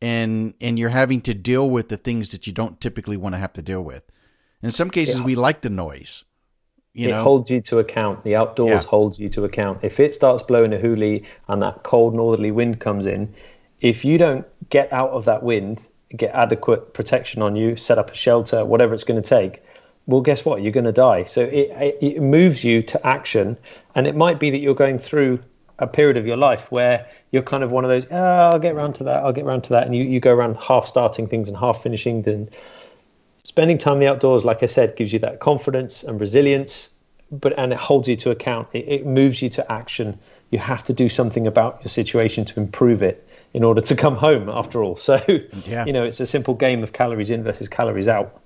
and 0.00 0.54
and 0.60 0.78
you're 0.78 0.90
having 0.90 1.20
to 1.20 1.32
deal 1.32 1.70
with 1.70 1.88
the 1.88 1.96
things 1.96 2.32
that 2.32 2.46
you 2.46 2.52
don't 2.52 2.80
typically 2.80 3.16
want 3.16 3.34
to 3.34 3.38
have 3.38 3.52
to 3.52 3.62
deal 3.62 3.82
with 3.82 4.02
in 4.62 4.70
some 4.70 4.90
cases 4.90 5.16
yeah. 5.16 5.24
we 5.24 5.34
like 5.34 5.62
the 5.62 5.70
noise 5.70 6.24
you 6.94 7.08
it 7.08 7.12
know? 7.12 7.22
holds 7.22 7.50
you 7.50 7.60
to 7.60 7.78
account 7.78 8.22
the 8.24 8.36
outdoors 8.36 8.82
yeah. 8.82 8.88
holds 8.88 9.18
you 9.18 9.28
to 9.28 9.44
account 9.44 9.78
if 9.82 10.00
it 10.00 10.14
starts 10.14 10.42
blowing 10.42 10.74
a 10.74 10.76
hoolie 10.76 11.24
and 11.48 11.62
that 11.62 11.82
cold 11.82 12.14
northerly 12.14 12.50
wind 12.50 12.80
comes 12.80 13.06
in 13.06 13.32
if 13.82 14.04
you 14.04 14.16
don't 14.16 14.46
get 14.70 14.90
out 14.92 15.10
of 15.10 15.26
that 15.26 15.42
wind, 15.42 15.86
get 16.16 16.34
adequate 16.34 16.94
protection 16.94 17.42
on 17.42 17.56
you, 17.56 17.76
set 17.76 17.98
up 17.98 18.10
a 18.10 18.14
shelter, 18.14 18.64
whatever 18.64 18.94
it's 18.94 19.04
going 19.04 19.20
to 19.20 19.28
take, 19.28 19.62
well, 20.06 20.20
guess 20.20 20.44
what? 20.44 20.62
You're 20.62 20.72
going 20.72 20.84
to 20.84 20.92
die. 20.92 21.24
So 21.24 21.42
it, 21.42 21.98
it 22.00 22.22
moves 22.22 22.64
you 22.64 22.82
to 22.82 23.06
action. 23.06 23.56
And 23.94 24.06
it 24.06 24.16
might 24.16 24.40
be 24.40 24.50
that 24.50 24.58
you're 24.58 24.74
going 24.74 24.98
through 24.98 25.40
a 25.78 25.86
period 25.86 26.16
of 26.16 26.26
your 26.26 26.36
life 26.36 26.70
where 26.70 27.08
you're 27.32 27.42
kind 27.42 27.64
of 27.64 27.72
one 27.72 27.84
of 27.84 27.90
those, 27.90 28.06
oh, 28.10 28.16
I'll 28.16 28.58
get 28.58 28.74
around 28.74 28.94
to 28.94 29.04
that, 29.04 29.24
I'll 29.24 29.32
get 29.32 29.44
around 29.44 29.62
to 29.62 29.70
that. 29.70 29.84
And 29.84 29.96
you, 29.96 30.04
you 30.04 30.20
go 30.20 30.32
around 30.32 30.56
half 30.56 30.86
starting 30.86 31.26
things 31.26 31.48
and 31.48 31.56
half 31.56 31.82
finishing. 31.82 32.26
And 32.28 32.50
spending 33.42 33.78
time 33.78 33.94
in 33.94 34.00
the 34.00 34.08
outdoors, 34.08 34.44
like 34.44 34.62
I 34.62 34.66
said, 34.66 34.96
gives 34.96 35.12
you 35.12 35.18
that 35.20 35.40
confidence 35.40 36.04
and 36.04 36.20
resilience, 36.20 36.90
but 37.32 37.58
and 37.58 37.72
it 37.72 37.78
holds 37.78 38.06
you 38.06 38.16
to 38.16 38.30
account. 38.30 38.68
It, 38.74 38.86
it 38.88 39.06
moves 39.06 39.42
you 39.42 39.48
to 39.50 39.72
action. 39.72 40.18
You 40.52 40.58
have 40.60 40.84
to 40.84 40.92
do 40.92 41.08
something 41.08 41.46
about 41.46 41.80
your 41.82 41.88
situation 41.88 42.44
to 42.44 42.60
improve 42.60 43.02
it 43.02 43.28
in 43.52 43.64
order 43.64 43.80
to 43.80 43.96
come 43.96 44.14
home 44.14 44.48
after 44.48 44.84
all. 44.84 44.96
So, 44.96 45.20
yeah. 45.64 45.84
you 45.86 45.92
know, 45.92 46.04
it's 46.04 46.20
a 46.20 46.26
simple 46.26 46.54
game 46.54 46.82
of 46.84 46.92
calories 46.92 47.30
in 47.30 47.42
versus 47.42 47.68
calories 47.68 48.06
out 48.06 48.40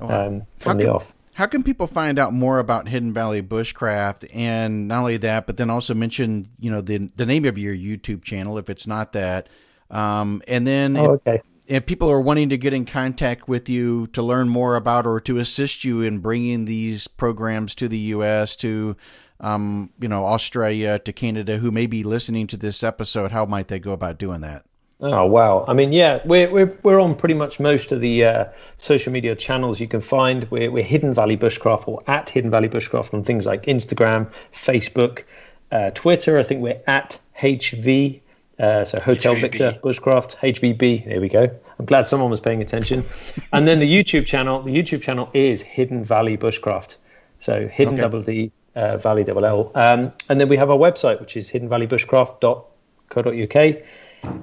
oh, 0.00 0.08
um, 0.08 0.42
from 0.58 0.76
the 0.76 0.88
off. 0.88 1.14
How 1.36 1.44
can 1.44 1.62
people 1.62 1.86
find 1.86 2.18
out 2.18 2.32
more 2.32 2.58
about 2.60 2.88
Hidden 2.88 3.12
Valley 3.12 3.42
Bushcraft 3.42 4.30
and 4.34 4.88
not 4.88 5.00
only 5.00 5.18
that, 5.18 5.46
but 5.46 5.58
then 5.58 5.68
also 5.68 5.92
mention, 5.92 6.48
you 6.58 6.70
know, 6.70 6.80
the 6.80 7.10
the 7.16 7.26
name 7.26 7.44
of 7.44 7.58
your 7.58 7.74
YouTube 7.74 8.22
channel 8.22 8.56
if 8.56 8.70
it's 8.70 8.86
not 8.86 9.12
that. 9.12 9.50
Um, 9.90 10.42
and 10.48 10.66
then 10.66 10.96
oh, 10.96 11.10
okay. 11.12 11.34
if, 11.34 11.42
if 11.66 11.86
people 11.86 12.10
are 12.10 12.22
wanting 12.22 12.48
to 12.48 12.56
get 12.56 12.72
in 12.72 12.86
contact 12.86 13.48
with 13.48 13.68
you 13.68 14.06
to 14.08 14.22
learn 14.22 14.48
more 14.48 14.76
about 14.76 15.06
or 15.06 15.20
to 15.20 15.38
assist 15.38 15.84
you 15.84 16.00
in 16.00 16.20
bringing 16.20 16.64
these 16.64 17.06
programs 17.06 17.74
to 17.76 17.88
the 17.88 17.98
U.S. 17.98 18.56
to 18.56 18.96
um, 19.40 19.90
you 20.00 20.08
know, 20.08 20.26
Australia 20.26 20.98
to 21.00 21.12
Canada 21.12 21.58
who 21.58 21.70
may 21.70 21.86
be 21.86 22.02
listening 22.02 22.46
to 22.48 22.56
this 22.56 22.82
episode, 22.82 23.32
how 23.32 23.44
might 23.44 23.68
they 23.68 23.78
go 23.78 23.92
about 23.92 24.18
doing 24.18 24.40
that? 24.40 24.64
Oh 24.98 25.26
wow! 25.26 25.66
I 25.68 25.74
mean, 25.74 25.92
yeah, 25.92 26.20
we're 26.24 26.50
we're 26.50 26.78
we're 26.82 27.00
on 27.00 27.16
pretty 27.16 27.34
much 27.34 27.60
most 27.60 27.92
of 27.92 28.00
the 28.00 28.24
uh, 28.24 28.44
social 28.78 29.12
media 29.12 29.36
channels 29.36 29.78
you 29.78 29.86
can 29.86 30.00
find. 30.00 30.50
We're 30.50 30.70
we're 30.70 30.84
Hidden 30.84 31.12
Valley 31.12 31.36
Bushcraft 31.36 31.86
or 31.86 32.02
at 32.06 32.30
Hidden 32.30 32.50
Valley 32.50 32.70
Bushcraft 32.70 33.12
on 33.12 33.22
things 33.22 33.44
like 33.44 33.64
Instagram, 33.66 34.30
Facebook, 34.54 35.24
uh, 35.70 35.90
Twitter. 35.90 36.38
I 36.38 36.42
think 36.42 36.62
we're 36.62 36.80
at 36.86 37.18
HV, 37.38 38.20
uh, 38.58 38.84
so 38.84 38.98
Hotel 38.98 39.34
HVB. 39.34 39.40
Victor 39.42 39.78
Bushcraft 39.84 40.36
HVB. 40.36 41.04
There 41.04 41.20
we 41.20 41.28
go. 41.28 41.46
I'm 41.78 41.84
glad 41.84 42.06
someone 42.06 42.30
was 42.30 42.40
paying 42.40 42.62
attention. 42.62 43.04
and 43.52 43.68
then 43.68 43.80
the 43.80 43.92
YouTube 43.92 44.24
channel. 44.24 44.62
The 44.62 44.74
YouTube 44.74 45.02
channel 45.02 45.28
is 45.34 45.60
Hidden 45.60 46.04
Valley 46.04 46.38
Bushcraft. 46.38 46.96
So 47.38 47.68
Hidden 47.68 47.94
okay. 47.94 48.00
Double 48.00 48.22
D 48.22 48.50
uh, 48.76 48.96
Valley 48.98 49.24
Double 49.24 49.44
L. 49.44 49.72
Um, 49.74 50.12
and 50.28 50.40
then 50.40 50.48
we 50.48 50.56
have 50.56 50.70
our 50.70 50.78
website, 50.78 51.20
which 51.20 51.36
is 51.36 51.50
hiddenvalleybushcraft.co.uk. 51.50 53.82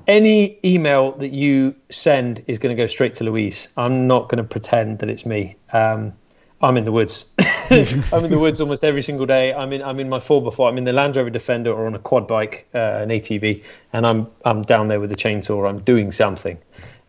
Any 0.07 0.59
email 0.63 1.11
that 1.13 1.31
you 1.31 1.75
send 1.89 2.43
is 2.47 2.59
going 2.59 2.75
to 2.75 2.81
go 2.81 2.87
straight 2.87 3.13
to 3.15 3.23
Louise. 3.23 3.67
I'm 3.77 4.07
not 4.07 4.29
going 4.29 4.37
to 4.37 4.43
pretend 4.43 4.99
that 4.99 5.09
it's 5.09 5.25
me. 5.25 5.55
Um, 5.71 6.13
I'm 6.61 6.77
in 6.77 6.85
the 6.85 6.91
woods. 6.91 7.31
I'm 7.69 8.25
in 8.25 8.31
the 8.31 8.39
woods 8.39 8.61
almost 8.61 8.83
every 8.83 9.01
single 9.01 9.25
day. 9.25 9.53
I'm 9.53 9.73
in 9.73 9.81
I'm 9.81 9.99
in 9.99 10.07
my 10.07 10.19
four 10.19 10.41
by 10.41 10.51
four. 10.51 10.69
I'm 10.69 10.77
in 10.77 10.85
the 10.85 10.93
Land 10.93 11.17
Rover 11.17 11.29
Defender 11.29 11.73
or 11.73 11.85
on 11.85 11.93
a 11.93 11.99
quad 11.99 12.27
bike, 12.27 12.67
uh, 12.73 12.77
an 12.77 13.09
ATV, 13.09 13.61
and 13.91 14.07
I'm 14.07 14.27
I'm 14.45 14.63
down 14.63 14.87
there 14.87 15.01
with 15.01 15.11
a 15.11 15.15
chainsaw. 15.15 15.67
I'm 15.67 15.81
doing 15.81 16.13
something 16.13 16.57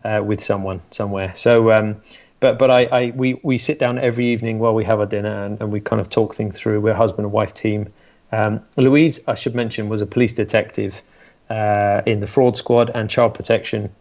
uh, 0.05 0.23
with 0.25 0.43
someone 0.43 0.81
somewhere. 0.91 1.33
So 1.37 1.71
um, 1.71 2.01
but 2.41 2.59
but 2.59 2.71
I, 2.71 2.85
I 2.85 3.13
we 3.15 3.41
we 3.43 3.59
sit 3.59 3.79
down 3.79 3.99
every 3.99 4.27
evening 4.27 4.59
while 4.59 4.75
we 4.75 4.85
have 4.85 5.01
our 5.01 5.07
dinner 5.07 5.45
and, 5.45 5.61
and 5.61 5.73
we 5.73 5.81
kind 5.81 6.01
of 6.01 6.11
talk 6.11 6.35
things 6.35 6.59
through. 6.59 6.81
We're 6.81 6.93
a 6.93 6.97
husband 6.97 7.27
and 7.27 7.33
wife 7.33 7.55
team. 7.55 7.93
Um, 8.33 8.63
Louise, 8.77 9.21
I 9.29 9.35
should 9.35 9.55
mention, 9.55 9.89
was 9.89 10.01
a 10.01 10.07
police 10.07 10.35
detective 10.35 11.03
uh, 11.49 12.03
in 12.07 12.21
the 12.21 12.27
fraud 12.27 12.57
squad 12.57 12.91
and 12.95 13.09
child 13.09 13.35
protection 13.35 13.95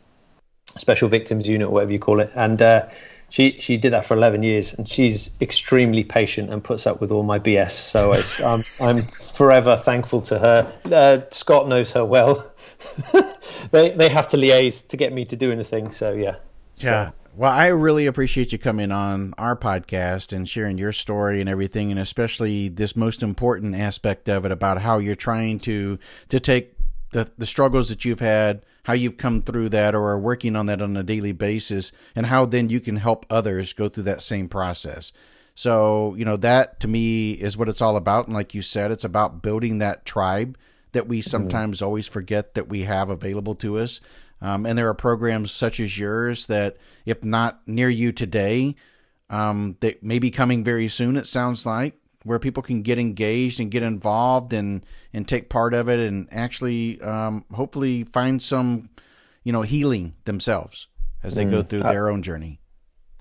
special 0.78 1.08
victims 1.08 1.48
unit, 1.48 1.68
or 1.68 1.72
whatever 1.72 1.92
you 1.92 2.00
call 2.00 2.20
it, 2.20 2.32
and. 2.36 2.62
Uh, 2.62 2.88
she 3.34 3.58
she 3.58 3.78
did 3.78 3.94
that 3.94 4.06
for 4.06 4.16
11 4.16 4.44
years 4.44 4.76
and 4.76 4.88
she's 4.88 5.32
extremely 5.42 6.04
patient 6.04 6.52
and 6.52 6.64
puts 6.64 6.86
up 6.86 7.02
with 7.02 7.12
all 7.12 7.24
my 7.24 7.40
BS 7.40 7.72
so 7.72 8.14
I'm 8.46 8.64
I'm 8.80 9.02
forever 9.02 9.76
thankful 9.76 10.22
to 10.24 10.38
her 10.38 10.74
uh, 10.86 11.22
Scott 11.32 11.68
knows 11.68 11.90
her 11.94 12.06
well 12.06 12.52
they 13.72 13.90
they 13.90 14.08
have 14.10 14.28
to 14.28 14.38
liaise 14.38 14.88
to 14.90 14.98
get 14.98 15.12
me 15.12 15.26
to 15.26 15.36
do 15.36 15.52
anything 15.52 15.90
so 15.90 16.14
yeah 16.14 16.36
so. 16.76 16.92
yeah 16.92 17.12
well, 17.36 17.52
I 17.52 17.68
really 17.68 18.06
appreciate 18.06 18.52
you 18.52 18.60
coming 18.60 18.92
on 18.92 19.34
our 19.38 19.56
podcast 19.56 20.34
and 20.34 20.48
sharing 20.48 20.78
your 20.78 20.92
story 20.92 21.40
and 21.40 21.50
everything, 21.50 21.92
and 21.92 22.00
especially 22.00 22.70
this 22.70 22.96
most 22.96 23.24
important 23.24 23.76
aspect 23.76 24.30
of 24.30 24.46
it 24.46 24.52
about 24.52 24.82
how 24.82 25.00
you're 25.00 25.16
trying 25.16 25.58
to 25.60 25.98
to 26.30 26.40
take 26.40 26.76
the 27.12 27.32
the 27.38 27.46
struggles 27.46 27.90
that 27.90 28.06
you've 28.06 28.20
had, 28.20 28.66
how 28.84 28.94
you've 28.94 29.18
come 29.18 29.42
through 29.42 29.70
that, 29.70 29.96
or 29.96 30.10
are 30.10 30.20
working 30.20 30.56
on 30.56 30.68
that 30.68 30.82
on 30.82 30.96
a 30.96 31.04
daily 31.04 31.32
basis, 31.32 31.92
and 32.16 32.28
how 32.28 32.46
then 32.46 32.70
you 32.70 32.80
can 32.80 32.98
help 32.98 33.26
others 33.30 33.74
go 33.74 33.90
through 33.90 34.04
that 34.04 34.22
same 34.22 34.48
process. 34.48 35.12
So, 35.56 36.16
you 36.16 36.26
know, 36.26 36.38
that 36.38 36.80
to 36.82 36.88
me 36.88 37.34
is 37.34 37.58
what 37.58 37.70
it's 37.70 37.82
all 37.82 37.96
about. 37.96 38.26
And 38.26 38.36
like 38.36 38.54
you 38.54 38.62
said, 38.62 38.92
it's 38.92 39.04
about 39.04 39.42
building 39.42 39.78
that 39.80 40.06
tribe 40.06 40.58
that 40.94 41.08
we 41.08 41.20
mm-hmm. 41.20 41.30
sometimes 41.30 41.82
always 41.82 42.08
forget 42.08 42.54
that 42.56 42.70
we 42.70 42.84
have 42.84 43.10
available 43.10 43.56
to 43.56 43.80
us. 43.80 44.00
Um, 44.44 44.66
and 44.66 44.78
there 44.78 44.90
are 44.90 44.94
programs 44.94 45.54
such 45.54 45.80
as 45.80 45.98
yours 45.98 46.48
that, 46.48 46.76
if 47.06 47.24
not 47.24 47.62
near 47.66 47.90
you 47.90 48.12
today, 48.12 48.76
um, 49.30 49.78
that 49.80 50.04
may 50.04 50.20
be 50.20 50.32
coming 50.32 50.66
very 50.66 50.90
soon. 50.90 51.16
It 51.16 51.26
sounds 51.26 51.66
like 51.66 51.96
where 52.24 52.40
people 52.40 52.62
can 52.62 52.82
get 52.82 53.00
engaged 53.00 53.60
and 53.60 53.72
get 53.72 53.84
involved 53.84 54.54
and 54.54 54.86
and 55.14 55.28
take 55.28 55.50
part 55.50 55.74
of 55.74 55.90
it 55.90 56.00
and 56.00 56.28
actually 56.32 57.02
um, 57.02 57.46
hopefully 57.54 58.04
find 58.06 58.42
some 58.42 58.90
you 59.44 59.52
know 59.52 59.62
healing 59.62 60.14
themselves 60.26 60.88
as 61.24 61.36
they 61.36 61.46
mm. 61.46 61.52
go 61.52 61.64
through 61.64 61.80
their 61.80 62.10
own 62.10 62.22
journey. 62.22 62.60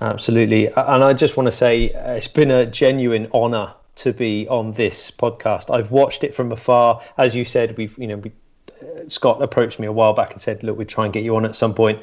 Absolutely, 0.00 0.66
and 0.66 1.04
I 1.04 1.12
just 1.12 1.36
want 1.36 1.46
to 1.46 1.52
say 1.52 1.92
uh, 1.92 2.14
it's 2.14 2.26
been 2.26 2.50
a 2.50 2.66
genuine 2.66 3.28
honor 3.32 3.74
to 3.94 4.12
be 4.12 4.48
on 4.48 4.72
this 4.72 5.12
podcast. 5.12 5.72
I've 5.72 5.92
watched 5.92 6.24
it 6.24 6.34
from 6.34 6.50
afar. 6.50 7.00
As 7.16 7.36
you 7.36 7.44
said, 7.44 7.76
we've 7.76 7.96
you 7.96 8.08
know 8.08 8.16
we, 8.16 8.32
Scott 9.08 9.42
approached 9.42 9.78
me 9.78 9.86
a 9.86 9.92
while 9.92 10.12
back 10.12 10.32
and 10.32 10.40
said, 10.40 10.62
"Look, 10.62 10.78
we'd 10.78 10.88
try 10.88 11.04
and 11.04 11.12
get 11.12 11.24
you 11.24 11.36
on 11.36 11.44
at 11.44 11.56
some 11.56 11.74
point." 11.74 12.00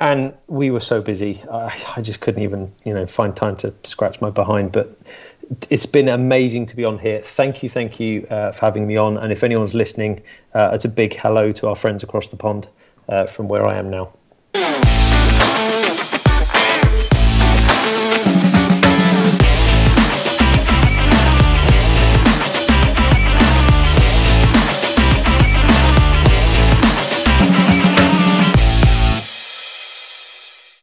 And 0.00 0.34
we 0.48 0.72
were 0.72 0.80
so 0.80 1.00
busy, 1.00 1.44
I, 1.48 1.72
I 1.96 2.02
just 2.02 2.20
couldn't 2.20 2.42
even, 2.42 2.72
you 2.84 2.92
know, 2.92 3.06
find 3.06 3.36
time 3.36 3.54
to 3.58 3.72
scratch 3.84 4.20
my 4.20 4.30
behind. 4.30 4.72
But 4.72 4.98
it's 5.70 5.86
been 5.86 6.08
amazing 6.08 6.66
to 6.66 6.76
be 6.76 6.84
on 6.84 6.98
here. 6.98 7.22
Thank 7.22 7.62
you, 7.62 7.68
thank 7.68 8.00
you 8.00 8.26
uh, 8.28 8.50
for 8.50 8.66
having 8.66 8.86
me 8.88 8.96
on. 8.96 9.16
And 9.16 9.30
if 9.30 9.44
anyone's 9.44 9.74
listening, 9.74 10.20
uh, 10.54 10.70
it's 10.72 10.84
a 10.84 10.88
big 10.88 11.14
hello 11.14 11.52
to 11.52 11.68
our 11.68 11.76
friends 11.76 12.02
across 12.02 12.28
the 12.28 12.36
pond 12.36 12.68
uh, 13.08 13.26
from 13.26 13.46
where 13.46 13.64
I 13.64 13.78
am 13.78 13.90
now. 13.90 14.12